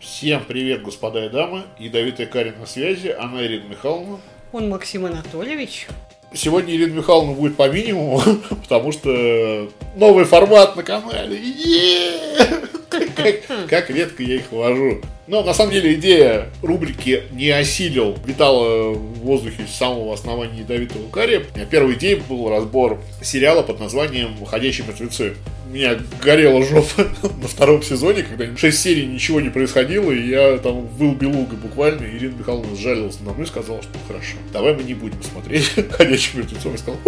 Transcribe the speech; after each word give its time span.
Всем 0.00 0.44
привет, 0.44 0.82
господа 0.82 1.26
и 1.26 1.28
дамы. 1.28 1.64
Ядовитая 1.76 2.28
Карин 2.28 2.60
на 2.60 2.66
связи, 2.66 3.08
она 3.08 3.44
Ирина 3.44 3.64
Михайловна. 3.64 4.20
Он 4.52 4.68
Максим 4.68 5.06
Анатольевич. 5.06 5.88
Сегодня 6.32 6.72
Ирина 6.76 6.94
Михайловна 6.94 7.32
будет 7.32 7.56
по 7.56 7.68
минимуму, 7.68 8.22
потому 8.62 8.92
что 8.92 9.68
новый 9.96 10.24
формат 10.24 10.76
на 10.76 10.84
канале. 10.84 11.36
Как, 13.18 13.68
как 13.68 13.90
редко 13.90 14.22
я 14.22 14.36
их 14.36 14.52
вожу. 14.52 15.00
Но 15.28 15.42
на 15.42 15.52
самом 15.52 15.72
деле 15.72 15.94
идея 15.94 16.48
рубрики 16.62 17.24
не 17.32 17.50
осилил, 17.50 18.16
витала 18.24 18.92
в 18.94 19.18
воздухе 19.18 19.66
с 19.70 19.76
самого 19.76 20.14
основания 20.14 20.60
ядовитого 20.60 21.08
кария. 21.10 21.42
Первой 21.70 21.94
идеей 21.94 22.16
был 22.16 22.48
разбор 22.48 22.98
сериала 23.22 23.62
под 23.62 23.78
названием 23.78 24.42
«Ходячие 24.46 24.86
мертвецы». 24.86 25.34
У 25.68 25.70
меня 25.70 25.98
горела 26.22 26.64
жопа 26.64 27.08
на 27.42 27.46
втором 27.46 27.82
сезоне, 27.82 28.22
когда 28.22 28.56
6 28.56 28.78
серий 28.80 29.04
ничего 29.04 29.38
не 29.42 29.50
происходило, 29.50 30.10
и 30.10 30.28
я 30.28 30.56
там 30.56 30.86
выл 30.86 31.12
белуга 31.12 31.56
буквально, 31.56 32.06
и 32.06 32.16
Ирина 32.16 32.36
Михайловна 32.38 32.74
сжалилась 32.74 33.20
на 33.20 33.34
мной 33.34 33.44
и 33.44 33.48
сказала, 33.48 33.82
что 33.82 33.92
хорошо, 34.06 34.38
давай 34.50 34.72
мы 34.72 34.82
не 34.82 34.94
будем 34.94 35.22
смотреть 35.22 35.70
«Ходячих 35.90 36.36
мертвецов». 36.36 36.72
Я 36.72 36.78
сказал, 36.78 36.98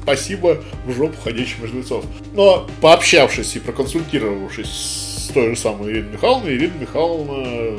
спасибо 0.00 0.62
в 0.86 0.92
жопу 0.92 1.16
«Ходячих 1.24 1.58
мертвецов». 1.58 2.04
Но 2.32 2.68
пообщавшись 2.80 3.56
и 3.56 3.58
проконсультировавшись 3.58 5.09
той 5.28 5.54
же 5.54 5.56
самой 5.56 5.92
Ириной 5.92 6.12
Михайловной, 6.12 6.56
Ирина 6.56 6.74
Михайловна 6.80 7.78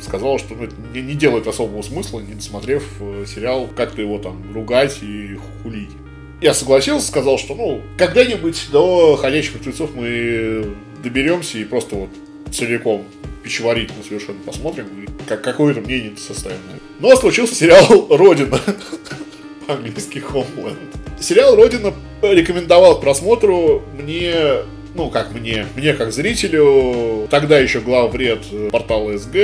сказала, 0.00 0.38
что 0.38 0.54
ну, 0.54 0.64
это 0.64 0.74
не, 0.92 1.00
не 1.00 1.14
делает 1.14 1.46
особого 1.46 1.82
смысла, 1.82 2.20
не 2.20 2.34
досмотрев 2.34 2.84
э, 3.00 3.24
сериал, 3.26 3.68
как-то 3.74 4.02
его 4.02 4.18
там 4.18 4.52
ругать 4.52 4.98
и 5.02 5.36
хулить. 5.62 5.90
Я 6.40 6.52
согласился, 6.52 7.08
сказал, 7.08 7.38
что 7.38 7.54
ну, 7.54 7.80
когда-нибудь 7.96 8.68
до 8.70 9.16
«Ходячих 9.16 9.54
мертвецов» 9.54 9.94
мы 9.94 10.74
доберемся 11.02 11.58
и 11.58 11.64
просто 11.64 11.96
вот 11.96 12.10
целиком 12.52 13.04
пищеварительно 13.42 14.02
совершенно 14.02 14.40
посмотрим, 14.40 14.86
и 15.02 15.24
как, 15.26 15.42
какое-то 15.42 15.80
мнение 15.80 16.12
составим. 16.16 16.58
Но 17.00 17.14
случился 17.16 17.54
сериал 17.54 18.06
«Родина», 18.10 18.58
по-английски 19.66 20.18
«Homeland». 20.18 20.76
Сериал 21.20 21.56
«Родина» 21.56 21.94
рекомендовал 22.22 22.98
к 22.98 23.00
просмотру 23.00 23.82
мне 23.98 24.34
ну, 24.94 25.10
как 25.10 25.32
мне, 25.32 25.66
мне 25.76 25.92
как 25.92 26.12
зрителю, 26.12 27.26
тогда 27.28 27.58
еще 27.58 27.80
главред 27.80 28.44
портала 28.70 29.16
СГ, 29.18 29.34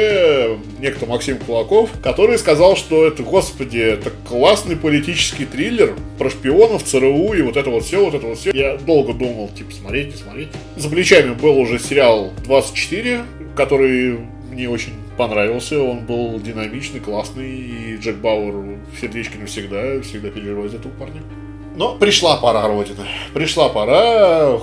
некто 0.79 1.07
Максим 1.07 1.39
Кулаков, 1.39 1.91
который 2.03 2.39
сказал, 2.39 2.77
что 2.77 3.07
это, 3.07 3.23
господи, 3.23 3.79
это 3.79 4.11
классный 4.29 4.77
политический 4.77 5.45
триллер 5.45 5.97
про 6.19 6.31
шпионов, 6.31 6.85
ЦРУ 6.85 7.33
и 7.35 7.43
вот 7.43 7.57
это 7.57 7.71
вот 7.71 7.85
все, 7.85 8.05
вот 8.05 8.15
это 8.15 8.27
вот 8.27 8.39
все. 8.39 8.53
Я 8.55 8.77
долго 8.77 9.13
думал, 9.13 9.49
типа, 9.49 9.73
смотреть, 9.73 10.13
не 10.13 10.17
смотреть. 10.17 10.49
За 10.77 10.89
плечами 10.89 11.35
был 11.35 11.59
уже 11.59 11.79
сериал 11.79 12.33
24, 12.45 13.25
который 13.57 14.19
мне 14.51 14.69
очень 14.69 14.93
понравился, 15.17 15.83
он 15.83 16.07
был 16.07 16.41
динамичный, 16.41 17.01
классный, 17.01 17.51
и 17.51 17.97
Джек 17.97 18.17
Бауэр 18.17 18.55
в 18.55 19.01
сердечке 19.01 19.39
навсегда, 19.39 20.01
всегда 20.03 20.31
переживаю 20.31 20.69
за 20.69 20.77
этого 20.77 20.93
парня. 20.93 21.23
Но 21.77 21.95
пришла 21.95 22.37
пора 22.37 22.67
Родины. 22.67 23.07
Пришла 23.33 23.69
пора 23.69 24.57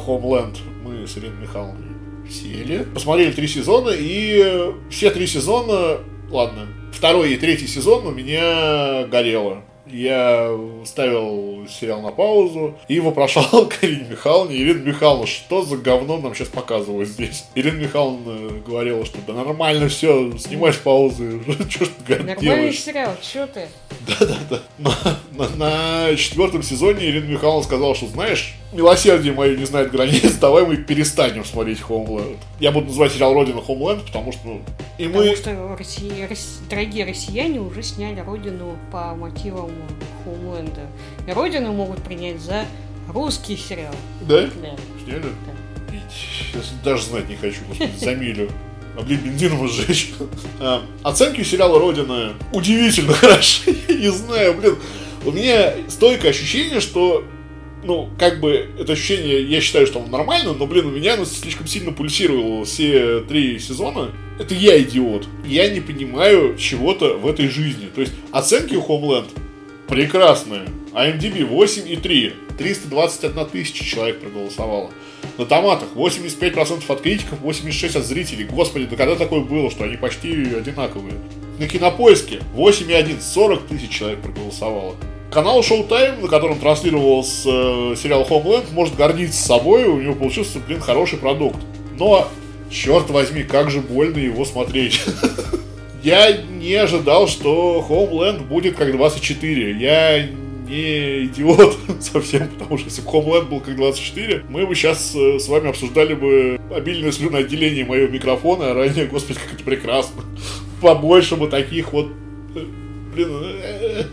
Homeland 1.08 1.10
с 1.10 1.18
Ириной 1.18 1.42
Михайловной 1.42 1.88
сели, 2.30 2.86
посмотрели 2.94 3.32
три 3.32 3.48
сезона, 3.48 3.92
и 3.92 4.74
все 4.90 5.12
три 5.12 5.28
сезона, 5.28 6.00
ладно, 6.30 6.68
второй 6.92 7.34
и 7.34 7.38
третий 7.38 7.68
сезон 7.68 8.06
у 8.06 8.12
меня 8.12 9.06
горело 9.06 9.64
я 9.92 10.58
ставил 10.86 11.68
сериал 11.70 12.02
на 12.02 12.12
паузу 12.12 12.78
и 12.88 13.00
вопрошал 13.00 13.68
к 13.70 13.84
Ирине 13.84 14.08
Михайловне. 14.10 14.58
Ирина 14.58 14.84
Михайловна, 14.84 15.28
что 15.28 15.64
за 15.64 15.78
говно 15.78 16.18
нам 16.18 16.36
сейчас 16.36 16.50
показывают 16.50 17.10
здесь? 17.10 17.46
Ирина 17.56 17.78
Михайловна 17.78 18.50
говорила, 18.66 19.06
что 19.06 19.20
да 19.26 19.34
нормально 19.34 19.88
все, 19.90 20.38
снимаешь 20.38 20.80
паузы, 20.80 21.42
что 21.70 21.86
ж 21.86 21.90
ты 22.06 22.16
Нормальный 22.16 22.42
делаешь? 22.42 22.80
сериал, 22.80 23.16
что 23.22 23.48
ты? 23.48 23.68
Да-да-да. 24.08 24.62
На, 24.78 25.20
на, 25.32 25.56
на 25.56 26.16
четвертом 26.16 26.64
сезоне 26.64 27.06
Ирина 27.06 27.26
Михайловна 27.26 27.64
сказала, 27.64 27.96
что 27.96 28.08
знаешь, 28.08 28.56
милосердие 28.72 29.34
мое 29.34 29.56
не 29.56 29.66
знает 29.66 29.92
границ, 29.92 30.34
давай 30.42 30.66
мы 30.66 30.78
перестанем 30.78 31.46
смотреть 31.46 31.80
Homeland. 31.80 32.38
Я 32.60 32.72
буду 32.72 32.88
называть 32.88 33.14
сериал 33.14 33.34
Родина 33.34 33.60
Homeland, 33.60 34.06
потому 34.06 34.32
что, 34.32 34.42
ну, 34.46 34.62
и 34.98 35.08
потому 35.08 35.26
мы... 35.26 35.36
что 35.36 35.76
Россия, 35.78 36.28
Россия, 36.28 36.68
дорогие 36.70 37.06
россияне 37.06 37.60
уже 37.60 37.84
сняли 37.84 38.20
Родину 38.20 38.78
по 38.92 39.16
мотивам 39.16 39.72
Хоумленда. 40.24 40.88
И 41.28 41.32
Родину 41.32 41.72
могут 41.74 42.04
принять 42.04 42.40
за 42.40 42.66
русский 43.08 43.56
сериал. 43.56 43.96
Да? 44.22 44.42
Да. 44.42 44.76
Сняли? 45.04 45.22
Да. 45.22 45.54
Сейчас 46.10 46.72
даже 46.84 47.04
знать 47.04 47.30
не 47.30 47.36
хочу, 47.36 47.60
господи, 47.68 47.92
за 47.98 48.16
милю. 48.16 48.50
Облить 48.98 49.22
бензином 49.22 49.66
и 49.66 49.70
сжечь. 49.70 50.14
А, 50.60 50.82
оценки 51.04 51.44
сериала 51.44 51.80
«Родина» 51.80 52.34
удивительно 52.52 53.14
хороши. 53.14 53.76
не 53.90 54.12
знаю, 54.12 54.56
блин. 54.56 54.76
У 55.24 55.32
меня 55.32 55.74
стойкое 55.88 56.32
ощущение, 56.32 56.80
что 56.80 57.24
ну, 57.88 58.10
как 58.20 58.42
бы, 58.42 58.70
это 58.78 58.94
ощущение, 58.94 59.42
я 59.42 59.62
считаю, 59.62 59.88
что 59.88 60.00
он 60.00 60.12
нормально, 60.12 60.54
но, 60.54 60.68
блин, 60.68 60.88
у 60.88 60.92
меня 60.92 61.14
оно 61.14 61.24
слишком 61.26 61.66
сильно 61.68 61.94
пульсировало 61.94 62.66
все 62.66 63.22
три 63.22 63.58
сезона. 63.60 64.12
Это 64.38 64.54
я 64.54 64.80
идиот. 64.82 65.28
Я 65.46 65.70
не 65.70 65.80
понимаю 65.80 66.58
чего-то 66.58 67.18
в 67.18 67.26
этой 67.26 67.48
жизни. 67.48 67.88
То 67.88 68.02
есть, 68.02 68.14
оценки 68.32 68.76
у 68.76 68.82
Homeland 68.82 69.30
прекрасные. 69.88 70.68
IMDb 70.94 71.48
8,3. 71.50 72.34
321 72.58 73.46
тысяча 73.46 73.86
человек 73.86 74.20
проголосовало. 74.20 74.92
На 75.38 75.46
томатах 75.46 75.90
85% 75.96 76.84
от 76.88 77.02
критиков, 77.02 77.40
86% 77.42 77.98
от 77.98 78.06
зрителей. 78.06 78.46
Господи, 78.46 78.86
да 78.86 78.96
когда 78.96 79.16
такое 79.16 79.42
было, 79.42 79.72
что 79.72 79.86
они 79.86 79.96
почти 79.96 80.32
одинаковые? 80.56 81.14
На 81.58 81.68
кинопоиске 81.68 82.42
8,1. 82.56 83.22
40 83.22 83.68
тысяч 83.68 83.90
человек 83.90 84.20
проголосовало. 84.22 84.96
Канал 85.32 85.60
Showtime, 85.60 86.22
на 86.22 86.28
котором 86.28 86.58
транслировался 86.60 87.50
э, 87.50 87.96
сериал 87.98 88.26
Homeland, 88.30 88.72
может 88.72 88.96
гордиться 88.96 89.46
собой, 89.46 89.84
у 89.84 90.00
него 90.00 90.16
получился, 90.16 90.60
блин, 90.60 90.80
хороший 90.80 91.18
продукт. 91.18 91.58
Но, 92.00 92.30
черт 92.70 93.10
возьми, 93.10 93.44
как 93.44 93.70
же 93.70 93.82
больно 93.82 94.20
его 94.20 94.46
смотреть. 94.46 95.02
Я 96.04 96.32
не 96.38 96.74
ожидал, 96.76 97.28
что 97.28 97.86
Homeland 97.88 98.48
будет 98.48 98.78
как 98.78 98.94
24. 98.94 99.78
Я 99.78 100.28
не 100.68 101.26
идиот 101.26 101.78
совсем, 102.00 102.48
потому 102.48 102.78
что 102.78 102.88
если 102.88 103.02
бы 103.02 103.10
Homeland 103.10 103.50
был 103.50 103.60
как 103.60 103.76
24, 103.76 104.46
мы 104.48 104.66
бы 104.66 104.76
сейчас 104.76 105.14
э, 105.14 105.40
с 105.40 105.50
вами 105.50 105.70
обсуждали 105.70 106.14
бы 106.14 106.60
обильное 106.74 107.12
слюноотделение 107.12 107.84
моего 107.84 108.08
микрофона, 108.08 108.72
а 108.72 108.74
ранее, 108.74 109.08
господи, 109.08 109.40
как 109.40 109.56
это 109.56 109.64
прекрасно. 109.66 110.24
Побольше 110.82 111.36
бы 111.36 111.48
таких 111.48 111.92
вот... 111.92 112.12
Э, 112.56 112.66
блин, 113.14 113.30
э, 113.44 114.04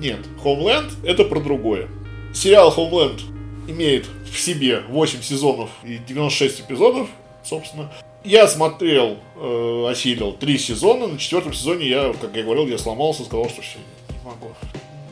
нет. 0.00 0.20
Homeland 0.42 0.90
это 1.04 1.24
про 1.24 1.40
другое. 1.40 1.88
Сериал 2.34 2.72
Homeland 2.76 3.20
имеет 3.68 4.06
в 4.30 4.38
себе 4.38 4.80
8 4.88 5.22
сезонов 5.22 5.70
и 5.84 5.98
96 5.98 6.60
эпизодов, 6.60 7.08
собственно. 7.42 7.90
Я 8.24 8.48
смотрел, 8.48 9.18
э, 9.36 9.86
осилил 9.90 10.32
три 10.32 10.58
сезона. 10.58 11.06
На 11.06 11.18
четвертом 11.18 11.52
сезоне 11.52 11.88
я, 11.88 12.12
как 12.20 12.34
я 12.36 12.42
говорил, 12.42 12.66
я 12.66 12.78
сломался, 12.78 13.24
сказал, 13.24 13.48
что 13.48 13.62
все, 13.62 13.78
не 14.08 14.24
могу. 14.24 14.48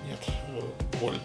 Нет, 0.09 0.19
э, 0.29 0.99
больно. 1.01 1.21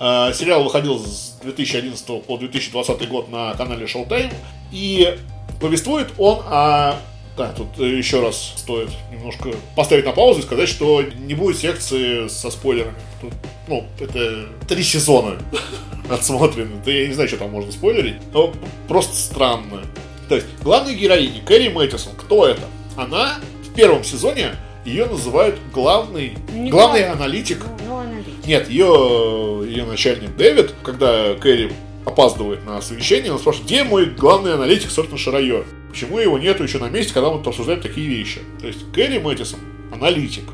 Э, 0.00 0.34
сериал 0.34 0.64
выходил 0.64 0.98
с 0.98 1.38
2011 1.42 2.24
по 2.24 2.36
2020 2.36 3.08
год 3.08 3.30
на 3.30 3.54
канале 3.54 3.86
Showtime. 3.86 4.32
И 4.72 5.16
повествует 5.60 6.12
он 6.18 6.40
о 6.46 6.96
да, 7.36 7.52
тут 7.52 7.78
еще 7.78 8.20
раз 8.20 8.52
стоит 8.56 8.90
немножко 9.10 9.50
поставить 9.74 10.04
на 10.04 10.12
паузу 10.12 10.40
и 10.40 10.42
сказать, 10.42 10.68
что 10.68 11.02
не 11.02 11.34
будет 11.34 11.58
секции 11.58 12.28
со 12.28 12.50
спойлерами. 12.50 12.94
Тут, 13.20 13.32
ну, 13.68 13.86
это 13.98 14.48
три 14.68 14.82
сезона 14.82 15.36
отсмотрены. 16.10 16.82
Да 16.84 16.90
я 16.90 17.08
не 17.08 17.14
знаю, 17.14 17.28
что 17.28 17.38
там 17.38 17.50
можно 17.50 17.72
спойлерить. 17.72 18.16
Но 18.32 18.52
просто 18.86 19.16
странно. 19.16 19.82
То 20.28 20.36
есть, 20.36 20.46
главная 20.62 20.94
героиня 20.94 21.40
Кэрри 21.42 21.68
Мэттисон, 21.68 22.12
кто 22.16 22.46
это? 22.46 22.62
Она 22.96 23.38
в 23.62 23.74
первом 23.74 24.04
сезоне 24.04 24.52
ее 24.84 25.06
называют 25.06 25.58
главный, 25.72 26.36
не 26.52 26.70
главный 26.70 27.04
глав... 27.04 27.16
аналитик. 27.16 27.64
Ну, 27.64 27.86
ну, 27.88 27.98
аналитик. 27.98 28.46
Нет, 28.46 28.68
ее, 28.68 29.64
ее 29.66 29.84
начальник 29.84 30.36
Дэвид, 30.36 30.74
когда 30.82 31.34
Кэрри 31.34 31.72
опаздывает 32.04 32.66
на 32.66 32.82
совещание, 32.82 33.32
он 33.32 33.38
спрашивает, 33.38 33.68
где 33.68 33.84
мой 33.84 34.06
главный 34.06 34.54
аналитик, 34.54 34.90
собственно, 34.90 35.18
Шарайо? 35.18 35.64
Почему 35.92 36.18
его 36.18 36.38
нету 36.38 36.62
еще 36.62 36.78
на 36.78 36.88
месте, 36.88 37.12
когда 37.12 37.28
мы 37.28 37.36
тут 37.36 37.48
обсуждаем 37.48 37.82
такие 37.82 38.08
вещи? 38.08 38.40
То 38.58 38.66
есть 38.66 38.90
Кэрри 38.94 39.18
Мэттисон, 39.18 39.60
аналитик. 39.92 40.44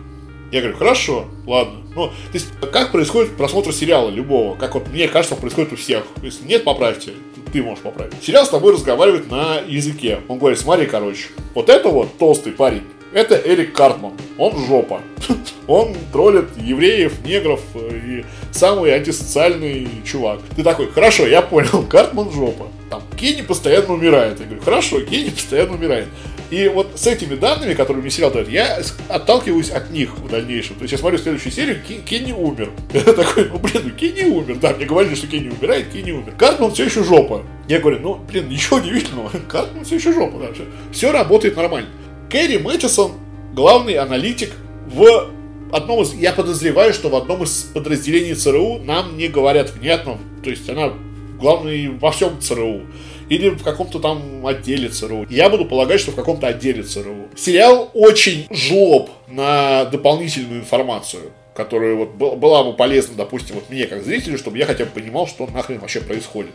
Я 0.51 0.63
говорю, 0.63 0.77
хорошо, 0.77 1.27
ладно. 1.47 1.79
Ну, 1.95 2.09
то 2.09 2.13
есть, 2.33 2.49
как 2.73 2.91
происходит 2.91 3.37
просмотр 3.37 3.73
сериала 3.73 4.11
любого? 4.11 4.57
Как 4.57 4.75
вот 4.75 4.89
мне 4.89 5.07
кажется, 5.07 5.37
он 5.37 5.41
происходит 5.41 5.73
у 5.73 5.77
всех. 5.77 6.05
Если 6.23 6.45
нет, 6.45 6.65
поправьте. 6.65 7.13
Ты 7.53 7.63
можешь 7.63 7.85
поправить. 7.85 8.15
Сериал 8.21 8.47
с 8.47 8.49
тобой 8.49 8.73
разговаривает 8.73 9.31
на 9.31 9.59
языке. 9.61 10.19
Он 10.27 10.39
говорит, 10.39 10.59
смотри, 10.59 10.87
короче, 10.87 11.29
вот 11.55 11.69
это 11.69 11.89
вот 11.89 12.19
толстый 12.19 12.53
парень, 12.53 12.83
это 13.13 13.37
Эрик 13.37 13.73
Картман. 13.75 14.15
Он 14.39 14.53
жопа. 14.67 15.03
Он 15.69 15.95
троллит 16.13 16.49
евреев, 16.57 17.25
негров 17.25 17.61
и 17.77 18.25
самый 18.51 18.91
антисоциальный 18.91 19.87
чувак. 20.05 20.41
Ты 20.57 20.65
такой, 20.65 20.91
хорошо, 20.91 21.27
я 21.27 21.43
понял, 21.43 21.85
Картман 21.89 22.33
жопа. 22.33 22.67
Там 22.91 23.03
Кенни 23.17 23.43
постоянно 23.43 23.93
умирает. 23.93 24.41
Я 24.41 24.47
говорю, 24.47 24.63
хорошо, 24.63 25.01
Кенни 25.01 25.31
постоянно 25.31 25.75
умирает. 25.75 26.07
И 26.51 26.67
вот 26.69 26.93
с 26.95 27.07
этими 27.07 27.35
данными, 27.35 27.75
которые 27.75 28.01
мне 28.01 28.11
сериал 28.11 28.31
дает, 28.31 28.49
я 28.49 28.81
отталкиваюсь 29.09 29.71
от 29.71 29.91
них 29.91 30.17
в 30.17 30.29
дальнейшем. 30.31 30.77
То 30.77 30.83
есть 30.83 30.93
я 30.93 30.99
смотрю 30.99 31.19
следующую 31.19 31.53
серию, 31.53 31.79
Кенни 31.83 32.33
умер. 32.33 32.71
Я 32.95 33.01
такой, 33.03 33.51
ну 33.51 33.59
блин, 33.59 33.83
ну 33.85 33.91
Кенни 33.91 34.25
умер. 34.25 34.57
Да, 34.57 34.73
мне 34.73 34.87
говорили, 34.87 35.15
что 35.15 35.27
Кенни 35.27 35.51
умирает, 35.51 35.89
Кенни 35.93 36.13
умер. 36.13 36.33
Картман 36.39 36.73
все 36.73 36.85
еще 36.85 37.05
жопа. 37.05 37.43
Я 37.69 37.81
говорю, 37.81 37.99
ну 38.01 38.15
блин, 38.15 38.49
ничего 38.49 38.79
удивительного. 38.79 39.31
Картман 39.47 39.85
все 39.85 39.97
еще 39.97 40.13
жопа. 40.15 40.39
Да, 40.39 40.53
все, 40.55 40.65
все 40.91 41.13
работает 41.13 41.55
нормально. 41.57 41.91
Кэрри 42.31 42.57
Мэттисон, 42.57 43.13
главный 43.53 43.95
аналитик 43.95 44.53
в 44.87 45.31
одном 45.71 46.03
из, 46.03 46.15
я 46.15 46.33
подозреваю, 46.33 46.95
что 46.95 47.11
в 47.11 47.17
одном 47.17 47.43
из 47.43 47.65
подразделений 47.75 48.35
ЦРУ 48.35 48.79
нам 48.79 49.17
не 49.19 49.29
говорят 49.29 49.71
внятно, 49.75 50.19
то 50.43 50.51
есть 50.51 50.69
она 50.69 50.93
главный 51.39 51.89
во 51.89 52.11
всем 52.11 52.41
ЦРУ. 52.41 52.83
Или 53.29 53.51
в 53.51 53.63
каком-то 53.63 53.99
там 53.99 54.47
отделе 54.47 54.89
ЦРУ. 54.89 55.27
Я 55.29 55.51
буду 55.51 55.67
полагать, 55.67 56.01
что 56.01 56.13
в 56.13 56.15
каком-то 56.15 56.47
отделе 56.47 56.83
ЦРУ. 56.83 57.29
Сериал 57.37 57.91
очень 57.95 58.47
жлоб 58.51 59.11
на 59.29 59.85
дополнительную 59.87 60.61
информацию 60.61 61.33
которая 61.59 61.97
вот 61.97 62.11
была 62.11 62.63
бы 62.63 62.73
полезна, 62.73 63.17
допустим, 63.17 63.57
вот 63.57 63.69
мне 63.69 63.89
как 63.89 64.05
зрителю, 64.05 64.39
чтобы 64.39 64.59
я 64.59 64.65
хотя 64.65 64.85
бы 64.85 64.93
понимал, 64.93 65.27
что 65.27 65.45
нахрен 65.49 65.81
вообще 65.81 66.01
происходит. 66.01 66.53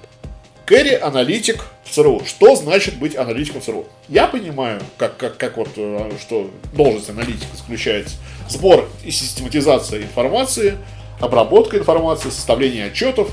Кэрри 0.65 0.94
аналитик 0.95 1.65
в 1.83 1.91
ЦРУ. 1.91 2.21
Что 2.25 2.56
значит 2.56 2.97
быть 2.97 3.18
аналитиком 3.18 3.59
в 3.59 3.65
ЦРУ? 3.65 3.85
Я 4.07 4.27
понимаю, 4.27 4.81
как, 4.97 5.18
как, 5.18 5.35
как 5.35 5.57
вот, 5.57 5.71
э, 5.75 6.12
что 6.21 6.50
должность 6.74 7.09
аналитика 7.09 7.53
заключается. 7.53 8.15
Сбор 8.47 8.88
и 9.03 9.12
систематизация 9.12 10.03
информации, 10.03 10.77
обработка 11.19 11.77
информации, 11.77 12.30
составление 12.30 12.85
отчетов, 12.85 13.30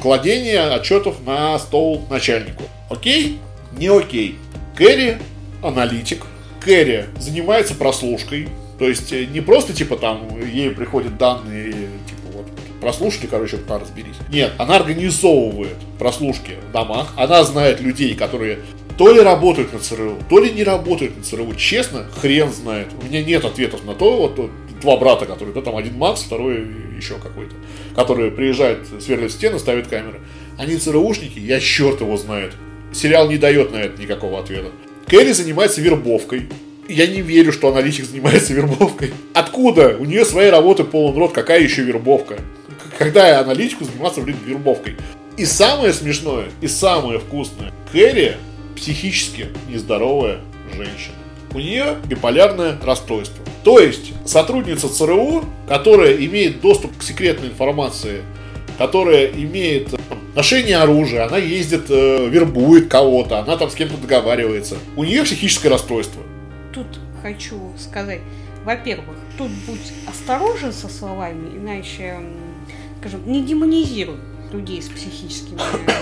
кладение 0.00 0.62
отчетов 0.62 1.24
на 1.24 1.58
стол 1.58 2.04
начальнику. 2.10 2.64
Окей? 2.90 3.38
Не 3.72 3.88
окей. 3.88 4.36
Кэрри 4.76 5.18
аналитик. 5.62 6.24
Кэрри 6.60 7.06
занимается 7.18 7.74
прослушкой. 7.74 8.48
То 8.78 8.88
есть 8.88 9.12
э, 9.12 9.24
не 9.24 9.40
просто 9.40 9.72
типа 9.72 9.96
там 9.96 10.28
ей 10.40 10.70
приходят 10.70 11.18
данные, 11.18 11.72
типа 11.72 12.32
вот 12.32 12.46
прослушайте, 12.80 13.26
короче, 13.26 13.56
там 13.56 13.80
разберись. 13.80 14.16
Нет, 14.28 14.52
она 14.58 14.76
организовывает 14.76 15.76
прослушки 15.98 16.52
в 16.68 16.72
домах. 16.72 17.12
Она 17.16 17.42
знает 17.44 17.80
людей, 17.80 18.14
которые 18.14 18.60
то 18.96 19.12
ли 19.12 19.20
работают 19.20 19.72
на 19.72 19.78
ЦРУ, 19.78 20.18
то 20.28 20.38
ли 20.38 20.50
не 20.52 20.64
работают 20.64 21.16
на 21.16 21.22
ЦРУ. 21.22 21.54
Честно, 21.54 22.06
хрен 22.20 22.52
знает. 22.52 22.88
У 23.00 23.04
меня 23.06 23.22
нет 23.22 23.44
ответов 23.44 23.84
на 23.84 23.94
то, 23.94 24.16
вот 24.16 24.50
два 24.80 24.96
брата, 24.96 25.26
которые, 25.26 25.54
да, 25.54 25.62
там 25.62 25.76
один 25.76 25.96
Макс, 25.96 26.22
второй 26.22 26.66
еще 26.96 27.14
какой-то, 27.14 27.54
которые 27.94 28.30
приезжают, 28.30 28.86
сверлят 29.00 29.30
стены, 29.30 29.58
ставят 29.58 29.88
камеры. 29.88 30.20
Они 30.58 30.76
ЦРУшники, 30.76 31.38
я 31.38 31.60
черт 31.60 32.00
его 32.00 32.16
знает. 32.16 32.54
Сериал 32.92 33.28
не 33.28 33.38
дает 33.38 33.72
на 33.72 33.76
это 33.76 34.00
никакого 34.00 34.40
ответа. 34.40 34.70
Келли 35.06 35.32
занимается 35.32 35.80
вербовкой. 35.80 36.48
Я 36.88 37.06
не 37.06 37.20
верю, 37.20 37.52
что 37.52 37.68
аналитик 37.68 38.06
занимается 38.06 38.54
вербовкой. 38.54 39.12
Откуда? 39.34 39.96
У 39.98 40.04
нее 40.04 40.24
своей 40.24 40.50
работы 40.50 40.84
полон 40.84 41.16
рот, 41.16 41.32
какая 41.32 41.60
еще 41.60 41.82
вербовка? 41.82 42.38
Когда 42.98 43.40
аналитику 43.40 43.84
заниматься, 43.84 44.20
блин, 44.20 44.36
вербовкой? 44.44 44.96
И 45.36 45.44
самое 45.44 45.92
смешное, 45.92 46.46
и 46.60 46.66
самое 46.66 47.20
вкусное, 47.20 47.72
Кэрри 47.92 48.36
психически 48.74 49.48
нездоровая 49.68 50.40
женщина. 50.74 51.14
У 51.54 51.58
нее 51.58 51.96
биполярное 52.06 52.78
расстройство. 52.82 53.44
То 53.64 53.80
есть 53.80 54.12
сотрудница 54.26 54.88
ЦРУ, 54.88 55.44
которая 55.66 56.14
имеет 56.16 56.60
доступ 56.60 56.96
к 56.96 57.02
секретной 57.02 57.48
информации, 57.48 58.22
которая 58.76 59.26
имеет 59.26 59.94
ношение 60.34 60.78
оружия, 60.78 61.26
она 61.26 61.38
ездит, 61.38 61.86
э, 61.90 62.28
вербует 62.28 62.88
кого-то, 62.88 63.40
она 63.40 63.56
там 63.56 63.70
с 63.70 63.74
кем-то 63.74 63.96
договаривается. 63.96 64.76
У 64.96 65.04
нее 65.04 65.24
психическое 65.24 65.68
расстройство. 65.68 66.22
Тут 66.72 66.86
хочу 67.22 67.72
сказать, 67.78 68.20
во-первых, 68.64 69.16
тут 69.36 69.50
будь 69.66 69.92
осторожен 70.06 70.72
со 70.72 70.88
словами, 70.88 71.56
иначе, 71.56 72.16
скажем, 73.00 73.22
не 73.26 73.42
демонизируй 73.42 74.16
людей 74.52 74.82
с 74.82 74.88
психическими 74.88 75.60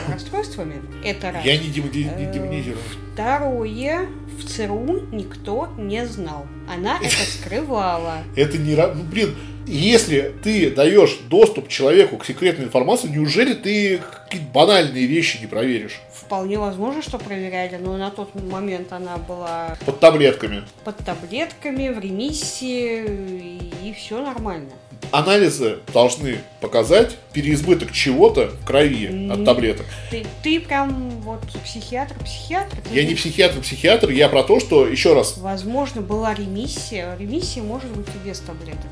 расстройствами. 0.12 0.82
Это 1.04 1.32
раз. 1.32 1.44
Я 1.44 1.56
не, 1.58 1.68
не 1.68 2.32
демонизирую. 2.32 2.82
Второе, 3.12 4.08
в 4.38 4.44
ЦРУ 4.44 5.06
никто 5.12 5.68
не 5.78 6.06
знал. 6.06 6.46
Она 6.68 6.98
это 7.02 7.30
скрывала. 7.30 8.18
Это 8.36 8.58
не... 8.58 8.74
Ну, 8.74 9.02
блин, 9.04 9.34
если 9.66 10.34
ты 10.42 10.70
даешь 10.70 11.18
доступ 11.28 11.68
человеку 11.68 12.18
к 12.18 12.24
секретной 12.24 12.66
информации, 12.66 13.08
неужели 13.08 13.54
ты 13.54 13.98
какие-то 13.98 14.48
банальные 14.52 15.06
вещи 15.06 15.38
не 15.40 15.46
проверишь? 15.46 16.00
Вполне 16.12 16.58
возможно, 16.58 17.02
что 17.02 17.18
проверяли, 17.18 17.76
но 17.76 17.96
на 17.96 18.10
тот 18.10 18.34
момент 18.34 18.92
она 18.92 19.16
была... 19.16 19.76
Под 19.84 19.98
таблетками. 19.98 20.62
Под 20.84 20.98
таблетками, 20.98 21.88
в 21.88 21.98
ремиссии, 21.98 23.60
и 23.82 23.92
все 23.92 24.22
нормально 24.22 24.70
анализы 25.10 25.78
должны 25.92 26.38
показать 26.60 27.16
переизбыток 27.32 27.92
чего-то 27.92 28.48
в 28.48 28.64
крови 28.64 29.30
от 29.30 29.44
таблеток. 29.44 29.86
Ты, 30.10 30.26
ты 30.42 30.60
прям 30.60 31.10
вот 31.22 31.40
психиатр, 31.64 32.14
психиатр? 32.24 32.76
Я 32.92 33.04
не 33.04 33.14
психиатр, 33.14 33.60
психиатр, 33.60 34.10
я 34.10 34.28
про 34.28 34.42
то, 34.42 34.60
что, 34.60 34.86
еще 34.86 35.14
раз... 35.14 35.36
Возможно, 35.38 36.00
была 36.00 36.34
ремиссия. 36.34 37.16
Ремиссия 37.18 37.62
может 37.62 37.90
быть 37.90 38.06
и 38.08 38.28
без 38.28 38.40
таблеток. 38.40 38.90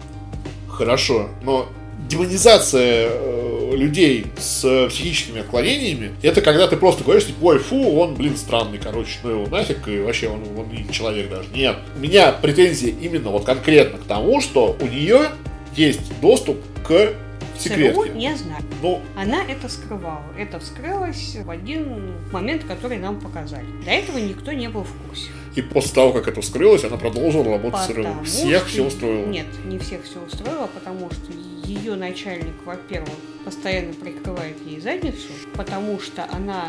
Хорошо, 0.68 1.28
но 1.42 1.68
демонизация 2.08 3.08
э, 3.10 3.72
людей 3.74 4.26
с 4.38 4.88
психическими 4.88 5.40
отклонениями, 5.40 6.12
это 6.22 6.40
когда 6.40 6.66
ты 6.66 6.76
просто 6.76 7.04
говоришь, 7.04 7.26
типа, 7.26 7.38
ой, 7.42 7.58
фу, 7.58 7.98
он, 7.98 8.14
блин, 8.14 8.36
странный, 8.36 8.78
короче, 8.78 9.18
ну 9.22 9.30
его 9.30 9.46
нафиг, 9.46 9.86
и 9.88 10.00
вообще 10.00 10.28
он, 10.28 10.42
он 10.58 10.68
не 10.68 10.90
человек 10.92 11.30
даже. 11.30 11.48
Нет, 11.54 11.76
у 11.96 12.00
меня 12.00 12.32
претензии 12.32 12.94
именно 13.00 13.30
вот 13.30 13.44
конкретно 13.44 13.98
к 13.98 14.04
тому, 14.04 14.40
что 14.40 14.76
у 14.80 14.86
нее 14.86 15.30
есть 15.76 16.20
доступ 16.20 16.58
к 16.86 17.14
секретке. 17.58 17.92
ЦРУ 17.92 18.14
не 18.14 18.36
знает. 18.36 18.64
Ну, 18.82 19.00
Она 19.16 19.42
это 19.44 19.68
скрывала. 19.68 20.24
Это 20.38 20.58
вскрылось 20.58 21.36
в 21.42 21.50
один 21.50 22.14
момент, 22.32 22.64
который 22.64 22.98
нам 22.98 23.20
показали. 23.20 23.66
До 23.84 23.90
этого 23.90 24.18
никто 24.18 24.52
не 24.52 24.68
был 24.68 24.84
в 24.84 24.92
курсе. 25.08 25.30
И 25.54 25.62
после 25.62 25.94
того, 25.94 26.12
как 26.12 26.28
это 26.28 26.40
вскрылось, 26.40 26.84
она 26.84 26.96
продолжила 26.96 27.44
работать 27.44 27.88
потому 27.88 28.24
с 28.24 28.30
ЦРУ. 28.30 28.44
Всех 28.46 28.60
что... 28.62 28.68
все 28.68 28.86
устроило. 28.86 29.26
Нет, 29.26 29.46
не 29.64 29.78
всех 29.78 30.04
все 30.04 30.20
устроило, 30.20 30.66
потому 30.66 31.10
что 31.10 31.32
ее 31.64 31.94
начальник, 31.94 32.54
во-первых, 32.64 33.14
постоянно 33.44 33.94
прикрывает 33.94 34.56
ей 34.66 34.80
задницу, 34.80 35.28
потому 35.54 36.00
что 36.00 36.26
она 36.30 36.68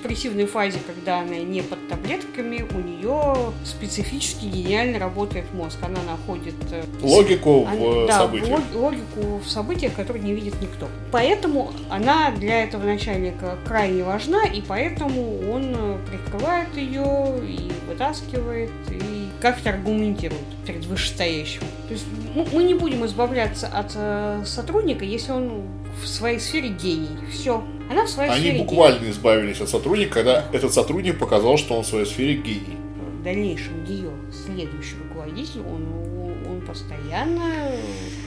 депрессивной 0.00 0.46
фазе, 0.46 0.78
когда 0.86 1.20
она 1.20 1.36
не 1.36 1.62
под 1.62 1.88
таблетками, 1.88 2.64
у 2.74 2.78
нее 2.78 3.52
специфически 3.64 4.46
гениально 4.46 4.98
работает 4.98 5.52
мозг. 5.52 5.78
Она 5.82 6.00
находит... 6.02 6.54
Э, 6.70 6.84
логику 7.02 7.66
она, 7.66 7.76
в 7.76 8.06
да, 8.06 8.18
событиях. 8.18 8.60
логику 8.74 9.40
в 9.44 9.48
событиях, 9.48 9.94
которые 9.94 10.22
не 10.22 10.34
видит 10.34 10.60
никто. 10.60 10.88
Поэтому 11.12 11.72
она 11.90 12.30
для 12.30 12.64
этого 12.64 12.84
начальника 12.84 13.58
крайне 13.64 14.02
важна, 14.02 14.44
и 14.44 14.62
поэтому 14.62 15.50
он 15.50 15.74
э, 15.76 15.98
прикрывает 16.08 16.74
ее 16.76 17.40
и 17.46 17.70
вытаскивает, 17.88 18.70
и 18.90 19.28
как-то 19.40 19.70
аргументирует 19.70 20.40
перед 20.66 20.84
вышестоящим. 20.86 21.62
То 21.88 21.94
есть 21.94 22.06
ну, 22.34 22.46
мы 22.52 22.64
не 22.64 22.74
будем 22.74 23.04
избавляться 23.06 23.66
от 23.66 23.92
э, 23.94 24.42
сотрудника, 24.46 25.04
если 25.04 25.32
он 25.32 25.62
в 26.02 26.06
своей 26.06 26.38
сфере 26.38 26.68
гений. 26.68 27.16
Все. 27.30 27.62
Она 27.90 28.04
в 28.04 28.08
своей 28.08 28.30
Они 28.30 28.40
сфере 28.40 28.58
буквально 28.58 28.98
гений. 29.00 29.10
избавились 29.10 29.60
от 29.60 29.68
сотрудника, 29.68 30.14
когда 30.14 30.44
этот 30.52 30.72
сотрудник 30.72 31.18
показал, 31.18 31.56
что 31.56 31.74
он 31.74 31.82
в 31.82 31.86
своей 31.86 32.06
сфере 32.06 32.34
гений. 32.34 32.76
В 33.20 33.22
дальнейшем 33.22 33.84
ее 33.84 34.10
следующий 34.32 34.96
руководитель, 35.08 35.60
он, 35.60 35.86
он 36.48 36.60
постоянно 36.62 37.72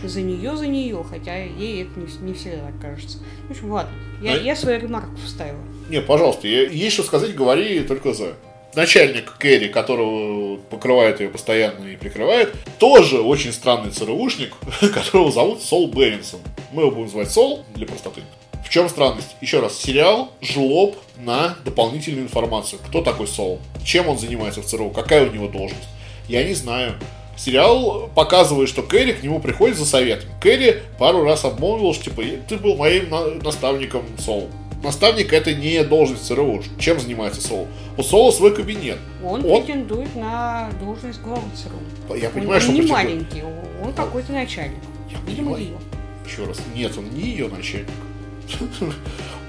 за 0.04 0.22
нее, 0.22 0.56
за 0.56 0.68
нее, 0.68 1.04
хотя 1.10 1.36
ей 1.36 1.84
это 1.84 2.00
не, 2.00 2.28
не 2.28 2.34
всегда 2.34 2.68
так 2.68 2.80
кажется. 2.80 3.18
В 3.48 3.52
общем, 3.52 3.72
ладно, 3.72 3.92
я, 4.22 4.34
а... 4.34 4.38
я 4.38 4.56
свою 4.56 4.80
ремарку 4.80 5.16
вставила. 5.26 5.64
Не, 5.90 6.02
пожалуйста, 6.02 6.48
есть 6.48 6.94
что 6.94 7.04
сказать, 7.04 7.34
говори 7.36 7.80
только 7.82 8.14
за 8.14 8.36
начальник 8.76 9.36
Кэрри, 9.38 9.68
которого 9.68 10.58
покрывает 10.58 11.20
ее 11.20 11.30
постоянно 11.30 11.86
и 11.88 11.96
прикрывает, 11.96 12.54
тоже 12.80 13.22
очень 13.22 13.52
странный 13.52 13.92
ЦРУшник, 13.92 14.54
которого 14.94 15.32
зовут 15.32 15.62
Сол 15.62 15.88
Беринсон. 15.88 16.40
Мы 16.72 16.84
его 16.84 16.92
будем 16.92 17.10
звать 17.10 17.32
Сол 17.32 17.64
для 17.76 17.86
простоты. 17.86 18.22
В 18.66 18.70
чем 18.70 18.90
странность? 18.90 19.36
Еще 19.42 19.60
раз, 19.60 19.78
сериал 19.78 20.32
жлоб 20.42 20.98
на 21.18 21.56
дополнительную 21.64 22.24
информацию. 22.24 22.80
Кто 22.88 23.02
такой 23.02 23.28
Сол? 23.28 23.60
Чем 23.84 24.08
он 24.10 24.18
занимается 24.18 24.62
в 24.62 24.66
ЦРУ? 24.66 24.90
Какая 24.90 25.30
у 25.30 25.32
него 25.32 25.48
должность? 25.48 25.88
Я 26.28 26.44
не 26.44 26.54
знаю. 26.54 26.94
Сериал 27.36 28.10
показывает, 28.16 28.70
что 28.70 28.84
Кэрри 28.84 29.14
к 29.14 29.24
нему 29.24 29.40
приходит 29.40 29.78
за 29.78 29.86
советом. 29.86 30.30
Кэрри 30.40 30.82
пару 31.00 31.24
раз 31.24 31.46
обмолвил, 31.46 31.94
что 31.94 32.06
типа, 32.06 32.24
ты 32.48 32.58
был 32.58 32.76
моим 32.76 33.10
наставником 33.44 34.04
Сол 34.20 34.50
наставник 34.84 35.34
это 35.34 35.54
не 35.54 35.84
должность 35.84 36.26
ЦРУ. 36.28 36.62
Чем 36.78 37.00
занимается 37.00 37.42
Соло? 37.42 37.68
У 37.98 38.04
Соло 38.04 38.32
свой 38.32 38.54
кабинет. 38.54 39.00
Он, 39.24 39.44
он 39.46 39.64
претендует 39.64 40.16
на 40.16 40.70
должность 40.80 41.22
главы 41.22 41.44
ЦРУ. 41.56 42.16
Я 42.16 42.30
понимаю, 42.30 42.56
он, 42.56 42.62
что 42.62 42.72
он 42.72 42.80
не 42.80 42.92
маленький, 42.92 43.44
он 43.84 43.94
какой-то 43.94 44.34
начальник. 44.34 44.80
Я 45.10 45.18
Видимо, 45.26 45.58
ее. 45.58 45.78
Еще 46.26 46.46
раз, 46.46 46.60
нет, 46.76 46.98
он 46.98 47.10
не 47.10 47.22
ее 47.22 47.48
начальник. 47.48 47.90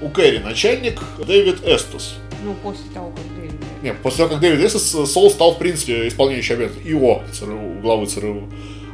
У 0.01 0.09
Кэрри 0.09 0.39
начальник 0.39 0.99
Дэвид 1.25 1.65
Эстус. 1.65 2.15
Ну, 2.43 2.53
после 2.61 2.89
того, 2.93 3.11
как 3.11 3.35
Дэвид. 3.35 3.53
Нет, 3.81 3.97
после 4.01 4.17
того, 4.19 4.29
как 4.31 4.39
Дэвид 4.39 4.63
Эссес, 4.65 5.11
Сол 5.11 5.29
стал, 5.29 5.55
в 5.55 5.57
принципе, 5.57 6.07
исполняющим 6.07 6.55
обязанности 6.55 6.87
ИО 6.89 7.23
ЦРУ, 7.31 7.79
главы 7.81 8.05
ЦРУ. 8.07 8.49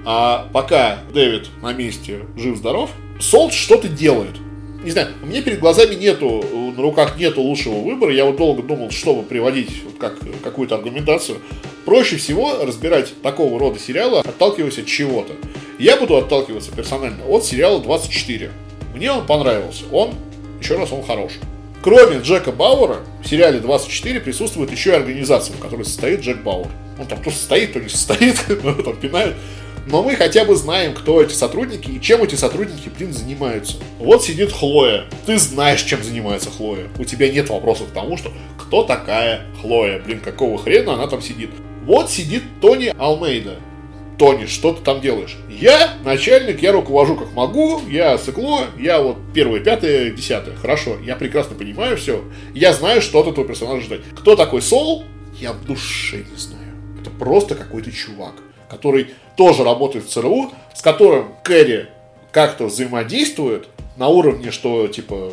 А 0.06 0.50
пока 0.54 1.00
Дэвид 1.14 1.50
на 1.62 1.74
месте 1.74 2.22
жив-здоров, 2.36 2.92
Сол 3.20 3.52
что-то 3.52 3.88
делает. 3.88 4.36
Не 4.84 4.90
знаю, 4.90 5.10
у 5.22 5.28
меня 5.28 5.44
перед 5.44 5.60
глазами 5.60 5.94
нету, 5.94 6.44
на 6.76 6.82
руках 6.82 7.18
нету 7.18 7.42
лучшего 7.42 7.76
выбора. 7.76 8.14
Я 8.14 8.26
вот 8.26 8.38
долго 8.38 8.64
думал, 8.64 8.90
чтобы 8.90 9.22
приводить 9.22 9.84
вот 9.84 9.98
как 10.00 10.18
какую-то 10.44 10.76
аргументацию. 10.76 11.38
Проще 11.86 12.18
всего 12.18 12.64
разбирать 12.64 13.14
такого 13.22 13.60
рода 13.60 13.80
сериалы, 13.80 14.20
отталкиваясь 14.20 14.80
от 14.80 14.88
чего-то. 14.88 15.34
Я 15.78 15.98
буду 15.98 16.18
отталкиваться 16.18 16.72
персонально 16.72 17.26
от 17.28 17.46
сериала 17.46 17.80
24. 17.80 18.52
Мне 18.96 19.12
он 19.12 19.26
понравился. 19.28 19.84
Он, 19.92 20.16
еще 20.60 20.78
раз, 20.78 20.92
он 20.92 21.04
хороший. 21.04 21.40
Кроме 21.84 22.20
Джека 22.20 22.52
Бауэра, 22.52 22.98
в 23.24 23.28
сериале 23.28 23.60
24 23.60 24.20
присутствует 24.20 24.72
еще 24.72 24.92
и 24.92 24.96
организация, 24.96 25.56
в 25.56 25.60
которой 25.60 25.86
состоит 25.86 26.22
Джек 26.22 26.38
Бауэр. 26.38 26.70
Он 27.00 27.06
там 27.06 27.22
то 27.22 27.30
состоит, 27.30 27.74
то 27.74 27.80
не 27.82 27.90
состоит, 27.90 28.36
там 28.48 28.96
пинают. 28.98 29.36
Но 29.88 30.04
мы 30.04 30.16
хотя 30.16 30.46
бы 30.46 30.56
знаем, 30.56 30.94
кто 30.94 31.22
эти 31.22 31.34
сотрудники 31.34 31.90
и 31.90 32.02
чем 32.02 32.24
эти 32.24 32.36
сотрудники, 32.36 32.90
блин, 32.90 33.14
занимаются. 33.14 33.78
Вот 34.00 34.24
сидит 34.24 34.52
Хлоя. 34.52 35.06
Ты 35.26 35.38
знаешь, 35.38 35.82
чем 35.82 36.04
занимается 36.04 36.50
Хлоя. 36.52 36.88
У 37.00 37.06
тебя 37.06 37.30
нет 37.32 37.50
вопросов 37.50 37.90
к 37.90 37.94
тому, 37.94 38.18
что 38.18 38.32
кто 38.58 38.84
такая 38.84 39.48
Хлоя. 39.62 40.00
Блин, 40.00 40.20
какого 40.20 40.58
хрена 40.58 40.94
она 40.94 41.08
там 41.08 41.22
сидит. 41.22 41.50
Вот 41.84 42.12
сидит 42.12 42.44
Тони 42.62 42.94
Алмейда. 42.98 43.56
Тони, 44.22 44.46
что 44.46 44.72
ты 44.72 44.84
там 44.84 45.02
делаешь? 45.02 45.36
Я 45.50 45.96
начальник, 46.04 46.62
я 46.62 46.72
руковожу 46.72 47.16
как 47.16 47.34
могу, 47.34 47.82
я 47.90 48.20
сыкло, 48.20 48.68
я 48.78 49.02
вот 49.02 49.18
первое, 49.34 49.62
пятое, 49.62 50.12
десятое. 50.12 50.56
Хорошо, 50.56 50.98
я 51.04 51.16
прекрасно 51.16 51.56
понимаю 51.56 51.98
все. 51.98 52.24
Я 52.54 52.74
знаю, 52.74 53.02
что 53.02 53.20
от 53.20 53.28
этого 53.30 53.48
персонажа 53.48 53.82
ждать. 53.82 54.02
Кто 54.16 54.36
такой 54.36 54.62
Сол? 54.62 55.06
Я 55.40 55.54
в 55.54 55.66
душе 55.66 56.18
не 56.18 56.38
знаю. 56.38 56.76
Это 57.02 57.10
просто 57.10 57.56
какой-то 57.56 57.92
чувак, 57.92 58.36
который 58.70 59.08
тоже 59.36 59.64
работает 59.64 60.06
в 60.06 60.10
ЦРУ, 60.10 60.52
с 60.74 60.82
которым 60.82 61.34
Кэрри 61.44 61.88
как-то 62.32 62.66
взаимодействует 62.66 63.68
на 63.98 64.08
уровне, 64.08 64.52
что 64.52 64.88
типа 64.88 65.32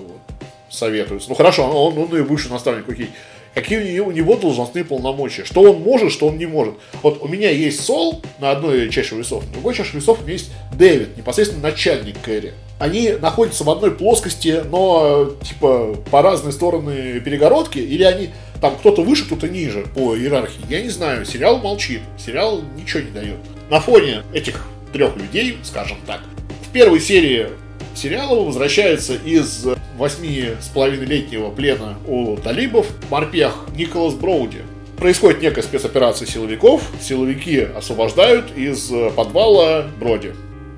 советуется. 0.70 1.28
Ну 1.28 1.34
хорошо, 1.34 1.64
он, 1.64 1.98
он 1.98 2.16
и 2.16 2.22
бывший 2.22 2.50
наставник, 2.50 2.88
окей 2.88 3.10
какие 3.54 3.98
у 4.00 4.10
него 4.10 4.36
должностные 4.36 4.84
полномочия, 4.84 5.44
что 5.44 5.62
он 5.62 5.80
может, 5.80 6.12
что 6.12 6.28
он 6.28 6.38
не 6.38 6.46
может. 6.46 6.74
Вот 7.02 7.22
у 7.22 7.28
меня 7.28 7.50
есть 7.50 7.80
Сол 7.84 8.22
на 8.38 8.50
одной 8.50 8.88
чаше 8.90 9.16
весов, 9.16 9.44
на 9.46 9.52
другой 9.52 9.74
чаше 9.74 9.96
весов 9.96 10.20
у 10.20 10.22
меня 10.22 10.34
есть 10.34 10.50
Дэвид, 10.72 11.16
непосредственно 11.16 11.62
начальник 11.62 12.16
Кэрри. 12.20 12.54
Они 12.78 13.10
находятся 13.10 13.64
в 13.64 13.70
одной 13.70 13.90
плоскости, 13.90 14.62
но 14.70 15.32
типа 15.42 15.96
по 16.10 16.22
разные 16.22 16.52
стороны 16.52 17.20
перегородки, 17.20 17.78
или 17.78 18.04
они 18.04 18.30
там 18.60 18.76
кто-то 18.76 19.02
выше, 19.02 19.26
кто-то 19.26 19.48
ниже 19.48 19.86
по 19.94 20.16
иерархии. 20.16 20.64
Я 20.68 20.82
не 20.82 20.88
знаю, 20.88 21.24
сериал 21.24 21.58
молчит, 21.58 22.02
сериал 22.16 22.62
ничего 22.76 23.02
не 23.02 23.10
дает. 23.10 23.38
На 23.70 23.80
фоне 23.80 24.22
этих 24.32 24.64
трех 24.94 25.14
людей, 25.16 25.58
скажем 25.62 25.98
так, 26.06 26.22
в 26.66 26.72
первой 26.72 27.00
серии 27.00 27.48
сериала 27.94 28.42
возвращается 28.42 29.14
из 29.14 29.66
восьми 29.98 30.50
с 30.58 30.68
половиной 30.68 31.04
летнего 31.04 31.50
плена 31.50 31.98
у 32.06 32.36
талибов 32.38 32.86
морпех 33.10 33.66
Николас 33.76 34.14
Броуди. 34.14 34.62
Происходит 34.96 35.42
некая 35.42 35.60
спецоперация 35.60 36.26
силовиков, 36.26 36.82
силовики 37.02 37.60
освобождают 37.60 38.56
из 38.56 38.90
подвала 39.14 39.86
Броди. 40.00 40.32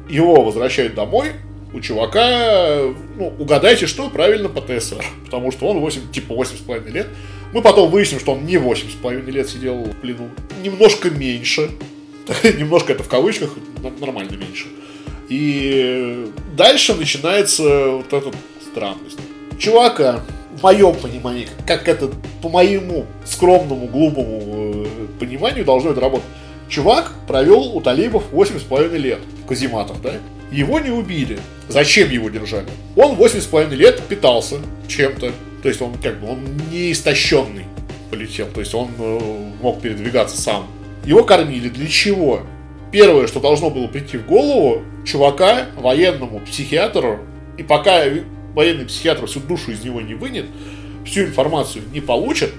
Его 0.08 0.42
возвращают 0.42 0.96
домой, 0.96 1.28
у 1.72 1.80
чувака, 1.80 2.80
ну, 3.16 3.32
угадайте, 3.38 3.86
что 3.86 4.10
правильно 4.10 4.48
по 4.48 4.60
ТСР, 4.60 5.04
потому 5.24 5.52
что 5.52 5.68
он 5.68 5.78
8, 5.78 6.10
типа 6.10 6.32
8,5 6.32 6.90
лет. 6.90 7.06
Мы 7.52 7.62
потом 7.62 7.88
выясним, 7.88 8.18
что 8.18 8.32
он 8.32 8.44
не 8.44 8.56
8,5 8.56 9.30
лет 9.30 9.48
сидел 9.48 9.84
в 9.84 9.96
плену, 9.96 10.28
немножко 10.62 11.10
меньше, 11.10 11.70
немножко 12.44 12.92
это 12.92 13.02
в 13.02 13.08
кавычках, 13.08 13.56
нормально 14.00 14.36
меньше. 14.36 14.66
И 15.28 16.32
дальше 16.56 16.94
начинается 16.94 17.90
вот 17.90 18.12
эта 18.12 18.32
странность. 18.70 19.18
Чувака, 19.58 20.22
в 20.56 20.62
моем 20.62 20.94
понимании, 20.94 21.48
как 21.66 21.88
это 21.88 22.10
по 22.42 22.48
моему 22.48 23.06
скромному, 23.24 23.86
глупому 23.86 24.84
э, 24.84 24.86
пониманию 25.18 25.64
должно 25.64 25.90
это 25.90 26.00
работать. 26.00 26.26
Чувак 26.68 27.12
провел 27.26 27.76
у 27.76 27.80
талибов 27.80 28.24
8,5 28.32 28.96
лет 28.96 29.18
в 29.44 29.46
да? 30.02 30.12
Его 30.52 30.80
не 30.80 30.90
убили. 30.90 31.38
Зачем 31.68 32.10
его 32.10 32.28
держали? 32.28 32.66
Он 32.96 33.16
8,5 33.16 33.74
лет 33.74 34.02
питался 34.08 34.56
чем-то. 34.88 35.32
То 35.62 35.68
есть 35.68 35.80
он 35.80 35.94
как 35.94 36.20
бы 36.20 36.30
он 36.30 36.40
не 36.70 36.92
истощенный 36.92 37.66
полетел. 38.10 38.48
То 38.48 38.60
есть 38.60 38.74
он 38.74 38.90
э, 38.98 39.20
мог 39.60 39.80
передвигаться 39.80 40.40
сам. 40.40 40.68
Его 41.04 41.24
кормили 41.24 41.68
для 41.68 41.88
чего? 41.88 42.42
Первое, 42.92 43.26
что 43.26 43.40
должно 43.40 43.70
было 43.70 43.86
прийти 43.86 44.18
в 44.18 44.26
голову, 44.26 44.82
чувака, 45.04 45.66
военному 45.76 46.40
психиатру, 46.40 47.20
и 47.56 47.62
пока 47.62 48.02
военный 48.54 48.86
психиатр 48.86 49.26
всю 49.26 49.40
душу 49.40 49.70
из 49.70 49.84
него 49.84 50.00
не 50.00 50.14
вынет, 50.14 50.46
всю 51.04 51.22
информацию 51.22 51.84
не 51.92 52.00
получит, 52.00 52.52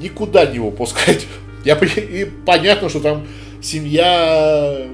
никуда 0.00 0.46
не 0.46 0.56
его 0.56 0.70
пускать. 0.70 1.26
Я, 1.64 1.76
и 1.76 2.24
понятно, 2.44 2.88
что 2.88 3.00
там 3.00 3.26
семья 3.62 4.86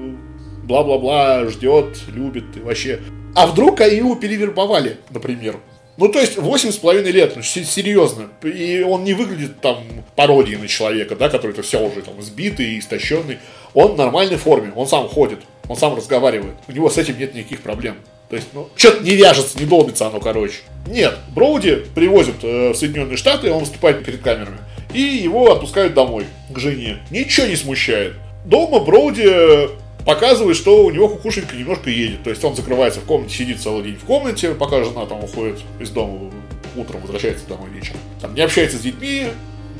бла-бла-бла 0.63 1.47
ждет, 1.49 1.99
любит 2.13 2.45
и 2.55 2.59
вообще. 2.59 2.99
А 3.35 3.47
вдруг 3.47 3.81
его 3.81 4.15
перевербовали, 4.15 4.97
например? 5.09 5.57
Ну, 5.97 6.07
то 6.07 6.19
есть, 6.19 6.37
восемь 6.37 6.71
с 6.71 6.77
половиной 6.77 7.11
лет, 7.11 7.35
ну, 7.35 7.43
серьезно. 7.43 8.29
И 8.43 8.81
он 8.81 9.03
не 9.03 9.13
выглядит 9.13 9.61
там 9.61 9.83
пародией 10.15 10.57
на 10.57 10.67
человека, 10.67 11.15
да, 11.15 11.29
который-то 11.29 11.61
все 11.61 11.79
уже 11.79 12.01
там 12.01 12.21
сбитый 12.21 12.65
и 12.73 12.79
истощенный. 12.79 13.37
Он 13.73 13.93
в 13.93 13.97
нормальной 13.97 14.37
форме, 14.37 14.71
он 14.75 14.87
сам 14.87 15.07
ходит, 15.07 15.39
он 15.67 15.75
сам 15.75 15.95
разговаривает. 15.95 16.55
У 16.67 16.71
него 16.71 16.89
с 16.89 16.97
этим 16.97 17.19
нет 17.19 17.35
никаких 17.35 17.61
проблем. 17.61 17.97
То 18.29 18.37
есть, 18.37 18.47
ну, 18.53 18.69
что-то 18.75 19.03
не 19.03 19.11
вяжется, 19.11 19.59
не 19.59 19.65
долбится 19.65 20.07
оно, 20.07 20.19
короче. 20.19 20.61
Нет, 20.87 21.15
Броуди 21.35 21.85
привозят 21.93 22.43
э, 22.43 22.71
в 22.71 22.75
Соединенные 22.75 23.17
Штаты, 23.17 23.51
он 23.51 23.59
выступает 23.59 24.03
перед 24.03 24.21
камерами. 24.21 24.57
И 24.93 24.99
его 24.99 25.51
отпускают 25.51 25.93
домой, 25.93 26.25
к 26.49 26.57
жене. 26.57 26.97
Ничего 27.11 27.45
не 27.45 27.55
смущает. 27.55 28.13
Дома 28.45 28.79
Броуди 28.79 29.69
показывает, 30.05 30.57
что 30.57 30.85
у 30.85 30.91
него 30.91 31.09
кукушенька 31.09 31.55
немножко 31.55 31.89
едет. 31.89 32.23
То 32.23 32.29
есть 32.29 32.43
он 32.43 32.55
закрывается 32.55 32.99
в 32.99 33.05
комнате, 33.05 33.35
сидит 33.35 33.61
целый 33.61 33.83
день 33.83 33.95
в 33.95 34.05
комнате, 34.05 34.53
пока 34.53 34.83
жена 34.83 35.05
там 35.05 35.23
уходит 35.23 35.59
из 35.79 35.89
дома 35.89 36.31
утром, 36.75 37.01
возвращается 37.01 37.47
домой 37.47 37.69
вечером. 37.69 37.99
Там 38.21 38.33
не 38.33 38.41
общается 38.41 38.77
с 38.77 38.81
детьми, 38.81 39.27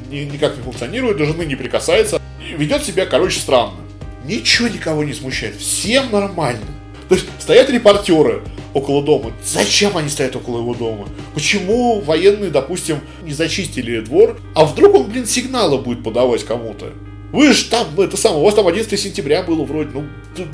ни, 0.10 0.20
никак 0.20 0.56
не 0.58 0.64
функционирует, 0.64 1.18
до 1.18 1.26
жены 1.26 1.44
не 1.44 1.56
прикасается. 1.56 2.22
Ведет 2.58 2.84
себя, 2.84 3.06
короче, 3.06 3.40
странно. 3.40 3.78
Ничего 4.26 4.68
никого 4.68 5.04
не 5.04 5.14
смущает. 5.14 5.56
Всем 5.56 6.12
нормально. 6.12 6.66
То 7.10 7.16
есть 7.16 7.28
стоят 7.40 7.70
репортеры 7.70 8.42
около 8.74 9.04
дома. 9.04 9.34
Зачем 9.44 9.98
они 9.98 10.10
стоят 10.10 10.36
около 10.36 10.60
его 10.60 10.74
дома? 10.74 11.08
Почему 11.34 12.00
военные, 12.00 12.50
допустим, 12.50 13.00
не 13.24 13.34
зачистили 13.34 14.00
двор? 14.00 14.40
А 14.56 14.66
вдруг 14.66 14.96
он, 14.96 15.04
блин, 15.04 15.26
сигналы 15.26 15.78
будет 15.78 16.04
подавать 16.04 16.44
кому-то? 16.44 16.94
Вы 17.34 17.52
же 17.52 17.66
там, 17.66 18.00
это 18.00 18.16
самое, 18.16 18.42
у 18.42 18.46
вас 18.46 18.54
там 18.54 18.68
11 18.68 18.98
сентября 18.98 19.42
было 19.42 19.64
вроде, 19.64 19.90
ну, 19.92 20.06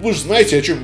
вы 0.01 0.13
же 0.13 0.21
знаете, 0.21 0.57
о 0.57 0.61
чем... 0.61 0.77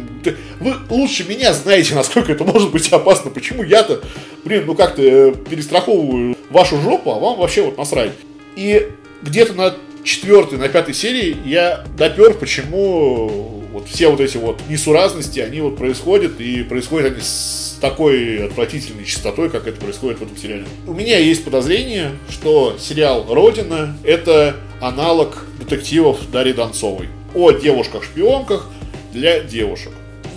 Вы 0.60 0.76
лучше 0.90 1.24
меня 1.24 1.54
знаете, 1.54 1.96
насколько 1.96 2.34
это 2.34 2.44
может 2.44 2.72
быть 2.72 2.90
опасно. 2.90 3.32
Почему 3.32 3.64
я-то, 3.64 4.04
блин, 4.44 4.66
ну 4.66 4.76
как-то 4.76 5.02
э, 5.02 5.34
перестраховываю 5.50 6.36
вашу 6.50 6.82
жопу, 6.82 7.12
а 7.12 7.20
вам 7.20 7.40
вообще 7.40 7.62
вот 7.62 7.78
насрать. 7.78 8.12
И 8.58 8.90
где-то 9.22 9.54
на 9.54 9.74
четвертой, 10.04 10.60
на 10.60 10.68
пятой 10.68 10.94
серии 10.94 11.38
я 11.46 11.86
допер, 11.98 12.34
почему 12.34 13.64
вот 13.72 13.88
все 13.88 14.10
вот 14.10 14.20
эти 14.20 14.36
вот 14.36 14.60
несуразности, 14.68 15.40
они 15.40 15.62
вот 15.62 15.78
происходят, 15.78 16.42
и 16.42 16.64
происходят 16.64 17.14
они 17.14 17.22
с 17.22 17.75
такой 17.90 18.48
отвратительной 18.48 19.06
частотой, 19.06 19.50
как 19.52 19.68
это 19.68 19.80
происходит 19.80 20.20
в 20.20 20.24
этом 20.24 20.36
сериале. 20.36 20.66
У 20.88 20.94
меня 20.94 21.20
есть 21.20 21.46
подозрение, 21.46 22.14
что 22.30 22.78
сериал 22.80 23.28
«Родина»— 23.30 23.96
это 24.04 24.56
аналог 24.82 25.46
детективов 25.60 26.32
Дарьи 26.32 26.54
Донцовой 26.54 27.10
о 27.36 27.52
девушках-шпионках 27.52 28.70
для 29.14 29.42
девушек. 29.42 29.92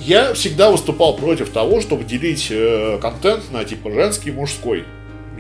Я 0.04 0.34
всегда 0.34 0.70
выступал 0.70 1.16
против 1.16 1.48
того, 1.48 1.80
чтобы 1.80 2.04
делить 2.04 2.48
э, 2.50 2.98
контент 3.00 3.50
на 3.50 3.64
типа 3.64 3.90
женский 3.92 4.28
и 4.28 4.32
мужской. 4.32 4.84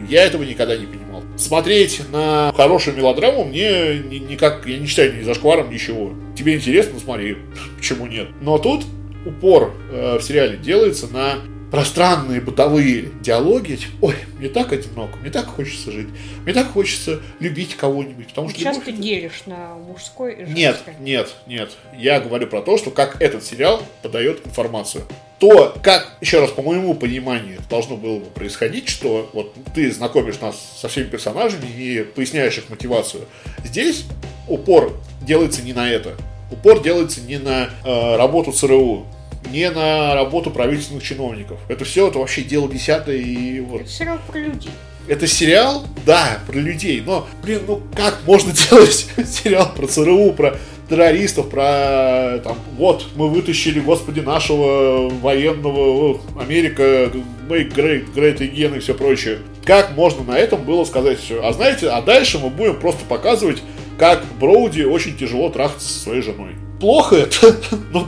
Я 0.08 0.24
этого 0.24 0.44
никогда 0.44 0.78
не 0.78 0.86
понимал. 0.86 1.22
Смотреть 1.36 2.00
на 2.10 2.54
хорошую 2.56 2.96
мелодраму 2.96 3.44
мне 3.44 3.98
ни, 3.98 4.16
никак, 4.16 4.66
я 4.66 4.78
не 4.78 4.86
считаю 4.86 5.14
ни 5.14 5.22
зашкваром, 5.22 5.70
ничего. 5.70 6.14
Тебе 6.34 6.56
интересно, 6.56 6.98
смотри, 6.98 7.36
почему 7.76 8.06
нет. 8.06 8.28
Но 8.40 8.56
тут 8.56 8.84
упор 9.26 9.74
э, 9.92 10.16
в 10.18 10.22
сериале 10.22 10.56
делается 10.56 11.06
на 11.08 11.40
пространные 11.70 12.40
бытовые 12.40 13.10
диалоги, 13.20 13.76
типа, 13.76 14.06
ой, 14.06 14.14
мне 14.38 14.48
так 14.48 14.72
одиноко, 14.72 15.16
мне 15.18 15.30
так 15.30 15.46
хочется 15.46 15.92
жить, 15.92 16.08
мне 16.44 16.52
так 16.52 16.68
хочется 16.68 17.20
любить 17.40 17.76
кого-нибудь, 17.76 18.28
потому 18.28 18.48
что... 18.48 18.58
Сейчас 18.58 18.76
любовь 18.76 18.94
ты 18.94 19.02
делишь 19.02 19.42
на 19.46 19.74
мужской 19.74 20.34
и 20.34 20.44
женское. 20.46 20.54
Нет, 20.54 20.84
нет, 21.00 21.30
нет. 21.46 21.70
Я 21.96 22.20
говорю 22.20 22.46
про 22.46 22.62
то, 22.62 22.78
что 22.78 22.90
как 22.90 23.20
этот 23.20 23.44
сериал 23.44 23.82
подает 24.02 24.46
информацию. 24.46 25.04
То, 25.38 25.76
как, 25.82 26.16
еще 26.20 26.40
раз, 26.40 26.50
по 26.50 26.62
моему 26.62 26.94
пониманию, 26.94 27.60
должно 27.70 27.96
было 27.96 28.18
бы 28.18 28.26
происходить, 28.26 28.88
что 28.88 29.30
вот 29.32 29.54
ты 29.72 29.90
знакомишь 29.92 30.40
нас 30.40 30.56
со 30.80 30.88
всеми 30.88 31.04
персонажами 31.04 31.66
и 31.68 32.02
поясняешь 32.02 32.58
их 32.58 32.68
мотивацию. 32.70 33.24
Здесь 33.64 34.04
упор 34.48 34.92
делается 35.22 35.62
не 35.62 35.72
на 35.72 35.88
это. 35.88 36.16
Упор 36.50 36.82
делается 36.82 37.20
не 37.20 37.38
на 37.38 37.70
э, 37.84 38.16
работу 38.16 38.50
ЦРУ, 38.50 39.06
не 39.50 39.70
на 39.70 40.14
работу 40.14 40.50
правительственных 40.50 41.02
чиновников. 41.02 41.58
Это 41.68 41.84
все, 41.84 42.08
это 42.08 42.18
вообще 42.18 42.42
дело 42.42 42.68
десятое 42.68 43.16
и 43.16 43.60
вот 43.60 43.82
Это 43.82 43.90
сериал 43.90 44.18
про 44.26 44.38
людей. 44.38 44.70
это 45.08 45.26
сериал, 45.26 45.86
да, 46.04 46.38
про 46.46 46.56
людей, 46.56 47.02
но, 47.04 47.26
блин, 47.42 47.62
ну 47.66 47.82
как 47.96 48.20
можно 48.26 48.52
делать 48.70 49.06
сериал 49.26 49.72
про 49.74 49.86
ЦРУ, 49.86 50.32
про 50.32 50.56
террористов, 50.88 51.50
про, 51.50 52.40
там, 52.42 52.56
вот, 52.78 53.06
мы 53.14 53.28
вытащили, 53.28 53.78
господи, 53.78 54.20
нашего 54.20 55.10
военного, 55.10 56.18
Америка, 56.40 57.10
make 57.46 57.74
great, 57.74 58.14
great 58.14 58.38
again 58.38 58.76
и 58.76 58.80
все 58.80 58.94
прочее. 58.94 59.38
Как 59.66 59.94
можно 59.94 60.24
на 60.24 60.38
этом 60.38 60.64
было 60.64 60.84
сказать 60.84 61.18
все? 61.20 61.44
А 61.44 61.52
знаете, 61.52 61.90
а 61.90 62.00
дальше 62.00 62.38
мы 62.38 62.48
будем 62.48 62.80
просто 62.80 63.04
показывать, 63.04 63.62
как 63.98 64.24
Броуди 64.40 64.82
очень 64.82 65.14
тяжело 65.18 65.50
трахаться 65.50 65.86
со 65.92 66.00
своей 66.00 66.22
женой. 66.22 66.52
Плохо 66.80 67.16
это, 67.16 67.54
ну, 67.92 68.06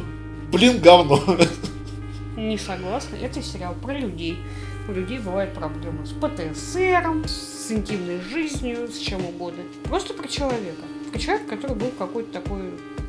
блин, 0.53 0.81
говно. 0.81 1.21
Не 2.37 2.59
согласна. 2.59 3.17
Это 3.17 3.43
сериал 3.43 3.75
про 3.75 3.93
людей. 3.93 4.39
У 4.89 4.93
людей 4.93 5.19
бывают 5.19 5.53
проблемы 5.55 6.07
с 6.07 6.11
ПТСР, 6.11 7.29
с 7.29 7.71
интимной 7.71 8.21
жизнью, 8.21 8.89
с 8.89 8.99
чем 8.99 9.25
угодно. 9.25 9.63
Просто 9.85 10.15
про 10.15 10.27
человека. 10.27 10.83
Про 11.13 11.19
человека, 11.19 11.51
который 11.51 11.77
был 11.77 11.89
в 11.89 11.97
какой-то 11.97 12.33
такой 12.33 12.63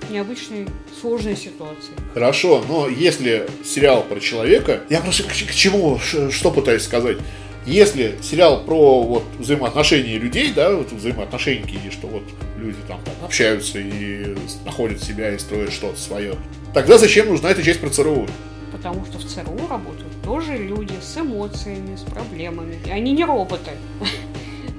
необычной, 0.10 0.67
сложной 1.00 1.38
ситуации. 1.38 1.93
Хорошо, 2.13 2.63
но 2.67 2.88
если 2.88 3.48
сериал 3.63 4.03
про 4.03 4.19
человека, 4.19 4.81
я 4.89 5.00
просто 5.00 5.24
к, 5.24 5.27
к 5.27 5.53
чему, 5.53 6.00
что 6.00 6.51
пытаюсь 6.51 6.83
сказать? 6.83 7.17
Если 7.65 8.17
сериал 8.21 8.63
про 8.63 9.03
вот 9.03 9.24
взаимоотношения 9.38 10.17
людей, 10.17 10.51
да, 10.53 10.75
вот 10.75 10.91
взаимоотношенники, 10.91 11.79
и 11.86 11.91
что 11.91 12.07
вот 12.07 12.24
люди 12.57 12.77
там, 12.88 13.00
там 13.05 13.13
общаются 13.24 13.79
и 13.79 14.36
находят 14.65 15.01
себя 15.01 15.33
и 15.33 15.38
строят 15.38 15.71
что-то 15.71 16.00
свое, 16.00 16.36
тогда 16.74 16.98
зачем 16.98 17.28
нужна 17.30 17.50
эта 17.50 17.63
часть 17.63 17.80
про 17.80 17.90
ЦРУ? 17.90 18.28
Потому 18.72 19.06
что 19.06 19.18
в 19.18 19.25
ЦРУ 19.25 19.68
работают 19.70 20.12
тоже 20.24 20.58
люди 20.58 20.94
с 21.01 21.18
эмоциями, 21.18 21.96
с 21.96 22.01
проблемами. 22.01 22.80
И 22.86 22.90
они 22.90 23.12
не 23.12 23.25
роботы. 23.25 23.72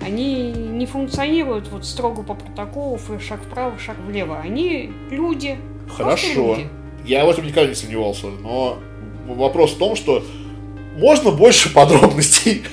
Они 0.04 0.50
не 0.50 0.84
функционируют 0.84 1.68
вот 1.68 1.86
строго 1.86 2.24
по 2.24 2.34
протоколу, 2.34 2.98
и 3.16 3.22
шаг 3.22 3.40
вправо, 3.40 3.78
шаг 3.78 3.96
влево. 4.04 4.40
Они 4.40 4.92
люди. 5.10 5.58
Хорошо. 5.96 6.56
люди. 6.56 6.68
Я 7.04 7.24
в 7.24 7.30
этом 7.30 7.46
никогда 7.46 7.68
не 7.68 7.76
сомневался, 7.76 8.26
но 8.26 8.78
вопрос 9.28 9.74
в 9.74 9.78
том, 9.78 9.94
что 9.94 10.24
можно 10.96 11.30
больше 11.30 11.72
подробностей 11.74 12.64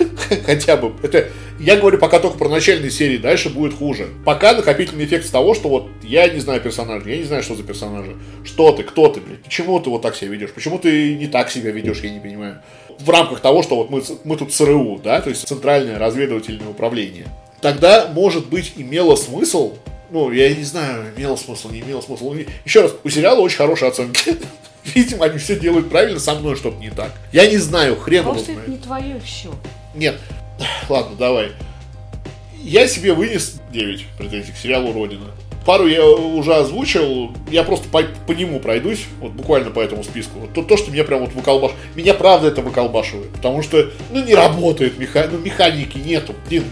хотя 0.44 0.78
бы. 0.78 0.94
Это 1.04 1.30
я 1.60 1.75
говорю 1.75 1.98
пока 1.98 2.20
только 2.20 2.38
про 2.38 2.50
начальные 2.50 2.89
серии, 2.89 3.18
дальше 3.18 3.50
будет 3.50 3.74
хуже. 3.74 4.08
Пока 4.25 4.54
накопительный 4.54 5.06
эффект 5.06 5.25
с 5.25 5.30
того, 5.30 5.54
что 5.54 5.70
вот 5.70 5.89
я 6.04 6.28
не 6.30 6.39
знаю 6.39 6.62
персонажа, 6.62 7.10
я 7.10 7.18
не 7.18 7.24
знаю, 7.24 7.44
что 7.44 7.56
за 7.56 7.63
персонажи. 7.63 8.16
Что 8.44 8.72
ты, 8.72 8.84
кто 8.84 9.10
ты, 9.10 9.20
блядь? 9.20 9.44
Почему 9.44 9.80
ты 9.80 9.89
вот 9.89 10.01
так 10.01 10.16
себя 10.16 10.32
ведешь? 10.32 10.51
Почему 10.51 10.80
ты 10.80 11.16
не 11.16 11.28
так 11.28 11.51
себя 11.51 11.72
ведешь, 11.72 12.00
я 12.01 12.10
не 12.10 12.20
понимаю. 12.20 12.62
В 13.00 13.10
рамках 13.10 13.42
того, 13.42 13.62
что 13.63 13.75
вот 13.75 13.89
мы, 13.89 14.01
мы 14.24 14.38
тут 14.38 14.54
ЦРУ, 14.54 15.01
да, 15.04 15.22
то 15.22 15.30
есть 15.30 15.48
Центральное 15.48 16.00
разведывательное 16.00 16.70
управление. 16.70 17.28
Тогда, 17.62 18.10
может 18.13 18.48
быть, 18.48 18.74
имело 18.78 19.16
смысл 19.16 19.75
ну, 20.12 20.32
я 20.32 20.54
не 20.54 20.63
знаю, 20.63 21.13
имело 21.16 21.36
смысл, 21.36 21.70
не 21.70 21.82
имело 21.82 22.01
смысл. 22.01 22.34
Еще 22.66 22.82
раз, 22.82 22.96
у 23.04 23.10
сериала 23.10 23.39
очень 23.42 23.58
хорошие 23.58 23.89
оценки. 23.89 24.38
Видимо, 24.96 25.25
они 25.25 25.38
все 25.38 25.60
делают 25.60 25.89
правильно, 25.89 26.20
со 26.20 26.34
мной 26.34 26.56
что-то 26.56 26.78
не 26.78 26.89
так. 26.89 27.12
Я 27.32 27.50
не 27.50 27.58
знаю, 27.58 27.96
хрен 27.96 28.24
Просто 28.24 28.44
это 28.44 28.54
знает. 28.54 28.68
не 28.70 28.78
твое 28.78 29.20
все. 29.20 29.54
Нет, 29.94 30.18
ладно, 30.89 31.16
давай. 31.18 31.51
Я 32.62 32.88
себе 32.88 33.13
вынес 33.13 33.60
9 33.72 34.06
претензий 34.18 34.51
к 34.51 34.58
сериалу 34.58 34.92
«Родина». 34.94 35.28
Пару 35.66 35.88
я 35.88 36.06
уже 36.06 36.56
озвучил, 36.56 37.32
я 37.51 37.63
просто 37.63 37.88
по, 37.89 38.01
по 38.25 38.32
нему 38.32 38.60
пройдусь, 38.60 39.06
вот 39.20 39.34
буквально 39.34 39.70
по 39.70 39.80
этому 39.80 40.04
списку. 40.04 40.39
Вот 40.39 40.54
то, 40.54 40.63
то, 40.63 40.78
что 40.78 40.89
меня 40.89 41.04
прям 41.04 41.20
вот 41.20 41.34
выколбаш... 41.34 41.74
Меня 41.95 42.13
правда 42.13 42.48
это 42.48 42.62
выколбашивает, 42.62 43.30
потому 43.30 43.62
что, 43.62 43.91
ну, 44.12 44.24
не 44.24 44.34
работает 44.34 44.98
меха... 44.98 45.28
ну, 45.32 45.38
механики 45.38 45.98
нету, 45.98 46.34
блин, 46.48 46.63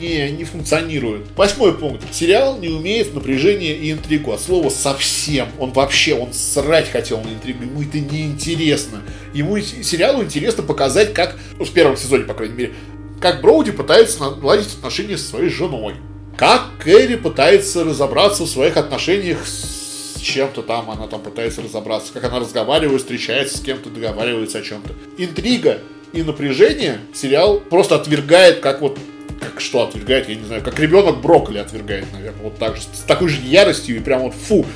не, 0.00 0.30
не 0.32 0.44
функционирует. 0.44 1.26
Восьмой 1.36 1.74
пункт. 1.74 2.02
Сериал 2.12 2.58
не 2.58 2.68
умеет 2.68 3.14
напряжение 3.14 3.76
и 3.76 3.92
интригу, 3.92 4.32
от 4.32 4.40
слова 4.40 4.70
совсем. 4.70 5.48
Он 5.58 5.70
вообще, 5.72 6.14
он 6.14 6.32
срать 6.32 6.90
хотел 6.90 7.20
на 7.20 7.28
интригу, 7.28 7.62
ему 7.62 7.82
это 7.82 8.00
неинтересно. 8.00 9.02
Ему 9.34 9.60
сериалу 9.60 10.24
интересно 10.24 10.62
показать, 10.62 11.12
как, 11.12 11.38
ну, 11.58 11.64
в 11.64 11.70
первом 11.70 11.96
сезоне, 11.96 12.24
по 12.24 12.34
крайней 12.34 12.54
мере, 12.54 12.72
как 13.20 13.42
Броуди 13.42 13.70
пытается 13.70 14.20
наладить 14.20 14.74
отношения 14.74 15.18
со 15.18 15.28
своей 15.28 15.50
женой. 15.50 15.94
Как 16.36 16.62
Кэрри 16.82 17.16
пытается 17.16 17.84
разобраться 17.84 18.44
в 18.44 18.48
своих 18.48 18.76
отношениях 18.76 19.46
с 19.46 20.18
чем-то 20.20 20.62
там, 20.62 20.90
она 20.90 21.06
там 21.06 21.20
пытается 21.20 21.62
разобраться, 21.62 22.12
как 22.12 22.24
она 22.24 22.40
разговаривает, 22.40 23.00
встречается 23.00 23.58
с 23.58 23.60
кем-то, 23.60 23.90
договаривается 23.90 24.58
о 24.58 24.62
чем-то. 24.62 24.94
Интрига 25.18 25.78
и 26.12 26.22
напряжение 26.22 27.00
сериал 27.14 27.60
просто 27.60 27.96
отвергает, 27.96 28.60
как 28.60 28.80
вот 28.80 28.98
как 29.40 29.60
что 29.60 29.82
отвергает, 29.84 30.28
я 30.28 30.34
не 30.34 30.44
знаю, 30.44 30.62
как 30.62 30.78
ребенок 30.78 31.22
брокколи 31.22 31.58
отвергает, 31.58 32.06
наверное, 32.12 32.42
вот 32.42 32.58
так 32.58 32.76
же, 32.76 32.82
с 32.82 33.00
такой 33.00 33.28
же 33.28 33.40
яростью 33.40 33.96
и 33.96 34.00
прям 34.00 34.22
вот 34.22 34.34
фу. 34.34 34.66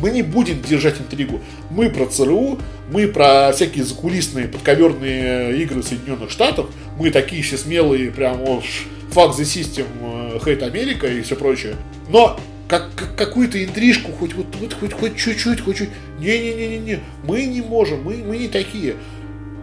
Мы 0.00 0.10
не 0.10 0.22
будем 0.22 0.62
держать 0.62 0.98
интригу. 0.98 1.40
Мы 1.70 1.90
про 1.90 2.06
ЦРУ, 2.06 2.58
мы 2.90 3.06
про 3.06 3.52
всякие 3.52 3.84
закулисные 3.84 4.48
подковерные 4.48 5.60
игры 5.62 5.82
Соединенных 5.82 6.30
Штатов, 6.30 6.70
мы 7.00 7.10
такие 7.10 7.42
все 7.42 7.56
смелые, 7.56 8.10
прям 8.10 8.36
вот 8.44 8.62
fuck 9.10 9.30
the 9.30 9.42
system, 9.42 9.86
э, 10.02 10.38
hate 10.44 10.62
Америка 10.62 11.06
и 11.06 11.22
все 11.22 11.34
прочее. 11.34 11.76
Но 12.10 12.38
как, 12.68 12.90
как- 12.94 13.16
какую-то 13.16 13.62
интрижку, 13.64 14.12
хоть 14.12 14.34
вот, 14.34 14.46
вот 14.60 14.74
хоть, 14.74 14.92
хоть 14.92 15.16
чуть-чуть, 15.16 15.62
хоть 15.62 15.78
чуть. 15.78 15.88
Не-не-не-не-не, 16.18 17.00
мы 17.24 17.44
не 17.46 17.62
можем, 17.62 18.02
мы, 18.04 18.16
мы 18.16 18.36
не 18.36 18.48
такие. 18.48 18.96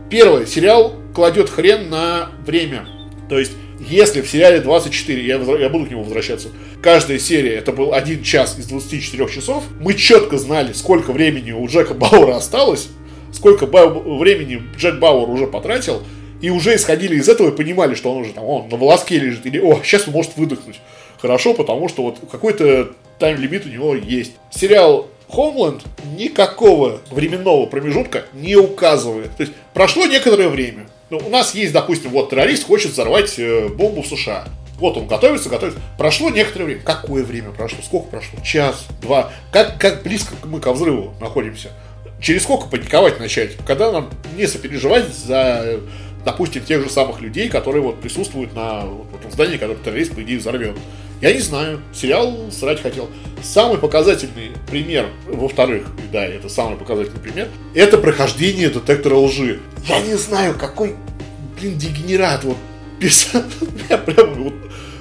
Первое, 0.10 0.45
сериал 0.47 0.95
кладет 1.13 1.50
хрен 1.50 1.89
на 1.91 2.30
время. 2.45 2.88
То 3.30 3.38
есть, 3.38 3.52
если 3.80 4.21
в 4.21 4.30
сериале 4.30 4.60
24, 4.60 5.23
я, 5.23 5.36
я 5.38 5.69
буду 5.69 5.86
к 5.86 5.91
нему 5.91 6.04
возвращаться, 6.04 6.47
каждая 6.82 7.19
серия 7.19 7.54
это 7.56 7.71
был 7.71 7.93
один 7.93 8.23
час 8.23 8.58
из 8.58 8.65
24 8.65 9.28
часов, 9.30 9.63
мы 9.80 9.93
четко 9.93 10.38
знали, 10.39 10.73
сколько 10.73 11.12
времени 11.13 11.52
у 11.52 11.67
Джека 11.67 11.93
Бауэра 11.93 12.36
осталось, 12.38 12.88
сколько 13.32 13.67
ба- 13.67 13.88
времени 13.88 14.63
Джек 14.78 14.97
Бауэр 15.00 15.30
уже 15.30 15.45
потратил, 15.45 16.02
и 16.41 16.50
уже 16.50 16.76
исходили 16.76 17.15
из 17.15 17.30
этого 17.30 17.50
и 17.50 17.56
понимали, 17.56 17.95
что 17.95 18.12
он 18.12 18.21
уже 18.21 18.34
там, 18.34 18.43
он 18.43 18.69
на 18.69 18.78
волоске 18.78 19.19
лежит, 19.19 19.45
или, 19.45 19.60
о, 19.60 19.82
сейчас 19.84 20.08
он 20.08 20.13
может 20.13 20.36
выдохнуть. 20.38 20.80
Хорошо, 21.19 21.54
потому 21.54 21.89
что 21.89 22.04
вот 22.04 22.17
какой-то 22.32 22.91
тайм-лимит 23.19 23.65
у 23.65 23.69
него 23.69 23.95
есть. 23.95 24.34
Сериал 24.52 25.08
Homeland 25.30 25.82
никакого 26.15 27.02
временного 27.12 27.65
промежутка 27.65 28.26
не 28.34 28.56
указывает. 28.56 29.36
То 29.36 29.41
есть 29.41 29.54
прошло 29.73 30.06
некоторое 30.06 30.50
время. 30.50 30.88
Ну, 31.10 31.19
у 31.26 31.30
нас 31.30 31.56
есть, 31.56 31.73
допустим, 31.73 32.12
вот 32.12 32.30
террорист 32.30 32.65
хочет 32.65 32.91
взорвать 32.91 33.39
э, 33.39 33.69
бомбу 33.69 34.02
в 34.02 34.08
США. 34.08 34.47
Вот 34.78 34.95
он 34.95 35.08
готовится, 35.08 35.50
готовится. 35.50 35.82
Прошло 35.97 36.30
некоторое 36.30 36.65
время. 36.65 36.82
Какое 36.82 37.23
время 37.23 37.52
прошло? 37.52 37.80
Сколько 37.84 38.10
прошло? 38.10 38.39
Час, 38.43 38.86
два. 39.02 39.32
Как, 39.52 39.80
как 39.80 40.04
близко 40.04 40.36
мы 40.45 40.60
ко 40.60 40.71
взрыву 40.71 41.13
находимся? 41.19 41.71
Через 42.21 42.43
сколько 42.43 42.67
паниковать 42.67 43.19
начать? 43.19 43.52
Когда 43.65 43.91
нам 43.91 44.10
не 44.36 44.47
сопереживать 44.47 45.13
за, 45.13 45.80
допустим, 46.27 46.61
тех 46.61 46.83
же 46.83 46.89
самых 46.89 47.21
людей, 47.21 47.47
которые 47.47 47.81
вот 47.81 48.01
присутствуют 48.01 48.53
на 48.53 48.81
вот 48.81 49.07
этом 49.17 49.31
здании, 49.31 49.55
которое 49.55 49.81
террорист, 49.81 50.13
по 50.13 50.21
идее, 50.21 50.39
взорвет. 50.39 50.75
Я 51.21 51.31
не 51.31 51.39
знаю. 51.39 51.79
Сериал 51.93 52.51
срать 52.51 52.81
хотел. 52.81 53.09
Самый 53.41 53.77
показательный 53.77 54.51
пример, 54.69 55.05
во-вторых, 55.25 55.87
да, 56.11 56.25
это 56.25 56.49
самый 56.49 56.77
показательный 56.77 57.21
пример, 57.21 57.47
это 57.73 57.97
прохождение 57.97 58.69
детектора 58.69 59.15
лжи. 59.15 59.61
Я 59.87 60.01
не 60.01 60.15
знаю, 60.15 60.53
какой, 60.55 60.95
блин, 61.57 61.77
дегенерат 61.77 62.43
вот 62.43 62.57
писал. 62.99 63.43
Я 63.89 63.97
прям 63.97 64.33
вот 64.43 64.53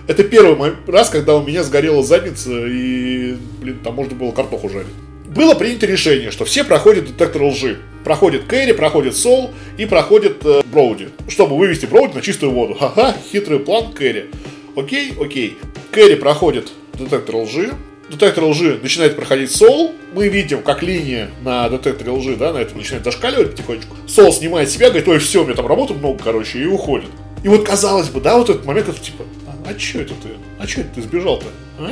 это 0.06 0.22
первый 0.22 0.74
раз, 0.86 1.10
когда 1.10 1.34
у 1.34 1.44
меня 1.44 1.64
сгорела 1.64 2.04
задница, 2.04 2.52
и, 2.68 3.36
блин, 3.60 3.80
там 3.82 3.96
можно 3.96 4.14
было 4.14 4.30
картоху 4.30 4.68
жарить. 4.68 4.94
Было 5.28 5.54
принято 5.54 5.86
решение, 5.86 6.30
что 6.30 6.44
все 6.44 6.64
проходят 6.64 7.06
детектор 7.06 7.42
лжи. 7.42 7.78
Проходит 8.04 8.44
Кэрри, 8.44 8.72
проходит 8.72 9.16
Сол 9.16 9.50
и 9.76 9.84
проходит 9.86 10.44
э, 10.44 10.62
Броуди. 10.70 11.08
Чтобы 11.28 11.56
вывести 11.56 11.86
Броуди 11.86 12.14
на 12.14 12.22
чистую 12.22 12.52
воду. 12.52 12.74
Ха-ха, 12.74 13.16
хитрый 13.32 13.58
план 13.58 13.92
Кэрри. 13.92 14.30
Окей, 14.76 15.12
окей. 15.20 15.58
Кэрри 15.90 16.14
проходит 16.14 16.70
детектор 16.94 17.36
лжи. 17.36 17.72
детектор 18.08 18.44
лжи 18.44 18.78
начинает 18.80 19.16
проходить 19.16 19.50
Сол, 19.50 19.92
мы 20.14 20.28
видим, 20.28 20.62
как 20.62 20.82
линия 20.82 21.30
на 21.42 21.68
детекторе 21.68 22.12
лжи, 22.12 22.36
да, 22.36 22.52
на 22.52 22.58
этом 22.58 22.78
начинает 22.78 23.04
зашкаливать 23.04 23.50
потихонечку. 23.50 23.96
Сол 24.06 24.32
снимает 24.32 24.70
себя, 24.70 24.88
говорит, 24.88 25.08
ой, 25.08 25.18
все, 25.18 25.42
у 25.42 25.44
меня 25.44 25.56
там 25.56 25.66
работы 25.66 25.94
много, 25.94 26.22
короче, 26.22 26.60
и 26.60 26.66
уходит. 26.66 27.10
И 27.42 27.48
вот 27.48 27.66
казалось 27.66 28.08
бы, 28.08 28.20
да, 28.20 28.38
вот 28.38 28.48
этот 28.48 28.64
момент, 28.64 28.88
это 28.88 29.00
типа, 29.00 29.24
а, 29.46 29.70
а 29.70 29.78
что 29.78 30.00
это 30.00 30.14
ты? 30.14 30.28
А 30.58 30.66
что 30.66 30.82
это 30.82 30.90
ты 30.94 31.02
сбежал-то? 31.02 31.46
А? 31.78 31.90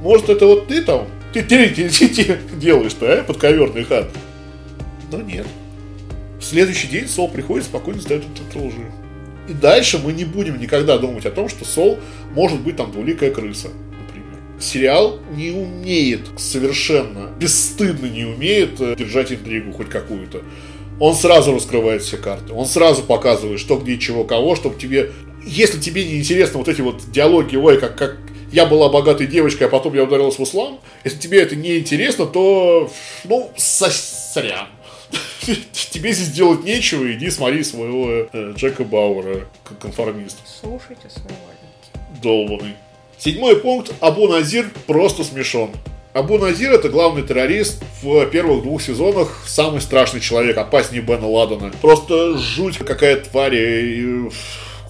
Может, 0.00 0.28
это 0.28 0.46
вот 0.46 0.68
ты 0.68 0.82
там, 0.82 1.08
ты, 1.32 1.42
ты 1.42 2.38
делаешь-то, 2.56 3.20
а, 3.20 3.22
подковерный 3.24 3.84
хат? 3.84 4.10
Но 5.10 5.20
нет. 5.20 5.46
В 6.40 6.44
следующий 6.44 6.88
день 6.88 7.08
Сол 7.08 7.28
приходит, 7.28 7.66
спокойно 7.66 8.00
сдает 8.00 8.22
детектор 8.32 8.62
лжи. 8.62 8.90
И 9.48 9.52
дальше 9.52 9.98
мы 9.98 10.12
не 10.12 10.24
будем 10.24 10.60
никогда 10.60 10.98
думать 10.98 11.26
о 11.26 11.30
том, 11.30 11.48
что 11.48 11.64
Сол 11.64 11.98
может 12.32 12.60
быть 12.60 12.76
там 12.76 12.92
двуликая 12.92 13.30
крыса 13.30 13.68
сериал 14.60 15.20
не 15.34 15.50
умеет 15.50 16.20
совершенно, 16.36 17.30
бесстыдно 17.38 18.06
не 18.06 18.24
умеет 18.24 18.80
э, 18.80 18.96
держать 18.96 19.32
интригу 19.32 19.72
хоть 19.72 19.88
какую-то. 19.88 20.42
Он 21.00 21.14
сразу 21.14 21.54
раскрывает 21.54 22.02
все 22.02 22.16
карты, 22.16 22.52
он 22.52 22.66
сразу 22.66 23.02
показывает, 23.02 23.60
что 23.60 23.76
где, 23.76 23.98
чего, 23.98 24.24
кого, 24.24 24.56
чтобы 24.56 24.78
тебе... 24.78 25.12
Если 25.44 25.78
тебе 25.78 26.04
не 26.04 26.18
интересно 26.18 26.58
вот 26.58 26.68
эти 26.68 26.80
вот 26.80 27.02
диалоги, 27.12 27.56
ой, 27.56 27.78
как, 27.78 27.96
как 27.96 28.16
я 28.52 28.66
была 28.66 28.88
богатой 28.88 29.26
девочкой, 29.26 29.66
а 29.66 29.70
потом 29.70 29.94
я 29.94 30.04
ударилась 30.04 30.38
в 30.38 30.42
ислам, 30.42 30.80
если 31.04 31.18
тебе 31.18 31.40
это 31.40 31.56
не 31.56 31.78
интересно, 31.78 32.26
то, 32.26 32.90
ну, 33.24 33.50
сорян. 33.56 34.68
Тебе 35.90 36.12
здесь 36.12 36.30
делать 36.30 36.64
нечего, 36.64 37.10
иди 37.12 37.30
смотри 37.30 37.64
своего 37.64 38.26
э, 38.32 38.52
Джека 38.54 38.84
Бауэра, 38.84 39.46
конформист. 39.80 40.36
Слушайте 40.60 41.08
своего 41.08 41.48
Долбанный. 42.22 42.74
Седьмой 43.18 43.56
пункт. 43.56 43.92
Абу 44.00 44.28
Назир 44.28 44.70
просто 44.86 45.24
смешон. 45.24 45.70
Абу 46.12 46.38
Назир 46.38 46.72
это 46.72 46.88
главный 46.88 47.22
террорист 47.22 47.82
в 48.02 48.26
первых 48.26 48.62
двух 48.62 48.82
сезонах, 48.82 49.44
самый 49.46 49.80
страшный 49.80 50.20
человек, 50.20 50.56
опаснее 50.56 51.02
Бена 51.02 51.28
Ладена. 51.28 51.72
Просто 51.80 52.36
жуть 52.38 52.78
какая 52.78 53.16
тварь, 53.16 53.54
и, 53.54 54.28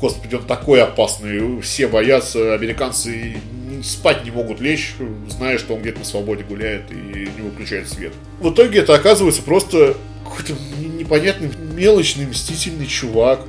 господи, 0.01 0.35
он 0.37 0.45
такой 0.45 0.83
опасный, 0.83 1.61
все 1.61 1.89
боятся, 1.89 2.55
американцы 2.55 3.37
спать 3.83 4.25
не 4.25 4.31
могут 4.31 4.61
лечь, 4.61 4.95
зная, 5.29 5.59
что 5.59 5.75
он 5.75 5.81
где-то 5.81 6.01
на 6.01 6.05
свободе 6.05 6.45
гуляет 6.45 6.91
и 6.91 7.29
не 7.37 7.43
выключает 7.43 7.89
свет. 7.89 8.13
В 8.41 8.53
итоге 8.53 8.81
это 8.81 8.95
оказывается 8.95 9.43
просто 9.43 9.97
какой-то 10.25 10.55
непонятный, 10.99 11.51
мелочный, 11.75 12.27
мстительный 12.27 12.87
чувак, 12.87 13.41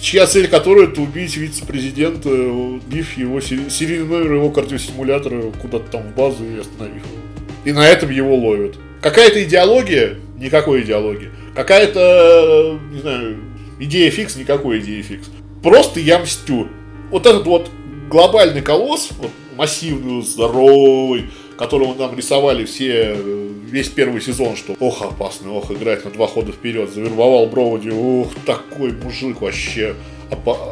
чья 0.00 0.26
цель 0.26 0.48
которой 0.48 0.86
это 0.86 1.00
убить 1.00 1.36
вице-президента, 1.36 2.28
убив 2.28 3.16
его 3.16 3.40
серийный 3.40 4.06
номер 4.06 4.34
его 4.34 4.50
кардиостимулятора 4.50 5.50
куда-то 5.50 5.90
там 5.90 6.02
в 6.02 6.14
базу 6.14 6.44
и 6.44 6.60
остановив 6.60 7.02
его. 7.02 7.22
И 7.64 7.72
на 7.72 7.86
этом 7.86 8.10
его 8.10 8.36
ловят. 8.36 8.76
Какая-то 9.00 9.42
идеология? 9.42 10.18
Никакой 10.38 10.82
идеологии. 10.82 11.30
Какая-то, 11.54 12.78
не 12.92 13.00
знаю, 13.00 13.38
идея 13.80 14.10
фикс? 14.10 14.36
Никакой 14.36 14.78
идеи 14.78 15.02
фикс. 15.02 15.28
Просто 15.66 15.98
я 15.98 16.20
мстю. 16.20 16.68
Вот 17.10 17.26
этот 17.26 17.44
вот 17.44 17.68
глобальный 18.08 18.62
колосс, 18.62 19.08
вот 19.18 19.32
массивный, 19.56 20.22
здоровый, 20.22 21.30
которого 21.58 21.92
нам 21.94 22.16
рисовали 22.16 22.64
все, 22.64 23.16
весь 23.64 23.88
первый 23.88 24.20
сезон, 24.20 24.54
что 24.54 24.76
ох, 24.78 25.02
опасно, 25.02 25.54
ох, 25.54 25.72
играть 25.72 26.04
на 26.04 26.12
два 26.12 26.28
хода 26.28 26.52
вперед, 26.52 26.90
завербовал 26.94 27.46
Броуди, 27.46 27.88
ух, 27.88 28.28
такой 28.46 28.92
мужик 28.92 29.40
вообще, 29.40 29.96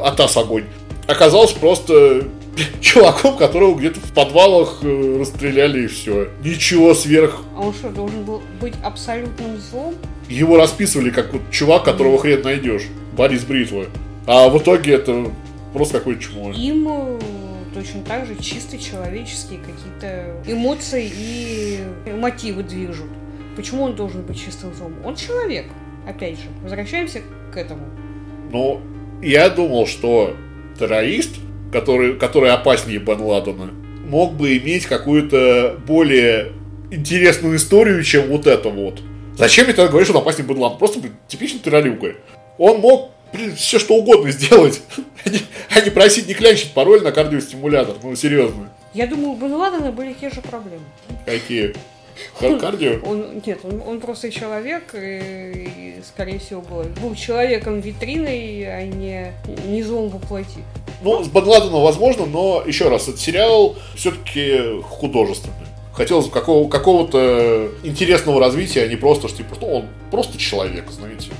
атас 0.05 0.37
огонь. 0.37 0.67
Оказался 1.09 1.57
просто 1.57 2.29
чуваком, 2.81 3.37
которого 3.37 3.75
где-то 3.75 3.99
в 3.99 4.13
подвалах 4.13 4.79
э, 4.83 5.17
расстреляли 5.19 5.87
и 5.87 5.87
все. 5.89 6.29
Ничего 6.45 6.95
сверх. 6.95 7.43
А 7.57 7.63
он 7.63 7.75
что, 7.75 7.91
должен 7.91 8.23
был 8.23 8.45
быть 8.61 8.75
абсолютным 8.81 9.59
злом? 9.59 9.97
Его 10.29 10.57
расписывали 10.57 11.11
как 11.11 11.33
вот 11.33 11.43
чувак, 11.51 11.83
которого 11.83 12.17
хрен 12.17 12.43
найдешь. 12.43 12.85
Борис 13.17 13.43
Бритва. 13.43 13.87
А 14.27 14.49
в 14.49 14.59
итоге 14.59 14.95
это 14.95 15.31
просто 15.73 15.99
какой-то 15.99 16.23
чмо. 16.23 16.53
Им 16.53 16.89
э, 16.89 17.19
точно 17.75 18.03
так 18.03 18.27
же 18.27 18.37
чисто 18.37 18.79
человеческие 18.79 19.59
какие-то 19.59 20.37
эмоции 20.47 21.11
и 21.15 21.79
мотивы 22.13 22.63
движут. 22.63 23.11
Почему 23.57 23.85
он 23.85 23.95
должен 23.95 24.23
быть 24.23 24.43
чистым 24.43 24.73
злом? 24.75 24.95
Он 25.05 25.15
человек. 25.15 25.67
Опять 26.07 26.37
же, 26.37 26.45
возвращаемся 26.63 27.21
к 27.53 27.57
этому. 27.57 27.85
Ну, 28.51 28.81
я 29.23 29.49
думал, 29.49 29.87
что 29.87 30.37
террорист, 30.79 31.37
который, 31.73 32.15
который 32.15 32.51
опаснее 32.51 32.99
Бен 32.99 33.21
Ладена, 33.21 33.71
мог 34.07 34.35
бы 34.35 34.57
иметь 34.59 34.87
какую-то 34.87 35.79
более 35.87 36.53
интересную 36.91 37.57
историю, 37.57 38.03
чем 38.03 38.29
вот 38.29 38.47
это 38.47 38.69
вот. 38.69 39.01
Зачем 39.37 39.65
мне 39.65 39.75
тогда 39.75 39.91
говоришь, 39.91 40.09
что 40.09 40.17
он 40.17 40.23
опаснее 40.23 40.47
Бен 40.47 40.59
Ладен? 40.59 40.79
Просто 40.79 41.01
типичный 41.27 41.61
террорюга. 41.61 42.15
Он 42.59 42.81
мог 42.81 43.11
все 43.57 43.79
что 43.79 43.95
угодно 43.95 44.31
сделать, 44.31 44.81
а 45.71 45.81
не 45.81 45.91
просить 45.91 46.29
не 46.29 46.35
клянчить 46.35 46.73
пароль 46.73 47.03
на 47.03 47.13
кардиостимулятор. 47.13 47.97
Ну, 48.03 48.15
серьезно. 48.17 48.71
Я 48.93 49.07
думаю, 49.07 49.31
у 49.31 49.37
Бен 49.37 49.53
Ладена 49.55 49.91
были 49.93 50.13
те 50.13 50.31
же 50.31 50.41
проблемы. 50.41 50.85
Какие? 51.27 51.75
Кардио? 52.61 53.01
Он, 53.05 53.43
нет, 53.45 53.61
он, 53.65 53.83
он 53.85 54.01
просто 54.01 54.31
человек, 54.31 54.95
и, 54.95 54.99
и, 55.99 56.03
скорее 56.07 56.39
всего, 56.39 56.61
был, 56.61 56.85
был 57.03 57.15
человеком 57.15 57.81
витриной, 57.81 58.65
а 58.67 58.83
не, 58.85 59.33
не 59.67 59.83
злом 59.83 60.11
воплоти. 60.11 60.61
Ну, 61.03 61.23
с 61.23 61.29
Бен 61.29 61.45
Ладеном 61.45 61.83
возможно, 61.83 62.25
но, 62.27 62.63
еще 62.65 62.89
раз, 62.89 63.09
этот 63.09 63.21
сериал 63.21 63.77
все-таки 63.97 64.81
художественный. 64.83 65.55
Хотелось 65.93 66.27
бы 66.27 66.33
какого- 66.33 66.69
какого-то 66.69 67.71
интересного 67.83 68.41
развития, 68.41 68.83
а 68.83 68.89
не 68.89 68.97
просто, 68.97 69.29
что 69.29 69.39
типа, 69.39 69.57
ну, 69.61 69.75
он 69.75 69.85
просто 70.11 70.39
человек, 70.39 70.91
знаете. 70.91 71.31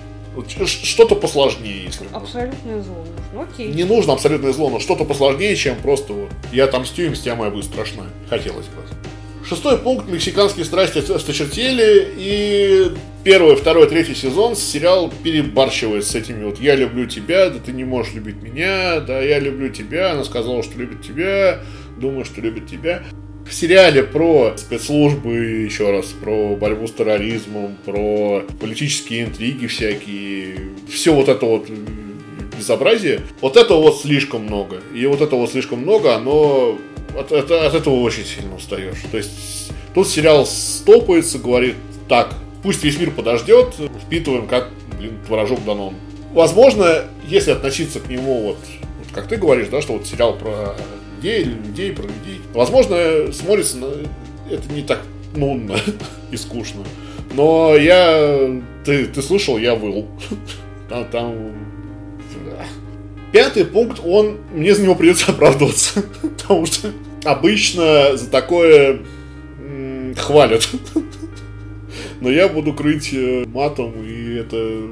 Что-то 0.67 1.15
посложнее, 1.15 1.85
если 1.85 2.07
Абсолютное 2.13 2.83
зло 2.83 2.97
нужно. 3.33 3.49
Окей. 3.53 3.73
Не 3.73 3.85
нужно 3.85 4.15
абсолютное 4.15 4.53
зло, 4.53 4.71
но 4.71 4.81
что-то 4.81 5.05
посложнее, 5.05 5.55
чем 5.57 5.77
просто 5.77 6.13
вот 6.13 6.31
я 6.53 6.65
отомстю, 6.65 7.03
и 7.03 7.09
мстя 7.09 7.35
моя 7.35 7.51
будет 7.51 7.65
страшная. 7.67 8.09
Хотелось 8.29 8.67
бы. 8.67 8.83
Шестой 9.47 9.77
пункт. 9.77 10.09
Мексиканские 10.09 10.65
страсти 10.65 10.99
осточертели. 10.99 12.15
И 12.17 12.93
первый, 13.25 13.57
второй, 13.57 13.89
третий 13.89 14.15
сезон 14.15 14.57
сериал 14.57 15.13
перебарщивает 15.23 16.07
с 16.07 16.15
этими 16.15 16.45
вот 16.45 16.59
«я 16.61 16.75
люблю 16.77 17.07
тебя», 17.07 17.51
«да 17.51 17.59
ты 17.59 17.73
не 17.73 17.85
можешь 17.85 18.15
любить 18.15 18.43
меня», 18.43 19.01
«да 19.01 19.21
я 19.21 19.39
люблю 19.39 19.69
тебя», 19.69 20.13
«она 20.13 20.25
сказала, 20.25 20.63
что 20.63 20.79
любит 20.79 21.03
тебя», 21.03 21.61
«думаю, 21.99 22.25
что 22.25 22.41
любит 22.41 22.69
тебя» 22.69 23.03
в 23.47 23.53
сериале 23.53 24.03
про 24.03 24.55
спецслужбы, 24.57 25.35
еще 25.35 25.91
раз, 25.91 26.07
про 26.07 26.57
борьбу 26.57 26.87
с 26.87 26.93
терроризмом, 26.93 27.77
про 27.85 28.43
политические 28.61 29.25
интриги 29.25 29.67
всякие, 29.67 30.71
все 30.91 31.15
вот 31.15 31.29
это 31.29 31.45
вот 31.45 31.69
безобразие, 32.57 33.21
вот 33.41 33.57
этого 33.57 33.83
вот 33.83 34.01
слишком 34.01 34.45
много. 34.45 34.81
И 34.95 35.05
вот 35.07 35.21
этого 35.21 35.41
вот 35.41 35.51
слишком 35.51 35.81
много, 35.81 36.15
оно 36.15 36.79
от, 37.17 37.33
от, 37.33 37.51
от 37.51 37.75
этого 37.75 38.01
очень 38.01 38.25
сильно 38.25 38.57
устаешь. 38.57 39.03
То 39.11 39.19
есть 39.19 39.73
тут 39.95 40.09
сериал 40.09 40.47
стопается, 40.47 41.39
говорит, 41.39 41.77
так, 42.09 42.35
пусть 42.63 42.83
весь 42.83 42.99
мир 42.99 43.11
подождет, 43.11 43.75
впитываем 44.07 44.47
как, 44.47 44.71
блин, 44.99 45.19
творожок 45.27 45.65
Данон. 45.65 45.95
Возможно, 46.33 47.05
если 47.27 47.53
относиться 47.53 48.01
к 48.01 48.09
нему 48.09 48.43
вот, 48.43 48.59
вот 48.99 49.09
как 49.13 49.29
ты 49.29 49.37
говоришь, 49.37 49.69
да, 49.69 49.81
что 49.81 49.93
вот 49.93 50.07
сериал 50.07 50.35
про 50.37 50.75
людей, 51.25 51.45
людей, 51.45 51.93
про 51.93 52.03
людей. 52.03 52.41
Возможно, 52.53 53.33
смотрится 53.33 53.79
на... 53.79 53.87
это 54.51 54.73
не 54.73 54.83
так 54.83 55.03
нудно 55.35 55.77
и 56.31 56.37
скучно. 56.37 56.85
Но 57.33 57.75
я... 57.75 58.61
Ты, 58.85 59.07
ты 59.07 59.23
слышал, 59.23 59.57
я 59.57 59.75
выл. 59.75 60.07
Там, 60.89 61.07
там... 61.11 61.53
Пятый 63.33 63.65
пункт, 63.65 64.01
он... 64.05 64.39
Мне 64.53 64.75
за 64.75 64.83
него 64.83 64.95
придется 64.95 65.27
оправдываться. 65.33 66.03
Потому 66.23 66.67
что 66.67 66.93
обычно 67.25 68.17
за 68.17 68.29
такое 68.31 69.01
хвалят. 70.17 70.69
Но 72.21 72.31
я 72.31 72.49
буду 72.49 72.75
крыть 72.75 73.11
э, 73.13 73.45
матом, 73.47 73.93
и 74.05 74.37
это... 74.37 74.91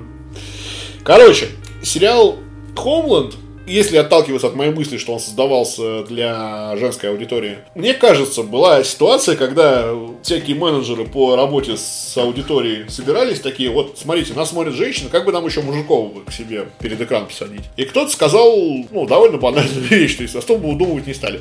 Короче, 1.04 1.48
сериал 1.82 2.38
Homeland 2.74 3.34
если 3.66 3.96
отталкиваться 3.96 4.48
от 4.48 4.54
моей 4.54 4.72
мысли, 4.72 4.98
что 4.98 5.14
он 5.14 5.20
создавался 5.20 6.04
для 6.04 6.76
женской 6.76 7.10
аудитории, 7.10 7.58
мне 7.74 7.94
кажется, 7.94 8.42
была 8.42 8.82
ситуация, 8.84 9.36
когда 9.36 9.94
всякие 10.22 10.56
менеджеры 10.56 11.04
по 11.04 11.36
работе 11.36 11.76
с 11.76 12.16
аудиторией 12.16 12.88
собирались 12.88 13.40
такие, 13.40 13.70
вот, 13.70 13.98
смотрите, 13.98 14.34
нас 14.34 14.50
смотрит 14.50 14.74
женщина, 14.74 15.10
как 15.10 15.24
бы 15.24 15.32
нам 15.32 15.46
еще 15.46 15.62
мужиков 15.62 16.12
к 16.26 16.32
себе 16.32 16.68
перед 16.80 17.00
экран 17.00 17.26
посадить. 17.26 17.62
И 17.76 17.84
кто-то 17.84 18.10
сказал, 18.10 18.56
ну, 18.90 19.06
довольно 19.06 19.38
банальную 19.38 19.82
вещь, 19.90 20.16
то 20.16 20.22
есть 20.22 20.36
особо 20.36 20.66
удумывать 20.66 21.06
не 21.06 21.14
стали 21.14 21.40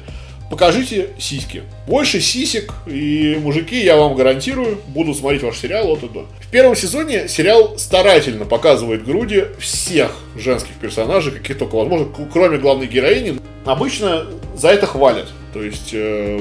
покажите 0.52 1.12
сиськи. 1.18 1.64
Больше 1.88 2.20
сисек 2.20 2.74
и 2.86 3.40
мужики, 3.42 3.82
я 3.84 3.96
вам 3.96 4.16
гарантирую, 4.16 4.80
будут 4.88 5.18
смотреть 5.18 5.44
ваш 5.44 5.58
сериал 5.58 5.90
от 5.90 6.04
и 6.04 6.10
до. 6.10 6.28
В 6.42 6.52
первом 6.52 6.76
сезоне 6.76 7.30
сериал 7.30 7.78
старательно 7.78 8.46
показывает 8.46 9.06
груди 9.06 9.46
всех 9.60 10.12
женских 10.36 10.76
персонажей, 10.76 11.32
каких 11.32 11.58
только 11.58 11.76
возможно, 11.76 12.08
кроме 12.32 12.58
главной 12.58 12.88
героини. 12.88 13.40
Обычно 13.64 14.26
за 14.54 14.70
это 14.70 14.86
хвалят. 14.88 15.30
То 15.54 15.64
есть 15.64 15.92
э, 15.94 16.38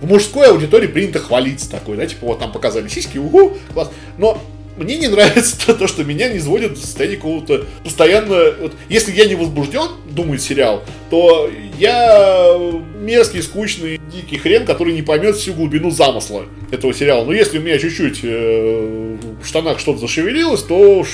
в 0.00 0.06
мужской 0.06 0.48
аудитории 0.48 0.86
принято 0.86 1.18
хвалиться 1.18 1.68
такой, 1.68 1.96
да, 1.96 2.06
типа 2.06 2.26
вот 2.26 2.38
там 2.38 2.52
показали 2.52 2.86
сиськи, 2.86 3.18
угу, 3.18 3.56
класс. 3.72 3.90
Но 4.18 4.40
мне 4.76 4.96
не 4.96 5.08
нравится 5.08 5.66
то, 5.66 5.74
то, 5.78 5.86
что 5.86 6.04
меня 6.04 6.28
не 6.28 6.38
изводит 6.38 6.72
в 6.72 6.80
состоянии 6.80 7.16
какого-то 7.16 7.66
постоянно... 7.82 8.52
Вот, 8.60 8.74
если 8.88 9.12
я 9.12 9.26
не 9.26 9.34
возбужден, 9.34 9.88
думает 10.10 10.42
сериал, 10.42 10.84
то 11.10 11.50
я 11.78 12.56
мерзкий, 13.00 13.42
скучный, 13.42 14.00
дикий 14.12 14.38
хрен, 14.38 14.66
который 14.66 14.92
не 14.92 15.02
поймет 15.02 15.36
всю 15.36 15.54
глубину 15.54 15.90
замысла 15.90 16.46
этого 16.70 16.92
сериала. 16.92 17.24
Но 17.24 17.32
если 17.32 17.58
у 17.58 17.62
меня 17.62 17.78
чуть-чуть 17.78 18.20
э, 18.22 19.16
в 19.42 19.46
штанах 19.46 19.78
что-то 19.78 20.00
зашевелилось, 20.00 20.62
то 20.62 21.00
уж, 21.00 21.08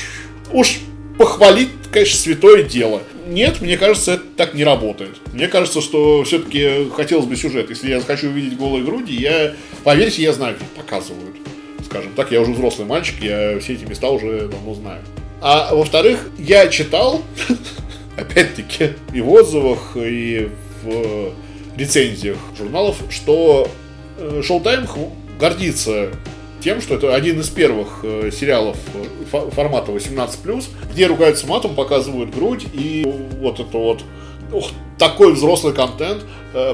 уж 0.53 0.79
похвалить, 1.19 1.69
конечно, 1.93 2.19
святое 2.19 2.63
дело. 2.65 3.03
Нет, 3.29 3.61
мне 3.61 3.77
кажется, 3.77 4.15
это 4.15 4.25
так 4.37 4.55
не 4.55 4.65
работает. 4.65 5.17
Мне 5.33 5.47
кажется, 5.47 5.81
что 5.81 6.25
все-таки 6.25 6.89
хотелось 6.95 7.27
бы 7.27 7.37
сюжет. 7.37 7.71
Если 7.71 7.91
я 7.91 8.01
хочу 8.01 8.29
увидеть 8.29 8.57
голые 8.57 8.85
груди, 8.85 9.15
я, 9.15 9.55
поверьте, 9.85 10.23
я 10.23 10.33
знаю, 10.33 10.57
где 10.57 10.65
показывают 10.81 11.37
скажем 11.85 12.13
так, 12.15 12.31
я 12.33 12.41
уже 12.41 12.53
взрослый 12.53 12.87
мальчик, 12.87 13.21
я 13.21 13.59
все 13.61 13.75
эти 13.75 13.85
места 13.85 14.09
уже 14.09 14.49
давно 14.49 14.75
знаю. 14.75 15.03
А 15.41 15.75
во-вторых, 15.75 16.31
я 16.39 16.69
читал, 16.69 17.23
опять-таки, 18.17 18.93
и 19.13 19.21
в 19.21 19.31
отзывах, 19.31 19.97
и 19.97 20.49
в 20.83 21.33
рецензиях 21.77 22.39
журналов, 22.57 22.97
что 23.11 23.69
Showtime 24.19 24.89
э, 24.97 25.39
гордится 25.39 26.11
тем, 26.61 26.81
что 26.81 26.95
это 26.95 27.15
один 27.15 27.41
из 27.41 27.49
первых 27.49 28.01
э, 28.03 28.31
сериалов 28.33 28.77
э, 28.95 29.51
формата 29.51 29.91
18+, 29.91 30.65
где 30.93 31.07
ругаются 31.07 31.47
матом, 31.47 31.75
показывают 31.75 32.35
грудь, 32.35 32.67
и 32.73 33.05
вот 33.41 33.61
это 33.61 33.79
вот 33.79 34.05
ух, 34.53 34.71
такой 34.99 35.33
взрослый 35.33 35.75
контент. 35.75 36.25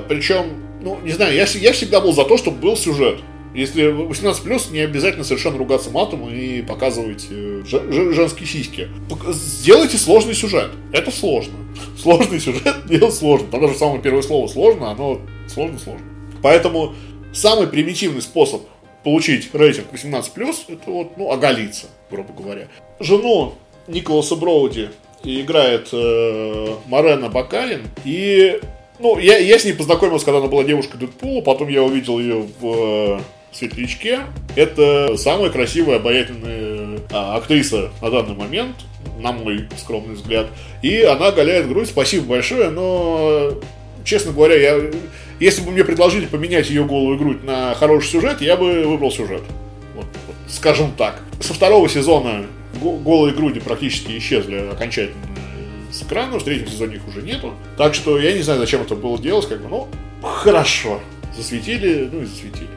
Причем, 0.08 0.60
ну, 0.82 0.98
не 1.04 1.12
знаю, 1.12 1.34
я, 1.34 1.44
я 1.44 1.72
всегда 1.72 2.00
был 2.00 2.12
за 2.12 2.24
то, 2.24 2.36
чтобы 2.36 2.58
был 2.58 2.76
сюжет. 2.76 3.20
Если 3.54 3.84
18+, 3.84 4.72
не 4.72 4.80
обязательно 4.80 5.24
совершенно 5.24 5.58
ругаться 5.58 5.90
матом 5.90 6.28
и 6.28 6.62
показывать 6.62 7.26
э, 7.30 7.62
женские 7.64 8.46
сиськи. 8.46 8.88
Сделайте 9.30 9.96
сложный 9.96 10.34
сюжет. 10.34 10.70
Это 10.92 11.10
сложно. 11.10 11.54
Сложный 11.98 12.40
сюжет 12.40 12.86
делать 12.86 13.14
сложно. 13.14 13.48
Там 13.50 13.60
даже 13.62 13.74
самое 13.74 14.00
первое 14.00 14.22
слово 14.22 14.48
сложно, 14.48 14.90
оно 14.90 15.20
сложно-сложно. 15.48 16.06
Поэтому 16.42 16.94
самый 17.32 17.66
примитивный 17.66 18.22
способ 18.22 18.62
получить 19.02 19.54
рейтинг 19.54 19.86
18+, 19.92 20.54
это 20.68 20.90
вот, 20.90 21.16
ну, 21.16 21.30
оголиться, 21.30 21.86
грубо 22.10 22.32
говоря. 22.32 22.68
Жену 23.00 23.54
Николаса 23.86 24.36
Броуди 24.36 24.90
играет 25.24 25.88
э, 25.92 26.74
Марена 26.86 27.28
Бакалин, 27.28 27.82
и 28.04 28.60
ну, 28.98 29.18
я, 29.18 29.38
я 29.38 29.58
с 29.58 29.64
ней 29.64 29.72
познакомился, 29.72 30.26
когда 30.26 30.38
она 30.38 30.48
была 30.48 30.64
девушкой 30.64 30.98
Дэдпула, 30.98 31.40
потом 31.40 31.68
я 31.68 31.82
увидел 31.82 32.18
ее 32.18 32.46
в 32.60 33.20
Светлячке. 33.52 34.20
Это 34.56 35.16
самая 35.16 35.50
красивая, 35.50 35.96
обаятельная 35.96 37.00
а, 37.10 37.36
актриса 37.36 37.90
на 38.02 38.10
данный 38.10 38.34
момент, 38.34 38.76
на 39.18 39.32
мой 39.32 39.68
скромный 39.76 40.14
взгляд. 40.14 40.48
И 40.82 41.02
она 41.02 41.32
голяет 41.32 41.68
грудь. 41.68 41.88
Спасибо 41.88 42.26
большое, 42.26 42.70
но, 42.70 43.54
честно 44.04 44.32
говоря, 44.32 44.56
я, 44.56 44.90
если 45.40 45.62
бы 45.62 45.70
мне 45.70 45.84
предложили 45.84 46.26
поменять 46.26 46.70
ее 46.70 46.84
голую 46.84 47.18
грудь 47.18 47.42
на 47.44 47.74
хороший 47.74 48.08
сюжет, 48.08 48.40
я 48.40 48.56
бы 48.56 48.84
выбрал 48.84 49.10
сюжет. 49.10 49.42
Вот, 49.94 50.06
вот, 50.26 50.36
скажем 50.48 50.92
так. 50.92 51.22
Со 51.40 51.54
второго 51.54 51.88
сезона 51.88 52.46
голые 52.80 53.34
груди 53.34 53.60
практически 53.60 54.16
исчезли 54.18 54.68
окончательно 54.70 55.28
с 55.90 56.02
экрана, 56.02 56.38
в 56.38 56.44
третьем 56.44 56.68
сезоне 56.68 56.96
их 56.96 57.08
уже 57.08 57.22
нету. 57.22 57.54
Так 57.76 57.94
что 57.94 58.18
я 58.18 58.32
не 58.32 58.42
знаю, 58.42 58.60
зачем 58.60 58.82
это 58.82 58.94
было 58.94 59.18
делать, 59.18 59.48
как 59.48 59.62
бы, 59.62 59.68
ну, 59.68 59.88
хорошо. 60.22 61.00
Засветили, 61.36 62.08
ну 62.12 62.22
и 62.22 62.24
засветили. 62.24 62.68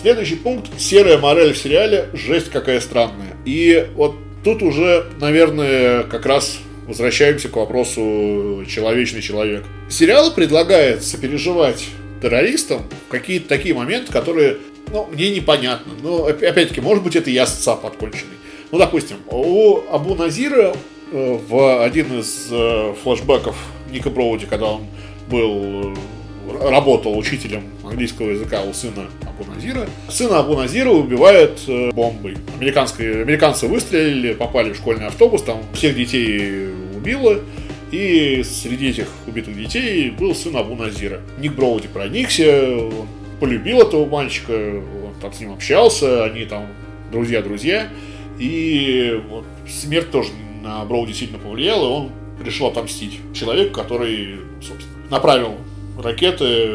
Следующий 0.00 0.36
пункт. 0.36 0.68
Серая 0.78 1.18
мораль 1.18 1.52
в 1.52 1.58
сериале. 1.58 2.08
Жесть 2.12 2.50
какая 2.50 2.80
странная. 2.80 3.36
И 3.44 3.88
вот 3.94 4.14
тут 4.44 4.62
уже, 4.62 5.06
наверное, 5.20 6.02
как 6.02 6.26
раз 6.26 6.58
возвращаемся 6.86 7.48
к 7.48 7.56
вопросу 7.56 8.64
человечный 8.68 9.22
человек. 9.22 9.64
Сериал 9.88 10.32
предлагает 10.32 11.02
сопереживать 11.02 11.86
террористам 12.22 12.82
какие-то 13.08 13.48
такие 13.48 13.74
моменты, 13.74 14.12
которые, 14.12 14.58
ну, 14.92 15.06
мне 15.10 15.30
непонятны. 15.30 15.92
Но, 16.02 16.26
опять-таки, 16.26 16.80
может 16.80 17.02
быть, 17.02 17.16
это 17.16 17.30
я 17.30 17.46
соца 17.46 17.74
подконченный. 17.74 18.36
Ну, 18.70 18.78
допустим, 18.78 19.16
у 19.30 19.80
Абу 19.90 20.14
Назира 20.14 20.74
э, 21.12 21.38
в 21.48 21.82
один 21.82 22.20
из 22.20 22.48
э, 22.50 22.94
флэшбэков 23.02 23.56
Ника 23.90 24.10
Броуди, 24.10 24.46
когда 24.46 24.66
он 24.66 24.86
был 25.28 25.96
работал 26.60 27.16
учителем 27.16 27.64
английского 27.84 28.30
языка 28.30 28.62
у 28.62 28.72
сына 28.72 29.06
Абу 29.22 29.50
Назира. 29.50 29.86
Сына 30.08 30.38
Абу 30.38 30.54
Назира 30.54 30.90
убивают 30.90 31.60
э, 31.66 31.90
бомбой. 31.92 32.36
Американские, 32.58 33.22
американцы 33.22 33.66
выстрелили, 33.66 34.34
попали 34.34 34.72
в 34.72 34.76
школьный 34.76 35.06
автобус, 35.06 35.42
там 35.42 35.58
всех 35.74 35.96
детей 35.96 36.68
убило. 36.94 37.40
И 37.92 38.42
среди 38.42 38.88
этих 38.88 39.08
убитых 39.26 39.56
детей 39.56 40.10
был 40.10 40.34
сын 40.34 40.56
Абу 40.56 40.74
Назира. 40.74 41.20
Ник 41.38 41.52
Броуди 41.52 41.88
проникся, 41.88 42.76
он 42.76 43.08
полюбил 43.38 43.80
этого 43.80 44.06
мальчика, 44.06 44.52
он 44.52 45.14
там 45.20 45.32
с 45.32 45.40
ним 45.40 45.52
общался, 45.52 46.24
они 46.24 46.44
там 46.44 46.66
друзья-друзья. 47.12 47.88
И 48.38 49.20
вот 49.28 49.44
смерть 49.68 50.10
тоже 50.10 50.30
на 50.62 50.84
Броуди 50.84 51.12
сильно 51.12 51.38
повлияла, 51.38 51.86
и 51.86 51.92
он 51.92 52.10
решил 52.44 52.66
отомстить 52.66 53.20
человеку, 53.32 53.74
который, 53.74 54.40
собственно, 54.60 54.94
направил 55.10 55.54
ракеты 55.98 56.68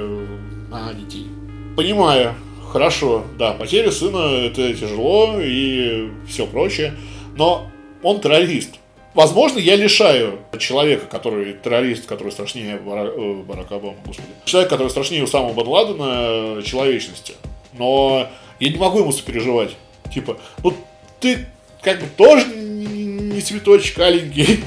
на 0.70 0.94
детей. 0.94 1.28
Понимаю, 1.76 2.36
хорошо, 2.72 3.26
да, 3.38 3.54
потеря 3.54 3.92
сына 3.92 4.46
это 4.46 4.74
тяжело 4.74 5.40
и 5.40 6.10
все 6.28 6.48
прочее, 6.48 6.96
но 7.36 7.70
он 8.04 8.22
террорист. 8.22 8.76
Возможно, 9.14 9.60
я 9.60 9.76
лишаю 9.76 10.40
человека, 10.58 11.06
который 11.06 11.54
террорист, 11.54 12.06
который 12.06 12.32
страшнее 12.32 12.78
Барак, 12.78 13.14
э, 13.16 13.34
Барака 13.46 13.76
Обамы, 13.76 13.98
господи. 14.06 14.30
Человек, 14.46 14.70
который 14.70 14.90
страшнее 14.90 15.24
Усама 15.24 15.54
Бен 15.54 15.68
Ладена, 15.68 16.64
человечности. 16.64 17.34
Но 17.74 18.30
я 18.60 18.70
не 18.70 18.78
могу 18.78 19.00
ему 19.00 19.12
сопереживать. 19.12 19.76
Типа, 20.14 20.38
ну 20.64 20.74
ты 21.20 21.46
как 21.82 22.00
бы 22.00 22.08
тоже 22.16 22.46
не 22.56 23.42
цветочек 23.42 24.00
аленький. 24.00 24.64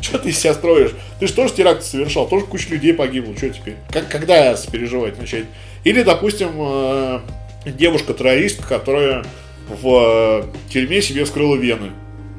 Что 0.00 0.18
ты 0.18 0.32
себя 0.32 0.54
строишь? 0.54 0.92
Ты 1.18 1.26
же 1.26 1.32
тоже 1.32 1.54
теракт 1.54 1.84
совершал, 1.84 2.28
тоже 2.28 2.46
куча 2.46 2.70
людей 2.70 2.94
погибло, 2.94 3.36
что 3.36 3.50
теперь? 3.50 3.76
Как, 3.90 4.08
когда 4.08 4.56
переживать 4.70 5.18
начать? 5.18 5.44
Или, 5.84 6.02
допустим, 6.02 6.50
э, 6.58 7.20
девушка-террористка, 7.66 8.66
которая 8.66 9.24
в 9.68 10.42
э, 10.44 10.70
тюрьме 10.70 11.02
себе 11.02 11.24
вскрыла 11.24 11.56
вены. 11.56 11.90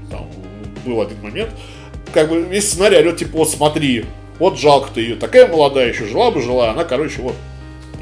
Там 0.09 0.27
был 0.85 1.01
один 1.01 1.21
момент. 1.21 1.51
Как 2.13 2.29
бы 2.29 2.41
весь 2.41 2.69
сценарий 2.69 2.97
орет, 2.97 3.17
типа, 3.17 3.37
вот 3.37 3.49
смотри, 3.49 4.05
вот 4.39 4.59
жалко 4.59 4.89
ты 4.93 5.01
ее, 5.01 5.15
такая 5.15 5.47
молодая 5.47 5.89
еще, 5.89 6.05
жила 6.05 6.31
бы 6.31 6.41
жила, 6.41 6.71
она, 6.71 6.83
короче, 6.83 7.21
вот, 7.21 7.35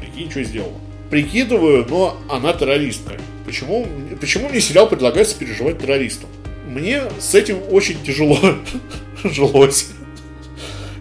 прикинь, 0.00 0.30
что 0.30 0.42
сделала. 0.42 0.72
Прикидываю, 1.10 1.86
но 1.88 2.16
она 2.28 2.52
террористка. 2.52 3.14
Почему, 3.44 3.86
почему 4.20 4.48
мне 4.48 4.60
сериал 4.60 4.88
предлагается 4.88 5.36
переживать 5.38 5.78
террористам? 5.78 6.30
Мне 6.70 7.02
с 7.18 7.34
этим 7.34 7.58
очень 7.70 8.00
тяжело 8.04 8.38
жилось 9.24 9.88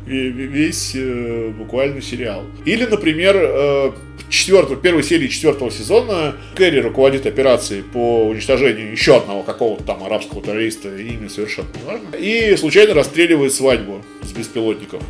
весь 0.07 0.93
э, 0.95 1.49
буквально 1.55 2.01
сериал. 2.01 2.43
Или, 2.65 2.85
например, 2.85 3.35
э, 3.37 3.91
четвертого, 4.29 4.75
первой 4.75 5.03
серии 5.03 5.27
четвертого 5.27 5.69
сезона 5.69 6.35
Кэрри 6.55 6.79
руководит 6.79 7.27
операцией 7.27 7.83
по 7.83 8.25
уничтожению 8.25 8.91
еще 8.91 9.17
одного 9.17 9.43
какого-то 9.43 9.83
там 9.83 10.03
арабского 10.03 10.41
террориста, 10.41 10.89
имя 10.97 11.29
совершенно 11.29 11.67
не 11.75 11.83
важно, 11.85 12.15
и 12.15 12.55
случайно 12.57 12.95
расстреливает 12.95 13.53
свадьбу 13.53 14.03
с 14.23 14.31
беспилотников 14.31 15.03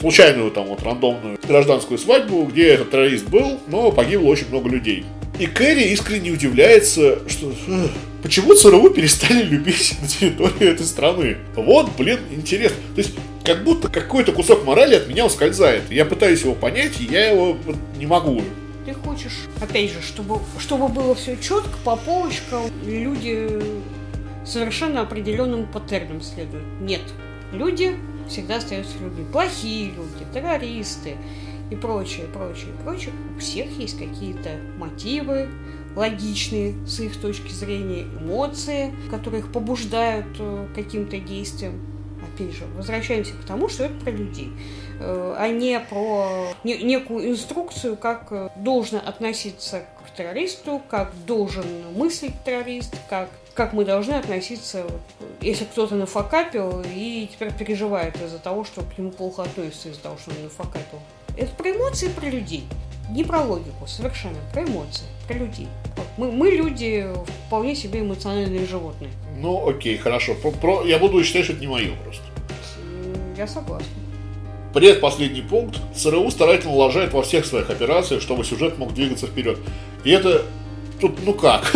случайную 0.00 0.50
там 0.50 0.66
вот 0.66 0.82
рандомную 0.82 1.38
гражданскую 1.46 1.98
свадьбу, 1.98 2.44
где 2.44 2.68
этот 2.68 2.90
террорист 2.90 3.28
был, 3.28 3.60
но 3.66 3.90
погибло 3.92 4.28
очень 4.28 4.48
много 4.48 4.68
людей. 4.68 5.04
И 5.38 5.46
Кэрри 5.46 5.92
искренне 5.92 6.30
удивляется, 6.30 7.28
что 7.28 7.52
почему 8.22 8.54
ЦРУ 8.54 8.90
перестали 8.90 9.42
любить 9.42 9.96
на 10.00 10.08
территории 10.08 10.68
этой 10.68 10.86
страны. 10.86 11.36
Вот, 11.54 11.90
блин, 11.96 12.20
интересно. 12.30 12.78
То 12.94 13.00
есть, 13.00 13.14
как 13.44 13.62
будто 13.62 13.88
какой-то 13.88 14.32
кусок 14.32 14.64
морали 14.64 14.94
от 14.94 15.08
меня 15.08 15.26
ускользает. 15.26 15.90
Я 15.90 16.04
пытаюсь 16.04 16.42
его 16.42 16.54
понять, 16.54 17.00
и 17.00 17.04
я 17.04 17.30
его 17.30 17.52
вот, 17.52 17.76
не 17.98 18.06
могу. 18.06 18.42
Ты 18.86 18.94
хочешь, 18.94 19.46
опять 19.60 19.90
же, 19.90 20.00
чтобы, 20.00 20.40
чтобы 20.58 20.88
было 20.88 21.14
все 21.14 21.36
четко, 21.36 21.76
по 21.84 21.96
полочкам, 21.96 22.70
люди 22.84 23.48
совершенно 24.44 25.02
определенным 25.02 25.66
паттерном 25.66 26.22
следуют. 26.22 26.64
Нет. 26.80 27.02
Люди 27.52 27.96
всегда 28.28 28.56
остаются 28.56 28.94
людьми. 29.00 29.24
Плохие 29.30 29.90
люди, 29.90 30.24
террористы, 30.32 31.16
и 31.70 31.76
прочее, 31.76 32.26
прочее, 32.26 32.72
прочее, 32.84 33.12
у 33.34 33.40
всех 33.40 33.70
есть 33.78 33.98
какие-то 33.98 34.50
мотивы 34.76 35.48
логичные 35.96 36.74
с 36.86 37.00
их 37.00 37.18
точки 37.20 37.50
зрения, 37.50 38.02
эмоции, 38.02 38.94
которые 39.10 39.40
их 39.40 39.50
побуждают 39.50 40.26
э, 40.38 40.68
каким-то 40.74 41.18
действиям. 41.18 41.80
опять 42.22 42.52
же, 42.54 42.64
возвращаемся 42.76 43.32
к 43.32 43.44
тому, 43.46 43.68
что 43.68 43.84
это 43.84 43.94
про 43.94 44.10
людей, 44.10 44.52
э, 45.00 45.34
а 45.38 45.48
не 45.48 45.80
про 45.80 46.48
не, 46.64 46.76
некую 46.82 47.30
инструкцию, 47.30 47.96
как 47.96 48.28
э, 48.30 48.50
должно 48.56 48.98
относиться 48.98 49.84
к 50.04 50.14
террористу, 50.14 50.82
как 50.88 51.12
должен 51.26 51.64
мыслить 51.94 52.34
террорист, 52.44 52.94
как 53.08 53.30
как 53.54 53.72
мы 53.72 53.86
должны 53.86 54.12
относиться, 54.12 54.84
если 55.40 55.64
кто-то 55.64 55.94
нафакапил 55.94 56.84
и 56.94 57.26
теперь 57.32 57.50
переживает 57.54 58.20
из-за 58.20 58.38
того, 58.38 58.64
что 58.64 58.82
к 58.82 58.98
нему 58.98 59.10
плохо 59.10 59.44
относится 59.44 59.88
из-за 59.88 60.02
того, 60.02 60.18
что 60.18 60.30
он 60.32 60.42
нафакапил. 60.44 61.00
Это 61.36 61.54
про 61.54 61.70
эмоции, 61.70 62.08
про 62.08 62.28
людей. 62.30 62.64
Не 63.10 63.22
про 63.22 63.42
логику, 63.42 63.86
совершенно, 63.86 64.38
про 64.52 64.64
эмоции, 64.64 65.04
про 65.28 65.34
людей. 65.34 65.68
Мы, 66.16 66.32
мы 66.32 66.50
люди 66.50 67.06
вполне 67.46 67.76
себе 67.76 68.00
эмоциональные 68.00 68.66
животные. 68.66 69.10
Ну, 69.38 69.68
окей, 69.68 69.96
хорошо. 69.98 70.34
Про, 70.34 70.50
про, 70.50 70.84
я 70.84 70.98
буду 70.98 71.22
считать, 71.22 71.44
что 71.44 71.52
это 71.52 71.60
не 71.60 71.68
мое 71.68 71.92
просто. 72.02 72.24
Я 73.36 73.46
согласна. 73.46 73.86
Предпоследний 74.72 75.42
пункт. 75.42 75.78
ЦРУ 75.94 76.30
старательно 76.30 76.74
лажает 76.74 77.12
во 77.12 77.22
всех 77.22 77.44
своих 77.44 77.68
операциях, 77.70 78.22
чтобы 78.22 78.44
сюжет 78.44 78.78
мог 78.78 78.94
двигаться 78.94 79.26
вперед. 79.26 79.58
И 80.04 80.10
это 80.10 80.42
тут, 81.00 81.24
ну 81.24 81.34
как? 81.34 81.70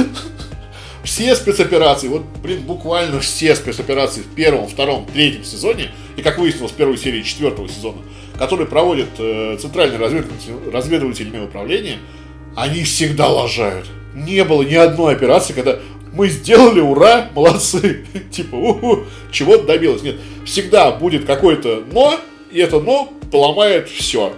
все 1.04 1.34
спецоперации, 1.34 2.08
вот, 2.08 2.22
блин, 2.42 2.62
буквально 2.62 3.20
все 3.20 3.54
спецоперации 3.54 4.22
в 4.22 4.34
первом, 4.34 4.68
втором, 4.68 5.06
третьем 5.06 5.44
сезоне, 5.44 5.90
и, 6.16 6.22
как 6.22 6.38
выяснилось, 6.38 6.72
в 6.72 6.76
первой 6.76 6.98
серии 6.98 7.22
четвертого 7.22 7.68
сезона, 7.68 7.98
которые 8.40 8.66
проводят 8.66 9.10
э, 9.18 9.58
Центральное 9.60 9.98
разведывательное, 9.98 11.44
управление, 11.44 11.98
они 12.56 12.84
всегда 12.84 13.28
лажают. 13.28 13.84
Не 14.14 14.44
было 14.44 14.62
ни 14.62 14.74
одной 14.74 15.12
операции, 15.12 15.52
когда 15.52 15.78
мы 16.14 16.30
сделали, 16.30 16.80
ура, 16.80 17.28
молодцы, 17.34 18.06
типа, 18.30 19.04
чего-то 19.30 19.64
добилось. 19.64 20.02
Нет, 20.02 20.16
всегда 20.46 20.90
будет 20.90 21.26
какое-то 21.26 21.82
но, 21.92 22.18
и 22.50 22.58
это 22.60 22.80
но 22.80 23.12
поломает 23.30 23.90
все. 23.90 24.32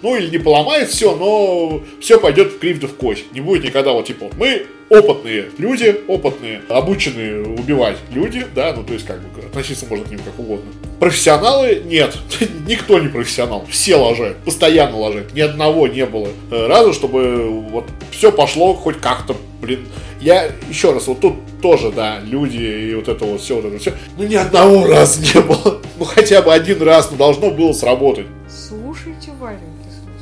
Ну 0.00 0.16
или 0.16 0.30
не 0.30 0.38
поломает 0.38 0.88
все, 0.88 1.16
но 1.16 1.82
все 2.00 2.20
пойдет 2.20 2.52
в 2.52 2.58
кривь 2.60 2.78
да 2.78 2.86
в 2.86 2.94
кость. 2.94 3.24
Не 3.32 3.40
будет 3.40 3.64
никогда 3.64 3.90
вот 3.90 4.06
типа, 4.06 4.30
мы 4.38 4.64
опытные 4.90 5.50
люди, 5.56 6.00
опытные, 6.08 6.62
обученные 6.68 7.42
убивать 7.42 7.96
люди, 8.10 8.44
да, 8.54 8.74
ну 8.76 8.82
то 8.82 8.92
есть 8.92 9.06
как 9.06 9.20
бы 9.20 9.40
относиться 9.40 9.86
можно 9.88 10.04
к 10.04 10.10
ним 10.10 10.18
как 10.18 10.38
угодно. 10.38 10.70
Профессионалы 10.98 11.82
нет, 11.86 12.18
никто 12.66 12.98
не 12.98 13.08
профессионал, 13.08 13.64
все 13.70 13.96
ложат, 13.96 14.36
постоянно 14.38 14.96
ложат, 14.96 15.32
ни 15.32 15.40
одного 15.40 15.86
не 15.86 16.04
было 16.04 16.28
э, 16.50 16.66
раза, 16.66 16.92
чтобы 16.92 17.48
вот 17.70 17.88
все 18.10 18.32
пошло 18.32 18.74
хоть 18.74 19.00
как-то, 19.00 19.36
блин. 19.62 19.86
Я 20.20 20.50
еще 20.68 20.92
раз, 20.92 21.06
вот 21.06 21.20
тут 21.20 21.36
тоже, 21.62 21.90
да, 21.92 22.18
люди 22.20 22.58
и 22.58 22.94
вот 22.94 23.08
это 23.08 23.24
вот 23.24 23.40
все, 23.40 23.56
вот 23.56 23.66
это 23.66 23.78
все, 23.78 23.94
ну 24.18 24.24
ни 24.24 24.34
одного 24.34 24.86
раза 24.86 25.20
не 25.22 25.40
было, 25.40 25.80
ну 25.98 26.04
хотя 26.04 26.42
бы 26.42 26.52
один 26.52 26.82
раз, 26.82 27.10
ну 27.12 27.16
должно 27.16 27.50
было 27.52 27.72
сработать. 27.72 28.26
Слушайте, 28.48 29.30
Вареньки, 29.38 29.62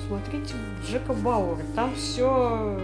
смотрите 0.06 0.54
Джека 0.86 1.14
Бауэра, 1.14 1.64
там 1.74 1.94
все 1.96 2.78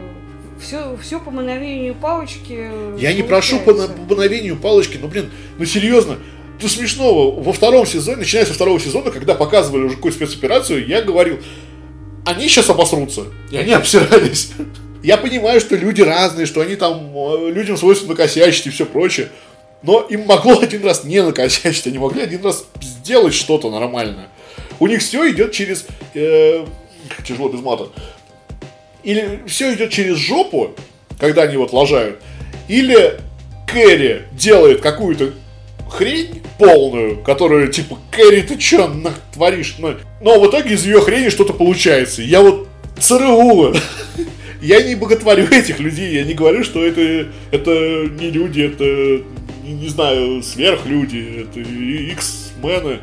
все, 0.64 0.96
все 1.00 1.20
по 1.20 1.30
мановению 1.30 1.94
палочки. 1.94 2.70
Я 2.98 3.12
не 3.12 3.22
прошу 3.22 3.60
по, 3.60 3.74
по 3.74 4.14
мановению 4.14 4.56
палочки, 4.56 4.98
но, 5.00 5.08
блин, 5.08 5.30
ну 5.58 5.64
серьезно, 5.64 6.18
ну 6.60 6.68
смешного. 6.68 7.40
Во 7.40 7.52
втором 7.52 7.86
сезоне, 7.86 8.18
начиная 8.18 8.46
со 8.46 8.54
второго 8.54 8.80
сезона, 8.80 9.10
когда 9.10 9.34
показывали 9.34 9.84
уже 9.84 9.96
какую-то 9.96 10.18
спецоперацию, 10.18 10.86
я 10.86 11.02
говорил, 11.02 11.38
они 12.24 12.48
сейчас 12.48 12.70
обосрутся. 12.70 13.24
И 13.50 13.56
они 13.56 13.72
обсирались. 13.72 14.52
Я 15.02 15.18
понимаю, 15.18 15.60
что 15.60 15.76
люди 15.76 16.00
разные, 16.00 16.46
что 16.46 16.62
они 16.62 16.76
там, 16.76 17.12
э, 17.14 17.50
людям 17.50 17.76
свойственно 17.76 18.12
накосячить 18.12 18.66
и 18.66 18.70
все 18.70 18.86
прочее. 18.86 19.28
Но 19.82 20.00
им 20.00 20.24
могло 20.24 20.58
один 20.60 20.82
раз 20.82 21.04
не 21.04 21.22
накосячить, 21.22 21.86
они 21.86 21.98
могли 21.98 22.22
один 22.22 22.42
раз 22.42 22.64
сделать 22.80 23.34
что-то 23.34 23.70
нормальное. 23.70 24.28
У 24.80 24.86
них 24.86 25.02
все 25.02 25.30
идет 25.30 25.52
через... 25.52 25.84
Э, 26.14 26.64
тяжело 27.26 27.50
без 27.50 27.60
мата 27.60 27.88
или 29.04 29.40
все 29.46 29.74
идет 29.74 29.90
через 29.90 30.16
жопу, 30.16 30.74
когда 31.18 31.42
они 31.42 31.56
вот 31.56 31.72
лажают, 31.72 32.20
или 32.68 33.18
Кэрри 33.66 34.22
делает 34.32 34.80
какую-то 34.80 35.32
хрень 35.88 36.42
полную, 36.58 37.22
которую 37.22 37.68
типа 37.68 37.98
Кэрри, 38.10 38.42
ты 38.42 38.56
чё 38.56 38.90
творишь? 39.32 39.76
Но, 39.78 39.94
но 40.20 40.40
в 40.40 40.48
итоге 40.48 40.74
из 40.74 40.84
ее 40.84 41.00
хрени 41.00 41.28
что-то 41.28 41.52
получается. 41.52 42.22
Я 42.22 42.40
вот 42.40 42.68
ЦРУ. 42.98 43.74
Я 44.62 44.82
не 44.82 44.94
боготворю 44.94 45.46
этих 45.50 45.78
людей, 45.78 46.14
я 46.14 46.24
не 46.24 46.32
говорю, 46.32 46.64
что 46.64 46.82
это, 46.82 47.28
это 47.50 47.70
не 48.18 48.30
люди, 48.30 48.62
это, 48.62 49.22
не 49.62 49.88
знаю, 49.88 50.42
сверхлюди, 50.42 51.42
это 51.42 51.60
X-мены. 51.60 53.00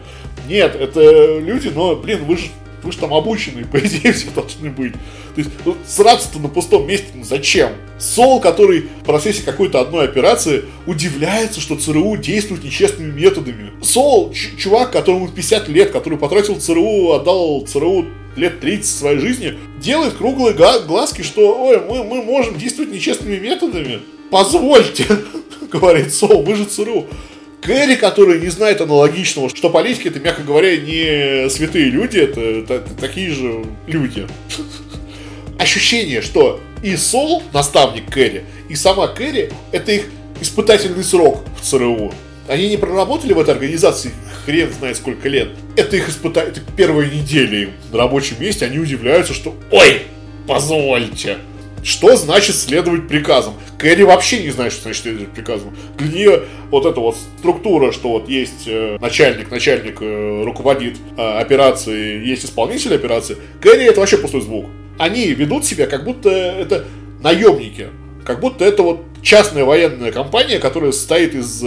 Нет, 0.47 0.75
это 0.75 1.37
люди, 1.37 1.67
но, 1.67 1.95
блин, 1.95 2.23
вы 2.25 2.37
же 2.37 2.47
вы 2.83 2.91
же 2.91 2.97
там 2.97 3.13
обученные, 3.13 3.65
по 3.65 3.77
идее, 3.77 4.13
все 4.13 4.29
должны 4.31 4.69
быть. 4.69 4.93
То 4.93 5.37
есть, 5.37 5.49
ну, 5.65 5.75
сраться-то 5.87 6.39
на 6.39 6.49
пустом 6.49 6.87
месте, 6.87 7.07
ну 7.13 7.23
зачем? 7.23 7.71
Сол, 7.99 8.39
который 8.39 8.81
в 9.01 9.05
процессе 9.05 9.43
какой-то 9.43 9.79
одной 9.79 10.05
операции 10.05 10.65
удивляется, 10.85 11.61
что 11.61 11.75
ЦРУ 11.75 12.17
действует 12.17 12.63
нечестными 12.63 13.11
методами. 13.11 13.71
Сол, 13.81 14.33
чувак, 14.57 14.91
которому 14.91 15.27
50 15.27 15.67
лет, 15.69 15.91
который 15.91 16.17
потратил 16.17 16.59
ЦРУ, 16.59 17.11
отдал 17.11 17.65
ЦРУ 17.67 18.05
лет 18.35 18.59
30 18.59 18.85
своей 18.85 19.19
жизни, 19.19 19.57
делает 19.79 20.13
круглые 20.13 20.53
глазки, 20.53 21.21
что, 21.21 21.63
ой, 21.63 21.81
мы, 21.81 22.03
мы 22.03 22.23
можем 22.23 22.57
действовать 22.57 22.91
нечестными 22.91 23.37
методами. 23.37 23.99
Позвольте, 24.29 25.05
говорит 25.71 26.13
Сол, 26.13 26.43
мы 26.43 26.55
же 26.55 26.65
ЦРУ. 26.65 27.07
Кэрри, 27.61 27.95
который 27.95 28.39
не 28.39 28.49
знает 28.49 28.81
аналогичного, 28.81 29.49
что 29.49 29.69
политики 29.69 30.07
это, 30.07 30.19
мягко 30.19 30.41
говоря, 30.41 30.75
не 30.77 31.49
святые 31.49 31.89
люди, 31.89 32.17
это, 32.17 32.41
это, 32.41 32.73
это 32.75 32.93
такие 32.95 33.29
же 33.29 33.65
люди. 33.87 34.27
Ощущение, 35.59 36.21
что 36.21 36.59
и 36.81 36.95
Сол, 36.95 37.43
наставник 37.53 38.11
Кэрри, 38.11 38.45
и 38.67 38.75
сама 38.75 39.07
Кэрри, 39.07 39.51
это 39.71 39.91
их 39.91 40.05
испытательный 40.41 41.03
срок 41.03 41.43
в 41.59 41.63
ЦРУ. 41.63 42.11
Они 42.47 42.69
не 42.69 42.77
проработали 42.77 43.33
в 43.33 43.39
этой 43.39 43.53
организации 43.53 44.11
хрен 44.45 44.71
знает 44.71 44.97
сколько 44.97 45.29
лет. 45.29 45.49
Это 45.75 45.95
их 45.95 46.09
испытание, 46.09 46.51
это 46.51 46.61
первые 46.75 47.09
недели 47.11 47.73
на 47.91 47.99
рабочем 47.99 48.37
месте, 48.39 48.65
они 48.65 48.79
удивляются, 48.79 49.33
что 49.33 49.55
«Ой, 49.71 50.01
позвольте, 50.47 51.37
что 51.83 52.15
значит 52.15 52.55
следовать 52.55 53.07
приказам? 53.07 53.55
Кэрри 53.77 54.03
вообще 54.03 54.43
не 54.43 54.51
знает, 54.51 54.71
что 54.71 54.83
значит 54.83 55.03
следовать 55.03 55.31
приказам. 55.31 55.75
Для 55.97 56.07
нее 56.07 56.43
вот 56.69 56.85
эта 56.85 56.99
вот 56.99 57.17
структура, 57.39 57.91
что 57.91 58.09
вот 58.09 58.29
есть 58.29 58.67
э, 58.67 58.97
начальник, 58.99 59.49
начальник 59.49 59.97
э, 60.01 60.43
руководит 60.43 60.97
э, 61.17 61.21
операцией, 61.21 62.27
есть 62.27 62.45
исполнитель 62.45 62.93
операции, 62.93 63.37
Кэрри 63.61 63.85
это 63.85 63.99
вообще 63.99 64.17
пустой 64.17 64.41
звук. 64.41 64.67
Они 64.97 65.27
ведут 65.27 65.65
себя, 65.65 65.87
как 65.87 66.03
будто 66.03 66.29
это 66.29 66.85
наемники. 67.21 67.87
Как 68.23 68.39
будто 68.39 68.63
это 68.63 68.83
вот 68.83 69.03
частная 69.23 69.65
военная 69.65 70.11
компания, 70.11 70.59
которая 70.59 70.91
состоит 70.91 71.33
из 71.33 71.59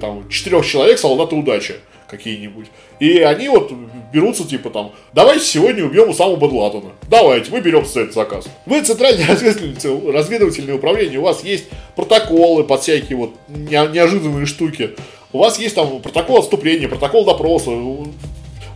там, 0.00 0.28
четырех 0.28 0.66
человек, 0.66 0.98
солдата 0.98 1.36
удачи 1.36 1.76
какие-нибудь. 2.10 2.66
И 2.98 3.18
они 3.20 3.48
вот 3.48 3.72
берутся, 4.12 4.46
типа 4.46 4.70
там, 4.70 4.92
давайте 5.12 5.44
сегодня 5.44 5.84
убьем 5.84 6.10
Усаму 6.10 6.36
Бен 6.36 6.52
Ладена. 6.52 6.92
Давайте, 7.08 7.50
мы 7.50 7.60
берем 7.60 7.84
этот 7.84 8.12
заказ. 8.12 8.46
Вы 8.66 8.82
центральное 8.82 9.26
разведывательное, 9.28 10.12
разведывательное 10.12 10.74
управление, 10.74 11.18
у 11.18 11.22
вас 11.22 11.44
есть 11.44 11.66
протоколы 11.96 12.64
под 12.64 12.82
всякие 12.82 13.16
вот 13.16 13.34
неожиданные 13.48 14.46
штуки. 14.46 14.90
У 15.32 15.38
вас 15.38 15.58
есть 15.58 15.76
там 15.76 16.00
протокол 16.02 16.38
отступления, 16.38 16.88
протокол 16.88 17.24
допроса. 17.24 17.70
У 17.70 18.12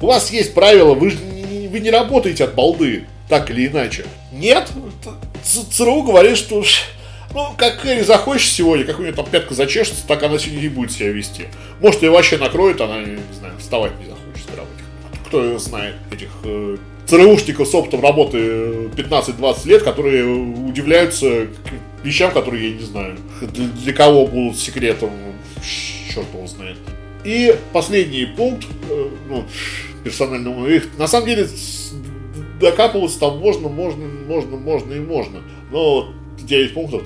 вас 0.01 0.31
есть 0.31 0.55
правила, 0.55 0.95
вы 0.95 1.13
вы 1.75 1.81
не 1.81 1.91
работаете 1.91 2.45
от 2.45 2.55
балды, 2.55 3.05
так 3.29 3.51
или 3.51 3.67
иначе. 3.67 4.05
Нет, 4.33 4.71
ЦРУ 5.43 6.05
говорит, 6.05 6.37
что 6.37 6.63
ну, 7.35 7.49
как 7.57 7.83
Кэрри 7.83 8.03
захочет 8.03 8.53
сегодня, 8.53 8.85
как 8.85 9.01
у 9.01 9.03
нее 9.03 9.13
там 9.13 9.27
пятка 9.27 9.55
зачешется, 9.55 10.07
так 10.07 10.23
она 10.23 10.39
сегодня 10.39 10.63
не 10.63 10.69
будет 10.69 10.93
себя 10.93 11.11
вести. 11.11 11.47
Может, 11.81 12.03
ее 12.03 12.11
вообще 12.11 12.39
накроет, 12.39 12.81
она, 12.81 13.01
не 13.01 13.19
знаю, 13.39 13.55
вставать 13.59 13.93
не 13.99 14.07
захочет 14.07 14.49
с 14.49 14.53
кровати. 14.53 14.73
Кто 15.27 15.59
знает 15.59 15.97
этих 16.13 16.29
э, 16.45 16.77
ЦРУшников 17.07 17.67
с 17.67 17.75
опытом 17.75 18.03
работы 18.03 18.39
15-20 18.97 19.69
лет, 19.69 19.83
которые 19.83 20.25
удивляются 20.25 21.49
вещам, 22.05 22.31
которые 22.31 22.71
я 22.71 22.77
не 22.77 22.85
знаю, 22.85 23.19
для, 23.41 23.67
для 23.67 23.93
кого 23.93 24.27
будут 24.27 24.57
секретом, 24.57 25.11
черт 25.61 26.27
его 26.33 26.47
знает. 26.47 26.77
И 27.25 27.57
последний 27.73 28.27
пункт, 28.27 28.67
э, 28.89 29.09
ну, 29.29 29.45
персонального, 30.05 30.69
их, 30.69 30.97
на 30.99 31.09
самом 31.09 31.27
деле, 31.27 31.49
докапываться 32.61 33.19
там 33.19 33.39
можно, 33.39 33.69
можно, 33.69 34.07
можно, 34.07 34.57
можно 34.57 34.93
и 34.93 35.01
можно. 35.01 35.41
Но 35.73 36.13
9 36.43 36.75
пунктов, 36.75 37.03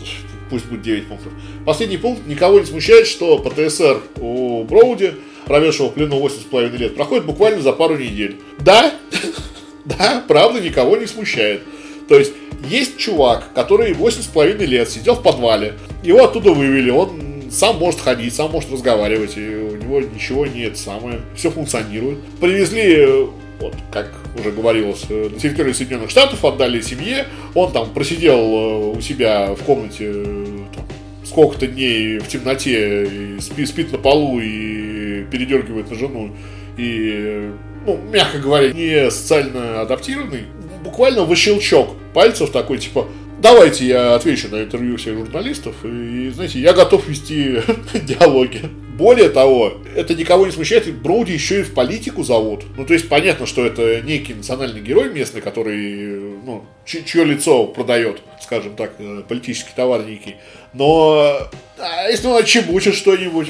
пусть 0.51 0.67
будет 0.67 0.83
9 0.83 1.09
пунктов. 1.09 1.33
Последний 1.65 1.97
пункт. 1.97 2.27
Никого 2.27 2.61
не 2.61 2.67
смущает, 2.67 3.07
что 3.07 3.39
ПТСР 3.39 4.01
у 4.21 4.65
Броуди, 4.65 5.15
проведшего 5.47 5.89
в 5.89 5.95
плену 5.95 6.21
8,5 6.25 6.77
лет, 6.77 6.95
проходит 6.95 7.27
буквально 7.27 7.61
за 7.63 7.73
пару 7.73 7.97
недель. 7.97 8.37
Да, 8.59 8.93
да, 9.85 10.25
правда, 10.27 10.61
никого 10.61 10.97
не 10.97 11.07
смущает. 11.07 11.63
То 12.09 12.19
есть, 12.19 12.33
есть 12.69 12.97
чувак, 12.97 13.51
который 13.55 13.93
8,5 13.93 14.65
лет 14.65 14.89
сидел 14.89 15.15
в 15.15 15.23
подвале, 15.23 15.75
его 16.03 16.25
оттуда 16.25 16.53
вывели, 16.53 16.91
он 16.91 17.29
сам 17.51 17.79
может 17.79 18.01
ходить, 18.01 18.35
сам 18.35 18.51
может 18.51 18.71
разговаривать, 18.71 19.37
и 19.37 19.41
у 19.41 19.77
него 19.77 20.01
ничего 20.01 20.47
не 20.47 20.63
это 20.63 20.79
самое, 20.79 21.21
все 21.35 21.51
функционирует. 21.51 22.19
Привезли 22.41 23.29
вот, 23.61 23.75
как 23.91 24.13
уже 24.39 24.51
говорилось, 24.51 25.05
э, 25.09 25.29
на 25.33 25.39
территории 25.39 25.73
Соединенных 25.73 26.11
Штатов 26.11 26.45
отдали 26.45 26.81
семье, 26.81 27.27
он 27.55 27.73
там 27.73 27.91
просидел 27.91 28.39
э, 28.39 28.97
у 28.97 29.01
себя 29.01 29.55
в 29.55 29.63
комнате 29.65 30.13
э, 30.15 30.47
там, 30.75 30.85
сколько-то 31.25 31.67
дней 31.67 32.19
в 32.19 32.29
темноте, 32.29 33.05
и 33.05 33.41
спит, 33.41 33.69
спит 33.69 33.93
на 33.93 33.99
полу 33.99 34.41
и 34.41 35.25
передергивает 35.25 35.91
на 35.91 35.97
жену, 35.97 36.31
и, 36.77 37.51
ну, 37.85 37.99
мягко 38.13 38.39
говоря, 38.39 38.73
не 38.73 39.11
социально 39.11 39.81
адаптированный, 39.81 40.45
буквально 40.85 41.25
в 41.25 41.35
щелчок 41.35 41.97
пальцев 42.15 42.51
такой, 42.51 42.79
типа, 42.79 43.09
давайте 43.41 43.87
я 43.87 44.15
отвечу 44.15 44.49
на 44.49 44.63
интервью 44.63 44.97
всех 44.97 45.17
журналистов, 45.17 45.75
и, 45.85 46.31
знаете, 46.31 46.61
я 46.61 46.73
готов 46.73 47.07
вести 47.09 47.61
диалоги. 47.95 48.63
Более 48.99 49.29
того, 49.29 49.75
это 49.95 50.17
никого 50.17 50.45
не 50.45 50.51
смущает, 50.51 50.89
и 50.89 50.91
Броуди 50.91 51.31
еще 51.31 51.61
и 51.61 51.63
в 51.63 51.73
политику 51.73 52.25
зовут. 52.25 52.65
Ну, 52.77 52.85
то 52.85 52.95
есть, 52.95 53.09
понятно, 53.09 53.47
что 53.47 53.65
это 53.65 54.01
некий 54.01 54.35
национальный 54.35 54.81
герой 54.81 55.09
местный, 55.13 55.41
который, 55.41 56.19
ну, 56.45 56.65
чье 56.85 57.25
лицо 57.25 57.69
продает, 57.69 58.21
скажем 58.43 58.75
так, 58.75 58.95
э, 58.99 59.23
политический 59.29 59.71
товар 59.77 60.03
некий. 60.05 60.35
Но 60.73 61.49
а 61.79 62.09
если 62.09 62.27
он 62.27 62.43
отчебучит 62.43 62.97
что-нибудь, 62.97 63.47